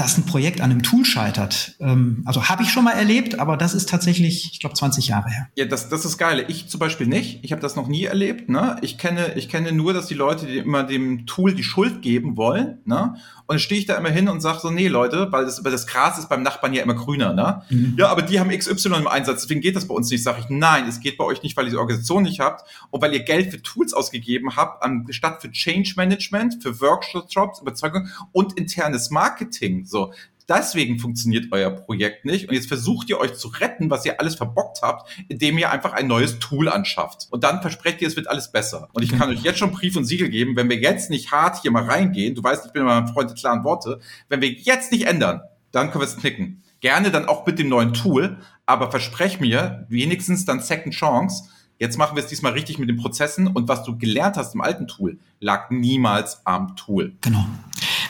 dass 0.01 0.17
ein 0.17 0.25
Projekt 0.25 0.63
an 0.63 0.71
einem 0.71 0.83
Tool 0.83 1.05
scheitert. 1.05 1.77
Ähm, 1.79 2.23
also 2.25 2.49
habe 2.49 2.63
ich 2.63 2.71
schon 2.71 2.85
mal 2.85 2.93
erlebt, 2.93 3.39
aber 3.39 3.59
das 3.59 3.75
ist 3.75 3.89
tatsächlich, 3.91 4.51
ich 4.53 4.59
glaube, 4.59 4.75
20 4.75 5.09
Jahre 5.09 5.29
her. 5.29 5.49
Ja, 5.57 5.67
das, 5.67 5.91
das 5.91 6.07
ist 6.07 6.17
geil. 6.17 6.47
Ich 6.49 6.69
zum 6.69 6.81
Beispiel 6.81 7.07
nicht. 7.07 7.41
Ich 7.43 7.53
habe 7.53 7.61
das 7.61 7.77
noch 7.77 7.87
nie 7.87 8.05
erlebt. 8.05 8.49
Ne? 8.49 8.77
Ich, 8.81 8.97
kenne, 8.97 9.35
ich 9.37 9.51
kenne 9.51 9.73
nur, 9.73 9.93
dass 9.93 10.07
die 10.07 10.15
Leute 10.15 10.47
die 10.47 10.57
immer 10.57 10.85
dem 10.85 11.27
Tool 11.27 11.55
die 11.55 11.63
Schuld 11.63 12.01
geben 12.01 12.39
wollen. 12.39 12.79
Ne? 12.87 13.17
Und 13.51 13.55
dann 13.55 13.59
stehe 13.59 13.81
ich 13.81 13.87
da 13.87 13.97
immer 13.97 14.11
hin 14.11 14.29
und 14.29 14.41
sage 14.41 14.61
so, 14.61 14.71
nee, 14.71 14.87
Leute, 14.87 15.27
weil 15.33 15.45
das, 15.45 15.65
weil 15.65 15.73
das 15.73 15.89
Gras 15.89 16.17
ist 16.19 16.29
beim 16.29 16.45
Nachbarn 16.45 16.73
ja 16.73 16.85
immer 16.85 16.95
grüner, 16.95 17.33
ne? 17.33 17.63
Mhm. 17.69 17.97
Ja, 17.99 18.07
aber 18.07 18.23
die 18.23 18.39
haben 18.39 18.49
XY 18.49 18.91
im 18.95 19.09
Einsatz, 19.09 19.43
deswegen 19.43 19.61
geht 19.61 19.75
das 19.75 19.89
bei 19.89 19.95
uns 19.97 20.09
nicht. 20.09 20.23
Sage 20.23 20.39
ich, 20.39 20.47
nein, 20.51 20.87
es 20.87 21.01
geht 21.01 21.19
bei 21.19 21.25
euch 21.25 21.43
nicht, 21.43 21.57
weil 21.57 21.65
ihr 21.65 21.73
die 21.73 21.77
Organisation 21.77 22.23
nicht 22.23 22.39
habt 22.39 22.65
und 22.91 23.03
weil 23.03 23.13
ihr 23.13 23.25
Geld 23.25 23.51
für 23.51 23.61
Tools 23.61 23.93
ausgegeben 23.93 24.55
habt, 24.55 24.85
anstatt 24.85 25.43
für 25.43 25.51
Change 25.51 25.95
Management, 25.97 26.63
für 26.63 26.81
Workshops, 26.81 27.61
Überzeugung 27.61 28.07
und 28.31 28.57
internes 28.57 29.11
Marketing. 29.11 29.85
So, 29.91 30.13
deswegen 30.51 30.99
funktioniert 30.99 31.47
euer 31.53 31.71
Projekt 31.71 32.25
nicht. 32.25 32.49
Und 32.49 32.55
jetzt 32.55 32.69
versucht 32.69 33.09
ihr 33.09 33.19
euch 33.19 33.35
zu 33.35 33.49
retten, 33.49 33.89
was 33.89 34.05
ihr 34.05 34.21
alles 34.21 34.35
verbockt 34.35 34.83
habt, 34.83 35.09
indem 35.29 35.57
ihr 35.59 35.71
einfach 35.71 35.93
ein 35.93 36.07
neues 36.07 36.39
Tool 36.39 36.69
anschafft. 36.69 37.29
Und 37.31 37.45
dann 37.45 37.63
versprecht 37.63 38.03
ihr, 38.03 38.09
es 38.09 38.17
wird 38.17 38.29
alles 38.29 38.51
besser. 38.51 38.89
Und 38.93 39.03
ich 39.03 39.17
kann 39.17 39.31
euch 39.31 39.43
jetzt 39.43 39.59
schon 39.59 39.73
Brief 39.73 39.97
und 39.97 40.05
Siegel 40.05 40.29
geben, 40.29 40.57
wenn 40.57 40.69
wir 40.69 40.79
jetzt 40.79 41.11
nicht 41.11 41.31
hart 41.31 41.63
hier 41.63 41.71
mal 41.71 41.85
reingehen, 41.85 42.35
du 42.35 42.43
weißt, 42.43 42.67
ich 42.67 42.73
bin 42.73 42.83
immer 42.83 42.97
ein 42.97 43.09
Freund 43.09 43.31
der 43.31 43.37
klaren 43.37 43.65
Worte, 43.65 44.01
wenn 44.29 44.41
wir 44.41 44.51
jetzt 44.51 44.93
nicht 44.93 45.07
ändern, 45.07 45.41
dann 45.73 45.91
können 45.91 46.03
wir 46.03 46.09
es 46.09 46.17
knicken. 46.17 46.63
Gerne 46.81 47.11
dann 47.11 47.27
auch 47.27 47.47
mit 47.47 47.59
dem 47.59 47.69
neuen 47.69 47.93
Tool, 47.93 48.39
aber 48.67 48.91
versprech 48.91 49.39
mir 49.39 49.87
wenigstens 49.89 50.45
dann 50.45 50.61
Second 50.61 50.95
Chance, 50.95 51.45
Jetzt 51.81 51.97
machen 51.97 52.15
wir 52.15 52.23
es 52.23 52.29
diesmal 52.29 52.53
richtig 52.53 52.79
mit 52.79 52.91
den 52.91 52.99
Prozessen 52.99 53.47
und 53.47 53.67
was 53.67 53.85
du 53.85 53.97
gelernt 53.97 54.37
hast 54.37 54.55
im 54.55 54.61
alten 54.61 54.87
Tool, 54.87 55.19
lag 55.41 55.71
niemals 55.71 56.45
am 56.45 56.77
Tool. 56.77 57.15
Genau. 57.23 57.47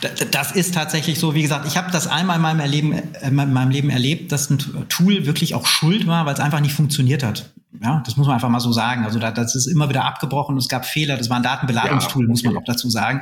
Das 0.01 0.51
ist 0.51 0.73
tatsächlich 0.73 1.19
so. 1.19 1.35
Wie 1.35 1.41
gesagt, 1.41 1.67
ich 1.67 1.77
habe 1.77 1.91
das 1.91 2.07
einmal 2.07 2.37
in 2.37 2.41
meinem, 2.41 2.59
Erleben, 2.59 2.93
äh, 2.93 3.27
in 3.27 3.35
meinem 3.35 3.69
Leben 3.69 3.89
erlebt, 3.89 4.31
dass 4.31 4.49
ein 4.49 4.57
Tool 4.89 5.25
wirklich 5.25 5.55
auch 5.55 5.65
schuld 5.65 6.07
war, 6.07 6.25
weil 6.25 6.33
es 6.33 6.39
einfach 6.39 6.59
nicht 6.59 6.73
funktioniert 6.73 7.23
hat. 7.23 7.51
Ja, 7.83 8.03
das 8.05 8.15
muss 8.15 8.27
man 8.27 8.35
einfach 8.35 8.49
mal 8.49 8.59
so 8.59 8.71
sagen. 8.71 9.05
Also 9.05 9.17
da, 9.17 9.31
das 9.31 9.55
ist 9.55 9.65
immer 9.65 9.89
wieder 9.89 10.05
abgebrochen. 10.05 10.55
Es 10.57 10.67
gab 10.67 10.85
Fehler. 10.85 11.17
Das 11.17 11.31
war 11.31 11.37
ein 11.37 11.43
Datenbeladungstool, 11.43 12.25
ja, 12.25 12.29
muss 12.29 12.43
man 12.43 12.55
auch 12.55 12.63
dazu 12.63 12.91
sagen. 12.91 13.21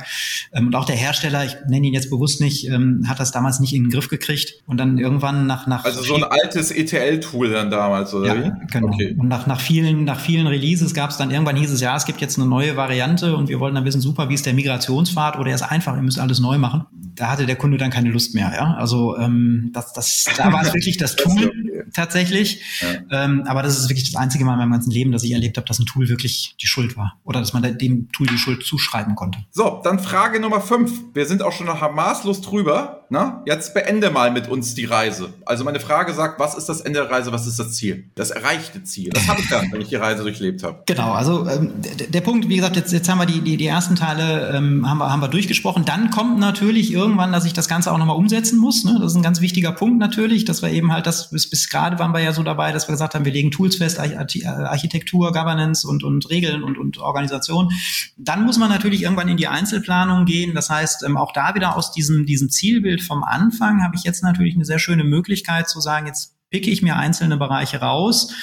Ähm, 0.52 0.66
und 0.66 0.76
auch 0.76 0.84
der 0.84 0.96
Hersteller, 0.96 1.46
ich 1.46 1.56
nenne 1.66 1.86
ihn 1.86 1.94
jetzt 1.94 2.10
bewusst 2.10 2.42
nicht, 2.42 2.68
ähm, 2.68 3.04
hat 3.08 3.20
das 3.20 3.32
damals 3.32 3.60
nicht 3.60 3.72
in 3.72 3.84
den 3.84 3.90
Griff 3.90 4.08
gekriegt 4.08 4.62
und 4.66 4.76
dann 4.76 4.98
irgendwann 4.98 5.46
nach 5.46 5.66
nach 5.66 5.84
also 5.86 6.02
so 6.02 6.14
ein 6.14 6.24
altes 6.24 6.70
ETL-Tool 6.70 7.50
dann 7.50 7.70
damals 7.70 8.12
oder 8.12 8.34
ja, 8.34 8.44
wie? 8.44 8.66
Genau. 8.70 8.88
Okay. 8.88 9.16
Und 9.18 9.28
nach 9.28 9.46
nach 9.46 9.60
vielen 9.60 10.04
nach 10.04 10.20
vielen 10.20 10.46
Releases 10.46 10.92
gab 10.92 11.08
es 11.08 11.16
dann 11.16 11.30
irgendwann 11.30 11.56
hieß 11.56 11.70
es 11.70 11.80
ja, 11.80 11.96
es 11.96 12.04
gibt 12.04 12.20
jetzt 12.20 12.38
eine 12.38 12.46
neue 12.46 12.76
Variante 12.76 13.36
und 13.36 13.48
wir 13.48 13.60
wollten 13.60 13.76
dann 13.76 13.86
wissen, 13.86 14.02
super, 14.02 14.28
wie 14.28 14.34
ist 14.34 14.44
der 14.44 14.52
Migrationspfad 14.52 15.38
oder 15.38 15.48
er 15.48 15.54
ist 15.54 15.62
einfach, 15.62 15.96
ihr 15.96 16.02
müsst 16.02 16.18
alles 16.18 16.38
neu 16.38 16.58
machen. 16.58 16.84
Da 17.14 17.30
hatte 17.30 17.46
der 17.46 17.56
Kunde 17.56 17.78
dann 17.78 17.90
keine 17.90 18.10
Lust 18.10 18.34
mehr. 18.34 18.52
Ja, 18.54 18.74
also 18.74 19.16
ähm, 19.16 19.70
das 19.72 19.94
das 19.94 20.26
da 20.36 20.52
war 20.52 20.62
es 20.62 20.74
wirklich 20.74 20.98
das 20.98 21.16
Tool 21.16 21.50
tatsächlich. 21.94 22.62
Ja. 22.80 23.24
Ähm, 23.24 23.44
aber 23.46 23.62
das 23.62 23.78
ist 23.78 23.88
wirklich 23.88 24.10
das 24.10 24.20
einzige 24.20 24.44
Mal 24.44 24.54
in 24.54 24.58
meinem 24.60 24.72
ganzen 24.72 24.90
Leben, 24.90 25.12
dass 25.12 25.22
ich 25.22 25.32
erlebt 25.32 25.56
habe, 25.56 25.66
dass 25.66 25.78
ein 25.78 25.86
Tool 25.86 26.08
wirklich 26.08 26.54
die 26.60 26.66
Schuld 26.66 26.96
war. 26.96 27.18
Oder 27.24 27.40
dass 27.40 27.52
man 27.52 27.78
dem 27.78 28.10
Tool 28.12 28.26
die 28.26 28.38
Schuld 28.38 28.64
zuschreiben 28.64 29.14
konnte. 29.14 29.40
So, 29.50 29.80
dann 29.82 29.98
Frage 29.98 30.40
Nummer 30.40 30.60
fünf. 30.60 30.92
Wir 31.14 31.26
sind 31.26 31.42
auch 31.42 31.52
schon 31.52 31.66
noch 31.66 31.80
maßlos 31.92 32.40
drüber. 32.40 33.00
Na? 33.12 33.42
Jetzt 33.44 33.74
beende 33.74 34.10
mal 34.10 34.30
mit 34.30 34.46
uns 34.46 34.76
die 34.76 34.84
Reise. 34.84 35.34
Also 35.44 35.64
meine 35.64 35.80
Frage 35.80 36.14
sagt, 36.14 36.38
was 36.38 36.54
ist 36.54 36.68
das 36.68 36.80
Ende 36.80 37.00
der 37.00 37.10
Reise, 37.10 37.32
was 37.32 37.44
ist 37.44 37.58
das 37.58 37.72
Ziel? 37.72 38.04
Das 38.14 38.30
erreichte 38.30 38.84
Ziel. 38.84 39.10
Das 39.10 39.26
habe 39.26 39.40
ich 39.40 39.48
dann, 39.48 39.72
wenn 39.72 39.80
ich 39.80 39.88
die 39.88 39.96
Reise 39.96 40.22
durchlebt 40.22 40.62
habe. 40.62 40.84
Genau, 40.86 41.10
also 41.12 41.48
ähm, 41.48 41.72
der, 41.82 42.06
der, 42.06 42.20
Punkt, 42.20 42.48
wie 42.48 42.54
gesagt, 42.54 42.76
jetzt, 42.76 42.92
jetzt 42.92 43.08
haben 43.08 43.18
wir 43.18 43.26
die, 43.26 43.40
die, 43.40 43.56
die 43.56 43.66
ersten 43.66 43.96
Teile 43.96 44.52
ähm, 44.54 44.88
haben, 44.88 44.98
wir, 44.98 45.10
haben 45.10 45.20
wir 45.20 45.28
durchgesprochen. 45.28 45.84
Dann 45.84 46.10
kommt 46.10 46.38
natürlich 46.38 46.92
irgendwann, 46.92 47.32
dass 47.32 47.44
ich 47.44 47.52
das 47.52 47.66
Ganze 47.66 47.90
auch 47.90 47.98
nochmal 47.98 48.16
umsetzen 48.16 48.60
muss. 48.60 48.84
Ne? 48.84 48.96
Das 49.00 49.10
ist 49.10 49.16
ein 49.16 49.24
ganz 49.24 49.40
wichtiger 49.40 49.72
Punkt 49.72 49.98
natürlich, 49.98 50.44
dass 50.44 50.62
wir 50.62 50.70
eben 50.70 50.92
halt 50.92 51.08
das, 51.08 51.30
bis, 51.30 51.50
bis 51.50 51.68
gerade 51.68 51.79
waren 51.98 52.12
wir 52.12 52.20
ja 52.20 52.32
so 52.32 52.42
dabei, 52.42 52.72
dass 52.72 52.88
wir 52.88 52.92
gesagt 52.92 53.14
haben, 53.14 53.24
wir 53.24 53.32
legen 53.32 53.50
Tools 53.50 53.76
fest, 53.76 53.98
Architektur, 53.98 55.32
Governance 55.32 55.86
und, 55.86 56.04
und 56.04 56.28
Regeln 56.30 56.62
und, 56.62 56.78
und 56.78 56.98
Organisation. 56.98 57.72
Dann 58.16 58.44
muss 58.44 58.58
man 58.58 58.68
natürlich 58.68 59.02
irgendwann 59.02 59.28
in 59.28 59.36
die 59.36 59.48
Einzelplanung 59.48 60.24
gehen. 60.24 60.54
Das 60.54 60.70
heißt, 60.70 61.04
ähm, 61.04 61.16
auch 61.16 61.32
da 61.32 61.54
wieder 61.54 61.76
aus 61.76 61.92
diesem, 61.92 62.26
diesem 62.26 62.50
Zielbild 62.50 63.02
vom 63.02 63.22
Anfang 63.24 63.82
habe 63.82 63.96
ich 63.96 64.04
jetzt 64.04 64.22
natürlich 64.22 64.54
eine 64.54 64.64
sehr 64.64 64.78
schöne 64.78 65.04
Möglichkeit 65.04 65.68
zu 65.68 65.80
sagen, 65.80 66.06
jetzt 66.06 66.39
picke 66.50 66.70
ich 66.70 66.82
mir 66.82 66.96
einzelne 66.96 67.36
Bereiche 67.36 67.80
raus, 67.80 68.34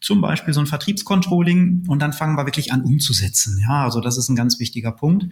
zum 0.00 0.20
Beispiel 0.22 0.54
so 0.54 0.60
ein 0.60 0.66
Vertriebscontrolling 0.66 1.84
und 1.88 2.00
dann 2.00 2.12
fangen 2.12 2.36
wir 2.36 2.46
wirklich 2.46 2.72
an 2.72 2.82
umzusetzen. 2.82 3.58
Ja, 3.60 3.84
also 3.84 4.00
das 4.00 4.16
ist 4.16 4.30
ein 4.30 4.36
ganz 4.36 4.58
wichtiger 4.58 4.92
Punkt. 4.92 5.26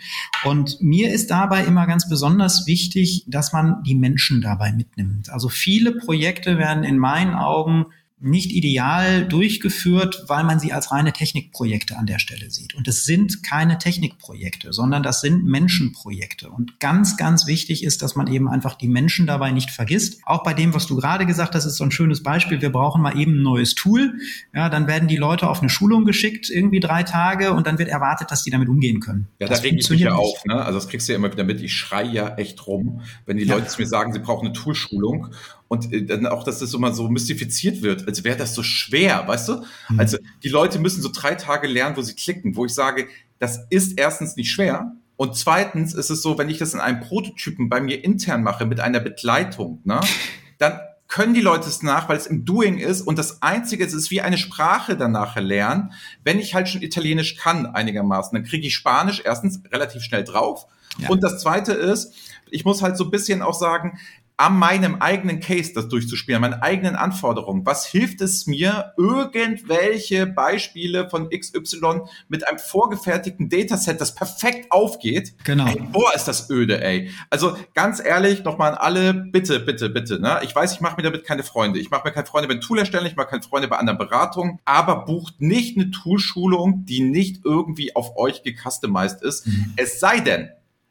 Und 0.45 0.81
mir 0.81 1.12
ist 1.12 1.31
dabei 1.31 1.64
immer 1.64 1.87
ganz 1.87 2.09
besonders 2.09 2.66
wichtig, 2.66 3.24
dass 3.26 3.53
man 3.53 3.83
die 3.83 3.95
Menschen 3.95 4.43
dabei 4.43 4.72
mitnimmt. 4.72 5.31
Also 5.31 5.49
viele 5.49 5.93
Projekte 5.93 6.59
werden 6.59 6.85
in 6.85 6.99
meinen 6.99 7.35
Augen 7.35 7.87
nicht 8.21 8.51
ideal 8.51 9.27
durchgeführt, 9.27 10.25
weil 10.27 10.45
man 10.45 10.59
sie 10.59 10.73
als 10.73 10.91
reine 10.91 11.12
Technikprojekte 11.12 11.97
an 11.97 12.07
der 12.07 12.19
Stelle 12.19 12.51
sieht. 12.51 12.75
Und 12.75 12.89
es 12.89 13.05
sind 13.05 13.43
keine 13.45 13.79
Technikprojekte, 13.79 14.73
sondern 14.73 15.03
das 15.03 15.21
sind 15.21 15.45
Menschenprojekte. 15.45 16.51
Und 16.51 16.81
ganz, 16.81 17.16
ganz 17.16 17.47
wichtig 17.47 17.85
ist, 17.85 18.03
dass 18.03 18.16
man 18.16 18.27
eben 18.27 18.49
einfach 18.49 18.75
die 18.75 18.89
Menschen 18.89 19.27
dabei 19.27 19.53
nicht 19.53 19.71
vergisst. 19.71 20.21
Auch 20.25 20.43
bei 20.43 20.53
dem, 20.53 20.75
was 20.75 20.87
du 20.87 20.97
gerade 20.97 21.27
gesagt 21.27 21.55
hast, 21.55 21.64
ist 21.64 21.77
so 21.77 21.85
ein 21.85 21.93
schönes 21.93 22.23
Beispiel. 22.23 22.61
Wir 22.61 22.73
brauchen 22.73 23.03
mal 23.03 23.16
eben 23.19 23.39
ein 23.39 23.43
neues 23.43 23.75
Tool. 23.75 24.14
Ja, 24.53 24.69
dann 24.69 24.89
werden 24.89 25.09
die 25.09 25.16
Leute 25.16 25.49
auf 25.49 25.61
eine 25.61 25.71
Schulung 25.71 26.05
geschickt, 26.05 26.51
irgendwie 26.51 26.81
drei 26.81 27.05
Tage, 27.05 27.53
und 27.53 27.66
dann 27.66 27.79
wird 27.79 27.89
erwartet, 27.89 28.31
dass 28.31 28.43
die 28.43 28.51
damit 28.51 28.69
umgehen 28.69 29.01
können. 29.01 29.29
Ja, 29.39 29.47
das 29.47 29.61
da 29.61 29.69
reg 29.69 29.77
ich 29.79 29.91
mich 29.91 30.01
ja 30.01 30.14
auf. 30.14 30.45
Ne? 30.45 30.55
Also 30.55 30.79
das 30.79 30.89
kriegst 30.89 31.09
du 31.09 31.12
ja 31.12 31.19
immer 31.19 31.31
wieder 31.33 31.45
mit. 31.45 31.61
Ich 31.61 31.75
schreie 31.75 32.11
ja 32.11 32.35
echt 32.37 32.66
rum, 32.66 33.03
wenn 33.27 33.37
die 33.37 33.45
ja. 33.45 33.55
Leute 33.55 33.69
zu 33.69 33.81
mir 33.81 33.87
sagen, 33.87 34.12
sie 34.12 34.19
brauchen 34.19 34.47
eine 34.47 34.55
Toolschulung 34.55 35.29
und 35.69 35.93
äh, 35.93 36.05
dann 36.05 36.27
auch, 36.27 36.43
dass 36.43 36.59
das 36.59 36.75
immer 36.75 36.93
so 36.93 37.09
mystifiziert 37.09 37.83
wird, 37.83 38.09
als 38.09 38.25
wäre 38.25 38.37
das 38.37 38.55
so 38.55 38.62
schwer, 38.62 39.27
weißt 39.27 39.49
du? 39.49 39.64
Mhm. 39.91 40.01
Also 40.01 40.19
die 40.43 40.49
Leute 40.49 40.79
müssen 40.79 41.03
so 41.03 41.11
drei 41.12 41.35
Tage 41.35 41.69
lernen, 41.69 41.97
wo 41.97 42.03
sie 42.03 42.14
klicken, 42.14 42.57
wo 42.57 42.64
ich 42.64 42.75
sage, 42.75 43.07
das 43.39 43.61
ist 43.71 43.99
erstens 43.99 44.37
nicht 44.37 44.51
schwer. 44.51 44.93
Und 45.16 45.37
zweitens 45.37 45.95
ist 45.95 46.11
es 46.11 46.23
so, 46.23 46.39
wenn 46.39 46.49
ich 46.49 46.59
das 46.59 46.75
in 46.75 46.81
einem 46.81 47.01
Prototypen 47.01 47.69
bei 47.69 47.81
mir 47.81 48.05
intern 48.05 48.43
mache 48.43 48.66
mit 48.66 48.81
einer 48.81 49.01
Begleitung, 49.01 49.81
ne, 49.85 50.01
dann 50.59 50.81
können 51.09 51.33
die 51.33 51.41
Leute 51.41 51.69
es 51.69 51.83
nach, 51.83 52.09
weil 52.09 52.19
es 52.19 52.27
im 52.27 52.45
Doing 52.45 52.79
ist 52.79 53.01
und 53.01 53.19
das 53.19 53.41
Einzige, 53.41 53.85
es 53.85 53.95
ist 53.95 54.11
wie 54.11 54.21
eine 54.21 54.37
Sprache 54.37 54.95
danach 54.97 55.37
lernen. 55.37 55.93
Wenn 56.23 56.39
ich 56.39 56.55
halt 56.55 56.69
schon 56.69 56.83
Italienisch 56.83 57.37
kann 57.37 57.64
einigermaßen, 57.64 58.37
dann 58.37 58.45
kriege 58.45 58.66
ich 58.66 58.75
Spanisch 58.75 59.23
erstens 59.25 59.62
relativ 59.73 60.03
schnell 60.03 60.23
drauf. 60.23 60.66
Ja. 60.99 61.09
Und 61.09 61.23
das 61.23 61.41
Zweite 61.41 61.73
ist, 61.73 62.12
ich 62.51 62.64
muss 62.64 62.83
halt 62.83 62.97
so 62.97 63.05
ein 63.05 63.11
bisschen 63.11 63.41
auch 63.41 63.55
sagen, 63.55 63.99
an 64.39 64.57
meinem 64.57 65.03
eigenen 65.03 65.41
Case 65.41 65.72
das 65.74 65.89
durchzuspielen, 65.89 66.41
meinen 66.41 66.62
eigenen 66.62 66.95
Anforderungen. 66.95 67.66
Was 67.66 67.86
hilft 67.86 68.20
es 68.20 68.47
mir, 68.47 68.95
irgendwelche 68.97 70.26
Beispiele 70.26 71.11
von 71.11 71.28
XY 71.28 72.03
mit 72.28 72.47
einem 72.47 72.61
vorgefertigten 72.61 73.49
Dataset, 73.49 74.01
das 74.01 74.14
perfekt 74.14 74.70
aufgeht? 74.70 75.34
Genau. 75.43 75.66
Ey, 75.66 75.82
boah, 75.93 76.14
ist 76.14 76.28
das 76.28 76.51
öde, 76.51 76.82
ey. 76.82 77.11
Also 77.30 77.57
ganz 77.74 78.01
ehrlich, 78.03 78.45
nochmal 78.45 78.72
an 78.72 78.78
alle, 78.78 79.12
bitte, 79.12 79.59
bitte, 79.59 79.91
bitte. 79.91 80.20
Ne? 80.20 80.39
Ich 80.45 80.55
weiß, 80.55 80.72
ich 80.72 80.80
mache 80.80 80.97
mir 80.97 81.03
damit 81.03 81.24
keine 81.24 81.43
Freunde. 81.43 81.80
Ich 81.80 81.91
mache 81.91 82.07
mir 82.07 82.14
keine 82.14 82.26
Freunde 82.26 82.47
bei 82.47 82.55
Tool 82.61 82.78
erstellen, 82.78 83.07
ich 83.07 83.16
mache 83.16 83.30
keine 83.30 83.43
Freunde 83.43 83.66
bei 83.66 83.76
anderen 83.76 83.99
Beratungen, 83.99 84.61
aber 84.64 85.05
bucht 85.05 85.41
nicht 85.41 85.76
eine 85.76 85.91
Toolschulung, 85.91 86.84
die 86.84 87.01
nicht 87.01 87.45
irgendwie 87.45 87.97
auf 87.97 88.16
euch 88.16 88.45
gecustomized 88.45 89.20
ist. 89.20 89.49
Mhm. 89.49 89.74
Es 89.76 89.99
sei 89.99 90.20
denn, 90.20 90.51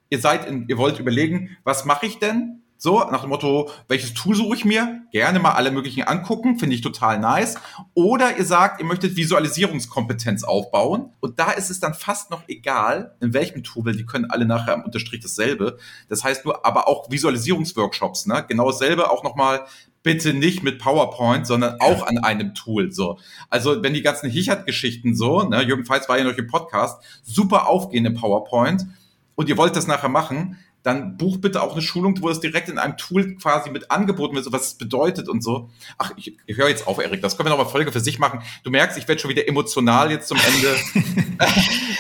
ihr 0.10 0.20
seid 0.20 0.46
in, 0.50 0.68
ihr 0.68 0.78
wollt 0.78 1.00
überlegen, 1.00 1.56
was 1.64 1.86
mache 1.86 2.08
ich 2.08 2.20
denn? 2.20 2.62
So, 2.80 3.00
nach 3.10 3.22
dem 3.22 3.30
Motto, 3.30 3.72
welches 3.88 4.14
Tool 4.14 4.36
suche 4.36 4.56
ich 4.56 4.64
mir? 4.64 5.02
Gerne 5.12 5.40
mal 5.40 5.54
alle 5.54 5.72
möglichen 5.72 6.04
angucken, 6.04 6.60
finde 6.60 6.76
ich 6.76 6.82
total 6.82 7.18
nice. 7.20 7.56
Oder 7.96 8.38
ihr 8.38 8.46
sagt, 8.46 8.80
ihr 8.80 8.86
möchtet 8.86 9.16
Visualisierungskompetenz 9.16 10.44
aufbauen. 10.44 11.12
Und 11.20 11.40
da 11.40 11.52
ist 11.52 11.72
es 11.72 11.80
dann 11.80 11.96
fast 11.96 12.30
noch 12.30 12.44
egal, 12.48 13.16
in 13.20 13.34
welchem 13.34 13.64
Tool, 13.64 13.86
weil 13.86 13.96
die 13.96 14.06
können 14.06 14.30
alle 14.30 14.46
nachher 14.46 14.76
am 14.76 14.84
Unterstrich 14.84 15.22
dasselbe. 15.22 15.80
Das 16.08 16.24
heißt 16.24 16.46
nur, 16.46 16.66
aber 16.68 16.88
auch 16.88 17.10
Visualisierungsworkshops, 17.10 18.28
ne? 18.28 18.46
Genau 18.48 18.70
dasselbe 18.70 19.10
auch 19.10 19.24
nochmal 19.24 19.66
bitte 20.04 20.34
nicht 20.34 20.64
mit 20.64 20.80
PowerPoint, 20.80 21.48
sondern 21.48 21.82
auch 21.82 22.06
an 22.06 22.20
einem 22.20 22.54
Tool. 22.54 22.92
So, 22.94 23.18
also 23.50 23.84
wenn 23.84 23.94
die 23.94 24.04
ganzen 24.04 24.30
Hichert-Geschichten 24.30 25.16
so, 25.16 25.42
ne, 25.44 25.64
Jürgen 25.64 25.84
Feitz 25.84 26.08
war 26.08 26.18
ja 26.18 26.24
noch 26.24 26.38
im 26.38 26.48
Podcast, 26.48 27.04
super 27.24 27.68
aufgehen 27.68 28.06
in 28.06 28.14
PowerPoint 28.14 28.86
und 29.36 29.50
ihr 29.50 29.58
wollt 29.58 29.76
das 29.76 29.86
nachher 29.86 30.10
machen, 30.10 30.58
dann 30.84 31.18
buch 31.18 31.38
bitte 31.38 31.62
auch 31.62 31.74
eine 31.74 31.82
Schulung, 31.82 32.22
wo 32.22 32.30
es 32.30 32.40
direkt 32.40 32.70
in 32.70 32.78
einem 32.78 32.96
Tool 32.96 33.36
quasi 33.36 33.70
mit 33.70 33.92
angeboten 33.92 34.36
wird, 34.36 34.46
so 34.46 34.54
was 34.54 34.68
es 34.68 34.74
bedeutet 34.76 35.28
und 35.28 35.44
so. 35.44 35.70
Ach, 35.98 36.12
ich, 36.16 36.38
ich 36.46 36.58
höre 36.58 36.70
jetzt 36.70 36.88
auf, 36.88 37.00
Erik, 37.00 37.22
das 37.22 37.36
können 37.36 37.48
wir 37.48 37.58
noch 37.58 37.64
mal 37.64 37.70
Folge 37.70 37.92
für 37.92 38.00
sich 38.00 38.20
machen. 38.20 38.40
Du 38.64 38.70
merkst, 38.70 38.98
ich 38.98 39.08
werde 39.08 39.20
schon 39.20 39.30
wieder 39.30 39.48
emotional 39.48 40.12
jetzt 40.12 40.30
zum 40.30 40.38
Ende. 40.38 40.76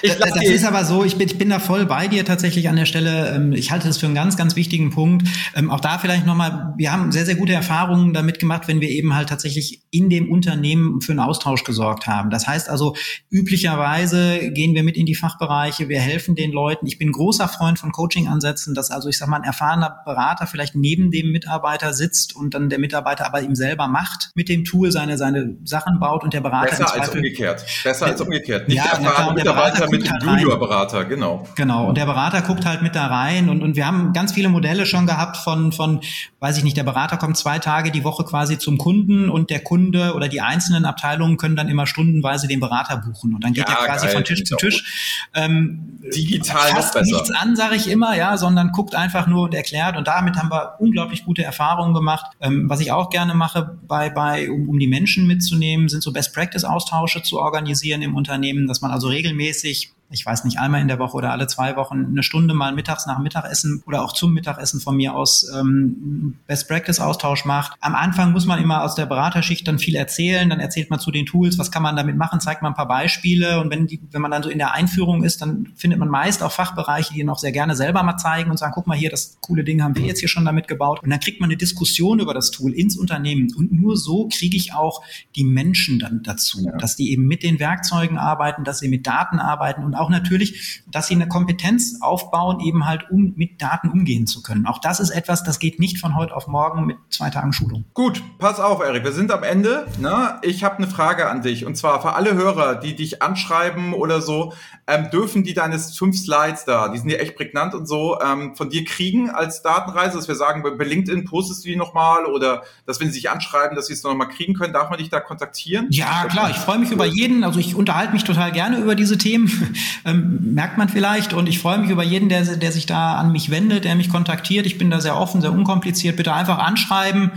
das, 0.03 0.17
das 0.19 0.43
ist 0.43 0.63
aber 0.63 0.85
so, 0.85 1.03
ich 1.03 1.17
bin, 1.17 1.27
ich 1.27 1.37
bin 1.37 1.49
da 1.49 1.59
voll 1.59 1.85
bei 1.85 2.07
dir 2.07 2.23
tatsächlich 2.23 2.69
an 2.69 2.77
der 2.77 2.85
Stelle. 2.85 3.35
Ähm, 3.35 3.51
ich 3.51 3.71
halte 3.71 3.87
das 3.87 3.97
für 3.97 4.05
einen 4.05 4.15
ganz, 4.15 4.37
ganz 4.37 4.55
wichtigen 4.55 4.91
Punkt. 4.91 5.27
Ähm, 5.53 5.69
auch 5.69 5.81
da 5.81 5.97
vielleicht 5.97 6.25
nochmal, 6.25 6.73
wir 6.77 6.91
haben 6.93 7.11
sehr, 7.11 7.25
sehr 7.25 7.35
gute 7.35 7.53
Erfahrungen 7.53 8.13
damit 8.13 8.39
gemacht, 8.39 8.69
wenn 8.69 8.79
wir 8.79 8.89
eben 8.89 9.13
halt 9.15 9.27
tatsächlich 9.27 9.83
in 9.91 10.09
dem 10.09 10.31
Unternehmen 10.31 11.01
für 11.01 11.11
einen 11.11 11.19
Austausch 11.19 11.65
gesorgt 11.65 12.07
haben. 12.07 12.29
Das 12.29 12.47
heißt 12.47 12.69
also, 12.69 12.95
üblicherweise 13.29 14.51
gehen 14.51 14.75
wir 14.75 14.83
mit 14.83 14.95
in 14.95 15.05
die 15.05 15.15
Fachbereiche, 15.15 15.89
wir 15.89 15.99
helfen 15.99 16.35
den 16.35 16.53
Leuten. 16.53 16.87
Ich 16.87 16.97
bin 16.97 17.11
großer 17.11 17.49
Freund 17.49 17.79
von 17.79 17.91
Coaching-Ansätzen 17.91 18.76
dass 18.77 18.91
also 18.91 19.09
ich 19.09 19.17
sag 19.17 19.27
mal 19.27 19.37
ein 19.37 19.43
erfahrener 19.43 20.01
Berater 20.05 20.47
vielleicht 20.47 20.75
neben 20.75 21.11
dem 21.11 21.31
Mitarbeiter 21.31 21.93
sitzt 21.93 22.35
und 22.35 22.53
dann 22.53 22.69
der 22.69 22.79
Mitarbeiter 22.79 23.25
aber 23.25 23.41
ihm 23.41 23.55
selber 23.55 23.87
macht 23.87 24.31
mit 24.35 24.49
dem 24.49 24.63
Tool 24.63 24.91
seine 24.91 25.17
seine 25.17 25.57
Sachen 25.63 25.99
baut 25.99 26.23
und 26.23 26.33
der 26.33 26.41
Berater 26.41 26.69
besser 26.69 26.93
als 26.93 27.09
umgekehrt. 27.09 27.65
Besser 27.83 28.05
als 28.05 28.21
umgekehrt. 28.21 28.67
Nicht 28.67 28.77
ja, 28.77 28.95
der 28.95 29.05
erfahrene 29.05 29.33
Mitarbeiter 29.33 29.89
mit 29.89 30.05
dem 30.05 30.11
halt 30.11 30.23
Juniorberater 30.23 31.05
genau. 31.05 31.47
Genau 31.55 31.87
und 31.87 31.97
der 31.97 32.05
Berater 32.05 32.41
guckt 32.41 32.65
halt 32.65 32.81
mit 32.81 32.95
da 32.95 33.07
rein 33.07 33.49
und 33.49 33.61
und 33.61 33.75
wir 33.75 33.85
haben 33.85 34.13
ganz 34.13 34.31
viele 34.31 34.49
Modelle 34.49 34.85
schon 34.85 35.05
gehabt 35.05 35.37
von 35.37 35.71
von 35.71 36.01
weiß 36.39 36.57
ich 36.57 36.63
nicht 36.63 36.77
der 36.77 36.83
Berater 36.83 37.17
kommt 37.17 37.37
zwei 37.37 37.59
Tage 37.59 37.91
die 37.91 38.03
Woche 38.03 38.23
quasi 38.23 38.57
zum 38.57 38.77
Kunden 38.77 39.29
und 39.29 39.49
der 39.49 39.59
Kunde 39.59 40.13
oder 40.13 40.27
die 40.27 40.41
einzelnen 40.41 40.85
Abteilungen 40.85 41.37
können 41.37 41.55
dann 41.55 41.69
immer 41.69 41.87
stundenweise 41.87 42.47
den 42.47 42.59
Berater 42.59 42.97
buchen 42.97 43.33
und 43.33 43.43
dann 43.43 43.53
geht 43.53 43.67
ja, 43.67 43.75
er 43.75 43.85
quasi 43.85 44.05
geil, 44.05 44.15
von 44.15 44.23
Tisch 44.23 44.43
zu 44.43 44.55
Tisch 44.55 45.29
ähm, 45.33 45.99
digital 46.15 46.73
noch 46.73 46.93
besser. 46.93 47.01
nichts 47.01 47.31
an 47.31 47.55
sage 47.55 47.75
ich 47.75 47.89
immer 47.89 48.15
ja 48.15 48.37
sondern 48.37 48.56
sondern 48.57 48.73
guckt 48.73 48.95
einfach 48.95 49.27
nur 49.27 49.43
und 49.43 49.53
erklärt. 49.53 49.97
Und 49.97 50.07
damit 50.07 50.35
haben 50.35 50.49
wir 50.49 50.75
unglaublich 50.79 51.25
gute 51.25 51.43
Erfahrungen 51.43 51.93
gemacht. 51.93 52.25
Ähm, 52.41 52.67
was 52.67 52.79
ich 52.79 52.91
auch 52.91 53.09
gerne 53.11 53.35
mache, 53.35 53.77
bei, 53.87 54.09
bei, 54.09 54.49
um, 54.49 54.67
um 54.67 54.79
die 54.79 54.87
Menschen 54.87 55.27
mitzunehmen, 55.27 55.89
sind 55.89 56.01
so 56.01 56.11
Best-Practice-Austausche 56.11 57.21
zu 57.21 57.39
organisieren 57.39 58.01
im 58.01 58.15
Unternehmen, 58.15 58.67
dass 58.67 58.81
man 58.81 58.91
also 58.91 59.09
regelmäßig 59.09 59.93
ich 60.09 60.25
weiß 60.25 60.45
nicht, 60.45 60.59
einmal 60.59 60.81
in 60.81 60.87
der 60.87 60.99
Woche 60.99 61.17
oder 61.17 61.31
alle 61.31 61.47
zwei 61.47 61.75
Wochen 61.75 62.05
eine 62.05 62.23
Stunde 62.23 62.53
mal 62.53 62.73
mittags 62.73 63.05
nach 63.05 63.19
Mittagessen 63.19 63.83
oder 63.85 64.03
auch 64.03 64.13
zum 64.13 64.33
Mittagessen 64.33 64.79
von 64.79 64.95
mir 64.95 65.13
aus 65.13 65.49
ähm, 65.53 66.37
Best 66.47 66.67
Practice 66.69 66.99
Austausch 66.99 67.43
macht. 67.43 67.77
Am 67.81 67.93
Anfang 67.93 68.31
muss 68.31 68.45
man 68.45 68.61
immer 68.61 68.83
aus 68.83 68.95
der 68.95 69.05
Beraterschicht 69.05 69.67
dann 69.67 69.79
viel 69.79 69.95
erzählen, 69.95 70.49
dann 70.49 70.59
erzählt 70.59 70.89
man 70.89 70.99
zu 70.99 71.11
den 71.11 71.25
Tools, 71.25 71.59
was 71.59 71.71
kann 71.71 71.83
man 71.83 71.95
damit 71.97 72.15
machen, 72.15 72.39
zeigt 72.39 72.61
man 72.61 72.71
ein 72.71 72.75
paar 72.75 72.87
Beispiele 72.87 73.59
und 73.59 73.69
wenn 73.69 73.87
die, 73.87 73.99
wenn 74.11 74.21
man 74.21 74.31
dann 74.31 74.43
so 74.43 74.49
in 74.49 74.59
der 74.59 74.73
Einführung 74.73 75.23
ist, 75.23 75.41
dann 75.41 75.73
findet 75.75 75.99
man 75.99 76.07
meist 76.07 76.41
auch 76.41 76.51
Fachbereiche, 76.51 77.13
die 77.13 77.23
noch 77.23 77.39
sehr 77.39 77.51
gerne 77.51 77.75
selber 77.75 78.01
mal 78.03 78.17
zeigen 78.17 78.49
und 78.49 78.57
sagen, 78.57 78.71
guck 78.73 78.87
mal 78.87 78.97
hier, 78.97 79.09
das 79.09 79.37
coole 79.41 79.65
Ding 79.65 79.83
haben 79.83 79.95
wir 79.95 80.05
jetzt 80.05 80.19
hier 80.19 80.29
schon 80.29 80.45
damit 80.45 80.69
gebaut 80.69 81.03
und 81.03 81.09
dann 81.09 81.19
kriegt 81.19 81.41
man 81.41 81.49
eine 81.49 81.57
Diskussion 81.57 82.19
über 82.19 82.33
das 82.33 82.51
Tool 82.51 82.73
ins 82.73 82.97
Unternehmen 82.97 83.49
und 83.57 83.73
nur 83.73 83.97
so 83.97 84.29
kriege 84.31 84.55
ich 84.55 84.73
auch 84.73 85.01
die 85.35 85.43
Menschen 85.43 85.99
dann 85.99 86.23
dazu, 86.23 86.61
ja. 86.61 86.77
dass 86.77 86.95
die 86.95 87.11
eben 87.11 87.27
mit 87.27 87.43
den 87.43 87.59
Werkzeugen 87.59 88.17
arbeiten, 88.17 88.63
dass 88.63 88.79
sie 88.79 88.87
mit 88.87 89.05
Daten 89.05 89.39
arbeiten 89.39 89.83
und 89.83 89.96
auch 89.97 90.09
natürlich, 90.09 90.83
dass 90.87 91.07
sie 91.07 91.15
eine 91.15 91.27
Kompetenz 91.27 91.97
aufbauen, 92.01 92.59
eben 92.59 92.85
halt 92.85 93.09
um 93.09 93.33
mit 93.35 93.61
Daten 93.61 93.89
umgehen 93.89 94.27
zu 94.27 94.41
können. 94.41 94.65
Auch 94.65 94.79
das 94.79 94.99
ist 94.99 95.09
etwas, 95.09 95.43
das 95.43 95.59
geht 95.59 95.79
nicht 95.79 95.99
von 95.99 96.15
heute 96.15 96.35
auf 96.35 96.47
morgen 96.47 96.85
mit 96.85 96.97
zwei 97.09 97.29
Tagen 97.29 97.53
Schulung. 97.53 97.85
Gut, 97.93 98.23
pass 98.37 98.59
auf, 98.59 98.81
Erik, 98.81 99.03
wir 99.03 99.11
sind 99.11 99.31
am 99.31 99.43
Ende. 99.43 99.87
Ne? 99.99 100.39
Ich 100.41 100.63
habe 100.63 100.77
eine 100.77 100.87
Frage 100.87 101.29
an 101.29 101.41
dich 101.41 101.65
und 101.65 101.75
zwar 101.75 102.01
für 102.01 102.13
alle 102.13 102.33
Hörer, 102.33 102.75
die 102.75 102.95
dich 102.95 103.21
anschreiben 103.21 103.93
oder 103.93 104.21
so, 104.21 104.53
ähm, 104.87 105.09
dürfen 105.11 105.43
die 105.43 105.53
deine 105.53 105.79
fünf 105.79 106.17
Slides 106.17 106.65
da, 106.65 106.89
die 106.89 106.97
sind 106.97 107.09
ja 107.09 107.17
echt 107.17 107.35
prägnant 107.35 107.73
und 107.73 107.87
so, 107.87 108.19
ähm, 108.21 108.55
von 108.55 108.69
dir 108.69 108.85
kriegen 108.85 109.29
als 109.29 109.61
Datenreise, 109.61 110.17
dass 110.17 110.27
wir 110.27 110.35
sagen, 110.35 110.63
bei 110.63 110.83
LinkedIn 110.83 111.25
postest 111.25 111.63
du 111.63 111.69
die 111.69 111.75
nochmal 111.75 112.25
oder 112.25 112.63
dass 112.85 112.99
wenn 112.99 113.07
sie 113.07 113.15
sich 113.15 113.29
anschreiben, 113.29 113.75
dass 113.75 113.87
sie 113.87 113.93
es 113.93 114.03
nochmal 114.03 114.29
kriegen 114.29 114.53
können, 114.53 114.73
darf 114.73 114.89
man 114.89 114.99
dich 114.99 115.09
da 115.09 115.19
kontaktieren? 115.19 115.87
Ja, 115.89 116.25
klar, 116.25 116.49
ich 116.49 116.57
freue 116.57 116.79
mich 116.79 116.91
über 116.91 117.05
jeden, 117.05 117.43
also 117.43 117.59
ich 117.59 117.75
unterhalte 117.75 118.13
mich 118.13 118.23
total 118.23 118.51
gerne 118.51 118.77
über 118.77 118.95
diese 118.95 119.17
Themen, 119.17 119.75
ähm, 120.05 120.53
merkt 120.53 120.77
man 120.77 120.89
vielleicht 120.89 121.33
und 121.33 121.47
ich 121.47 121.59
freue 121.59 121.77
mich 121.77 121.89
über 121.89 122.03
jeden, 122.03 122.29
der, 122.29 122.43
der 122.43 122.71
sich 122.71 122.85
da 122.85 123.15
an 123.15 123.31
mich 123.31 123.49
wendet, 123.49 123.85
der 123.85 123.95
mich 123.95 124.09
kontaktiert. 124.09 124.65
Ich 124.65 124.77
bin 124.77 124.89
da 124.89 125.01
sehr 125.01 125.17
offen, 125.17 125.41
sehr 125.41 125.51
unkompliziert, 125.51 126.15
bitte 126.17 126.33
einfach 126.33 126.59
anschreiben. 126.59 127.31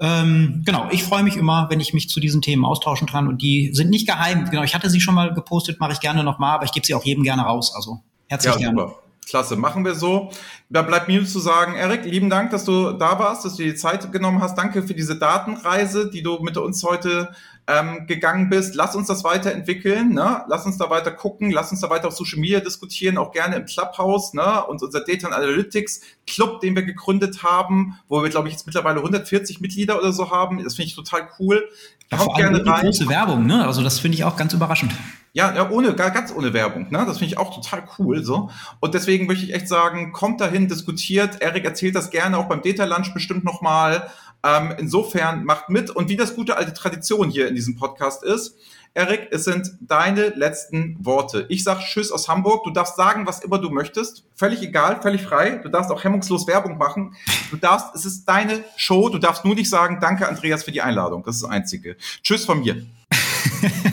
Ähm, 0.00 0.62
genau, 0.64 0.88
ich 0.90 1.04
freue 1.04 1.22
mich 1.22 1.36
immer, 1.36 1.68
wenn 1.70 1.80
ich 1.80 1.94
mich 1.94 2.08
zu 2.08 2.20
diesen 2.20 2.42
Themen 2.42 2.64
austauschen 2.64 3.06
kann 3.08 3.28
und 3.28 3.42
die 3.42 3.70
sind 3.72 3.90
nicht 3.90 4.06
geheim. 4.06 4.48
Genau, 4.50 4.62
ich 4.62 4.74
hatte 4.74 4.90
sie 4.90 5.00
schon 5.00 5.14
mal 5.14 5.34
gepostet, 5.34 5.80
mache 5.80 5.92
ich 5.92 6.00
gerne 6.00 6.24
nochmal, 6.24 6.54
aber 6.54 6.64
ich 6.64 6.72
gebe 6.72 6.86
sie 6.86 6.94
auch 6.94 7.04
jedem 7.04 7.24
gerne 7.24 7.42
raus. 7.42 7.72
Also 7.74 8.00
herzlich 8.28 8.54
ja, 8.54 8.60
gerne. 8.60 8.80
Super. 8.80 9.06
Klasse, 9.26 9.56
machen 9.56 9.84
wir 9.84 9.96
so. 9.96 10.30
Da 10.70 10.82
bleibt 10.82 11.08
mir 11.08 11.24
zu 11.26 11.40
sagen, 11.40 11.74
Erik, 11.74 12.04
lieben 12.04 12.30
Dank, 12.30 12.52
dass 12.52 12.64
du 12.64 12.92
da 12.92 13.18
warst, 13.18 13.44
dass 13.44 13.56
du 13.56 13.64
dir 13.64 13.72
die 13.72 13.76
Zeit 13.76 14.12
genommen 14.12 14.40
hast. 14.40 14.56
Danke 14.56 14.84
für 14.84 14.94
diese 14.94 15.18
Datenreise, 15.18 16.08
die 16.10 16.22
du 16.22 16.38
mit 16.38 16.56
uns 16.56 16.82
heute 16.84 17.34
ähm, 17.68 18.06
gegangen 18.06 18.48
bist. 18.48 18.74
Lass 18.74 18.94
uns 18.94 19.08
das 19.08 19.24
weiterentwickeln, 19.24 20.14
ne? 20.14 20.44
lass 20.48 20.66
uns 20.66 20.78
da 20.78 20.88
weiter 20.88 21.10
gucken, 21.10 21.50
lass 21.50 21.70
uns 21.72 21.80
da 21.80 21.90
weiter 21.90 22.08
auf 22.08 22.16
Social 22.16 22.38
Media 22.38 22.60
diskutieren, 22.60 23.18
auch 23.18 23.32
gerne 23.32 23.56
im 23.56 23.66
Clubhouse 23.66 24.34
ne? 24.34 24.64
und 24.66 24.82
unser 24.82 25.00
Data 25.00 25.28
Analytics 25.28 26.00
Club, 26.26 26.60
den 26.60 26.76
wir 26.76 26.82
gegründet 26.82 27.42
haben, 27.42 27.98
wo 28.08 28.22
wir, 28.22 28.30
glaube 28.30 28.48
ich, 28.48 28.54
jetzt 28.54 28.66
mittlerweile 28.66 28.98
140 28.98 29.60
Mitglieder 29.60 29.98
oder 29.98 30.12
so 30.12 30.30
haben. 30.30 30.62
Das 30.62 30.76
finde 30.76 30.88
ich 30.88 30.94
total 30.94 31.28
cool. 31.38 31.68
Kommt 32.16 32.36
gerne 32.36 32.64
rein. 32.64 32.82
große 32.82 33.08
Werbung, 33.08 33.46
ne? 33.46 33.66
Also 33.66 33.82
das 33.82 33.98
finde 33.98 34.16
ich 34.16 34.22
auch 34.22 34.36
ganz 34.36 34.52
überraschend. 34.52 34.92
Ja, 35.32 35.54
ja, 35.54 35.68
ohne, 35.68 35.94
ganz 35.94 36.32
ohne 36.34 36.54
Werbung. 36.54 36.86
Ne? 36.90 37.04
Das 37.06 37.18
finde 37.18 37.26
ich 37.26 37.36
auch 37.36 37.54
total 37.54 37.86
cool. 37.98 38.24
so. 38.24 38.48
Und 38.80 38.94
deswegen 38.94 39.26
möchte 39.26 39.44
ich 39.44 39.52
echt 39.52 39.68
sagen, 39.68 40.12
kommt 40.12 40.40
dahin, 40.40 40.66
diskutiert. 40.66 41.42
Erik 41.42 41.64
erzählt 41.64 41.94
das 41.94 42.10
gerne 42.10 42.38
auch 42.38 42.46
beim 42.46 42.62
Data 42.62 42.84
Lunch 42.84 43.12
bestimmt 43.12 43.44
nochmal. 43.44 44.08
Ähm, 44.46 44.74
insofern 44.78 45.44
macht 45.44 45.70
mit. 45.70 45.90
Und 45.90 46.08
wie 46.08 46.16
das 46.16 46.36
gute 46.36 46.56
alte 46.56 46.72
Tradition 46.72 47.30
hier 47.30 47.48
in 47.48 47.56
diesem 47.56 47.76
Podcast 47.76 48.22
ist, 48.22 48.56
Erik, 48.94 49.28
es 49.30 49.44
sind 49.44 49.76
deine 49.80 50.28
letzten 50.28 50.96
Worte. 51.04 51.46
Ich 51.48 51.64
sag 51.64 51.80
Tschüss 51.80 52.12
aus 52.12 52.28
Hamburg. 52.28 52.62
Du 52.64 52.70
darfst 52.70 52.96
sagen, 52.96 53.26
was 53.26 53.40
immer 53.40 53.58
du 53.58 53.70
möchtest. 53.70 54.24
Völlig 54.34 54.62
egal, 54.62 55.02
völlig 55.02 55.22
frei. 55.22 55.60
Du 55.62 55.68
darfst 55.68 55.90
auch 55.90 56.02
hemmungslos 56.02 56.46
Werbung 56.46 56.78
machen. 56.78 57.16
Du 57.50 57.56
darfst, 57.56 57.94
es 57.94 58.06
ist 58.06 58.24
deine 58.24 58.64
Show. 58.76 59.08
Du 59.08 59.18
darfst 59.18 59.44
nur 59.44 59.56
nicht 59.56 59.68
sagen, 59.68 59.98
danke 60.00 60.28
Andreas 60.28 60.62
für 60.62 60.72
die 60.72 60.80
Einladung. 60.80 61.24
Das 61.24 61.36
ist 61.36 61.42
das 61.42 61.50
Einzige. 61.50 61.96
Tschüss 62.22 62.44
von 62.44 62.60
mir. 62.60 62.86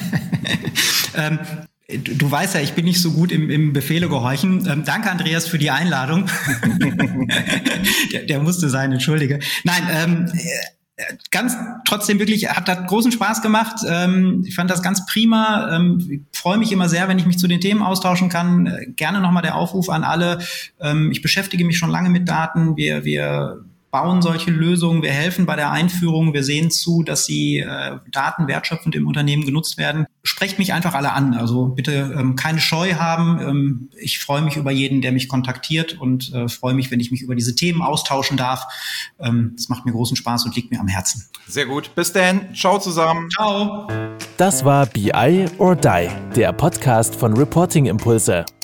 ähm, 1.16 1.40
Du 1.98 2.30
weißt 2.30 2.56
ja, 2.56 2.62
ich 2.62 2.74
bin 2.74 2.86
nicht 2.86 3.02
so 3.02 3.12
gut 3.12 3.32
im, 3.32 3.50
im 3.50 3.74
Befehle 3.74 4.08
gehorchen. 4.10 4.68
Ähm, 4.68 4.84
danke, 4.86 5.12
Andreas, 5.12 5.48
für 5.48 5.58
die 5.58 5.72
Einladung. 5.72 6.26
der, 8.14 8.24
der, 8.24 8.40
musste 8.40 8.70
sein, 8.70 8.92
entschuldige. 8.92 9.40
Nein, 9.64 9.84
ähm, 9.92 10.32
ganz 11.32 11.56
trotzdem 11.86 12.20
wirklich 12.20 12.50
hat 12.50 12.68
das 12.68 12.86
großen 12.88 13.12
Spaß 13.12 13.42
gemacht. 13.42 13.78
Ähm, 13.88 14.44
ich 14.46 14.56
fand 14.56 14.70
das 14.70 14.84
ganz 14.84 15.06
prima. 15.06 15.76
Ähm, 15.76 16.26
freue 16.34 16.58
mich 16.58 16.72
immer 16.72 16.90
sehr, 16.90 17.08
wenn 17.08 17.20
ich 17.20 17.26
mich 17.26 17.40
zu 17.40 17.48
den 17.48 17.62
Themen 17.62 17.82
austauschen 17.82 18.30
kann. 18.30 18.68
Äh, 18.68 18.86
gerne 18.96 19.20
nochmal 19.20 19.44
der 19.44 19.56
Aufruf 19.56 19.90
an 19.90 20.04
alle. 20.04 20.40
Ähm, 20.80 21.12
ich 21.12 21.22
beschäftige 21.22 21.66
mich 21.66 21.78
schon 21.78 21.90
lange 21.90 22.10
mit 22.10 22.28
Daten. 22.30 22.78
Wir, 22.78 23.06
wir 23.06 23.66
bauen 23.94 24.24
solche 24.24 24.50
Lösungen, 24.50 25.04
wir 25.04 25.12
helfen 25.12 25.46
bei 25.46 25.56
der 25.56 25.70
Einführung, 25.70 26.34
wir 26.34 26.44
sehen 26.44 26.72
zu, 26.72 27.04
dass 27.04 27.28
sie 27.28 27.60
äh, 27.60 28.00
Daten 28.12 28.48
wertschöpfend 28.48 28.96
im 28.96 29.06
Unternehmen 29.06 29.46
genutzt 29.46 29.78
werden. 29.78 30.08
Sprecht 30.24 30.58
mich 30.58 30.74
einfach 30.74 30.96
alle 30.96 31.14
an. 31.14 31.36
Also 31.36 31.68
bitte 31.68 32.16
ähm, 32.18 32.36
keine 32.36 32.60
Scheu 32.60 32.96
haben. 32.96 33.40
Ähm, 33.40 33.90
ich 33.96 34.18
freue 34.18 34.42
mich 34.42 34.58
über 34.58 34.72
jeden, 34.72 35.02
der 35.02 35.12
mich 35.12 35.30
kontaktiert 35.30 35.94
und 36.02 36.34
äh, 36.34 36.50
freue 36.50 36.74
mich, 36.74 36.90
wenn 36.90 37.00
ich 37.00 37.12
mich 37.12 37.22
über 37.22 37.36
diese 37.36 37.54
Themen 37.54 37.84
austauschen 37.84 38.36
darf. 38.36 38.66
Ähm, 39.20 39.54
das 39.56 39.70
macht 39.70 39.86
mir 39.86 39.92
großen 39.92 40.18
Spaß 40.18 40.46
und 40.46 40.56
liegt 40.56 40.72
mir 40.72 40.80
am 40.80 40.88
Herzen. 40.88 41.30
Sehr 41.48 41.68
gut. 41.68 41.94
Bis 41.94 42.12
dann. 42.12 42.56
Ciao 42.56 42.80
zusammen. 42.80 43.30
Ciao. 43.30 43.88
Das 44.38 44.66
war 44.66 44.88
BI 44.88 45.46
or 45.60 45.76
Die, 45.76 46.10
der 46.36 46.52
Podcast 46.52 47.16
von 47.16 47.38
Reporting 47.38 47.86
Impulse. 47.86 48.44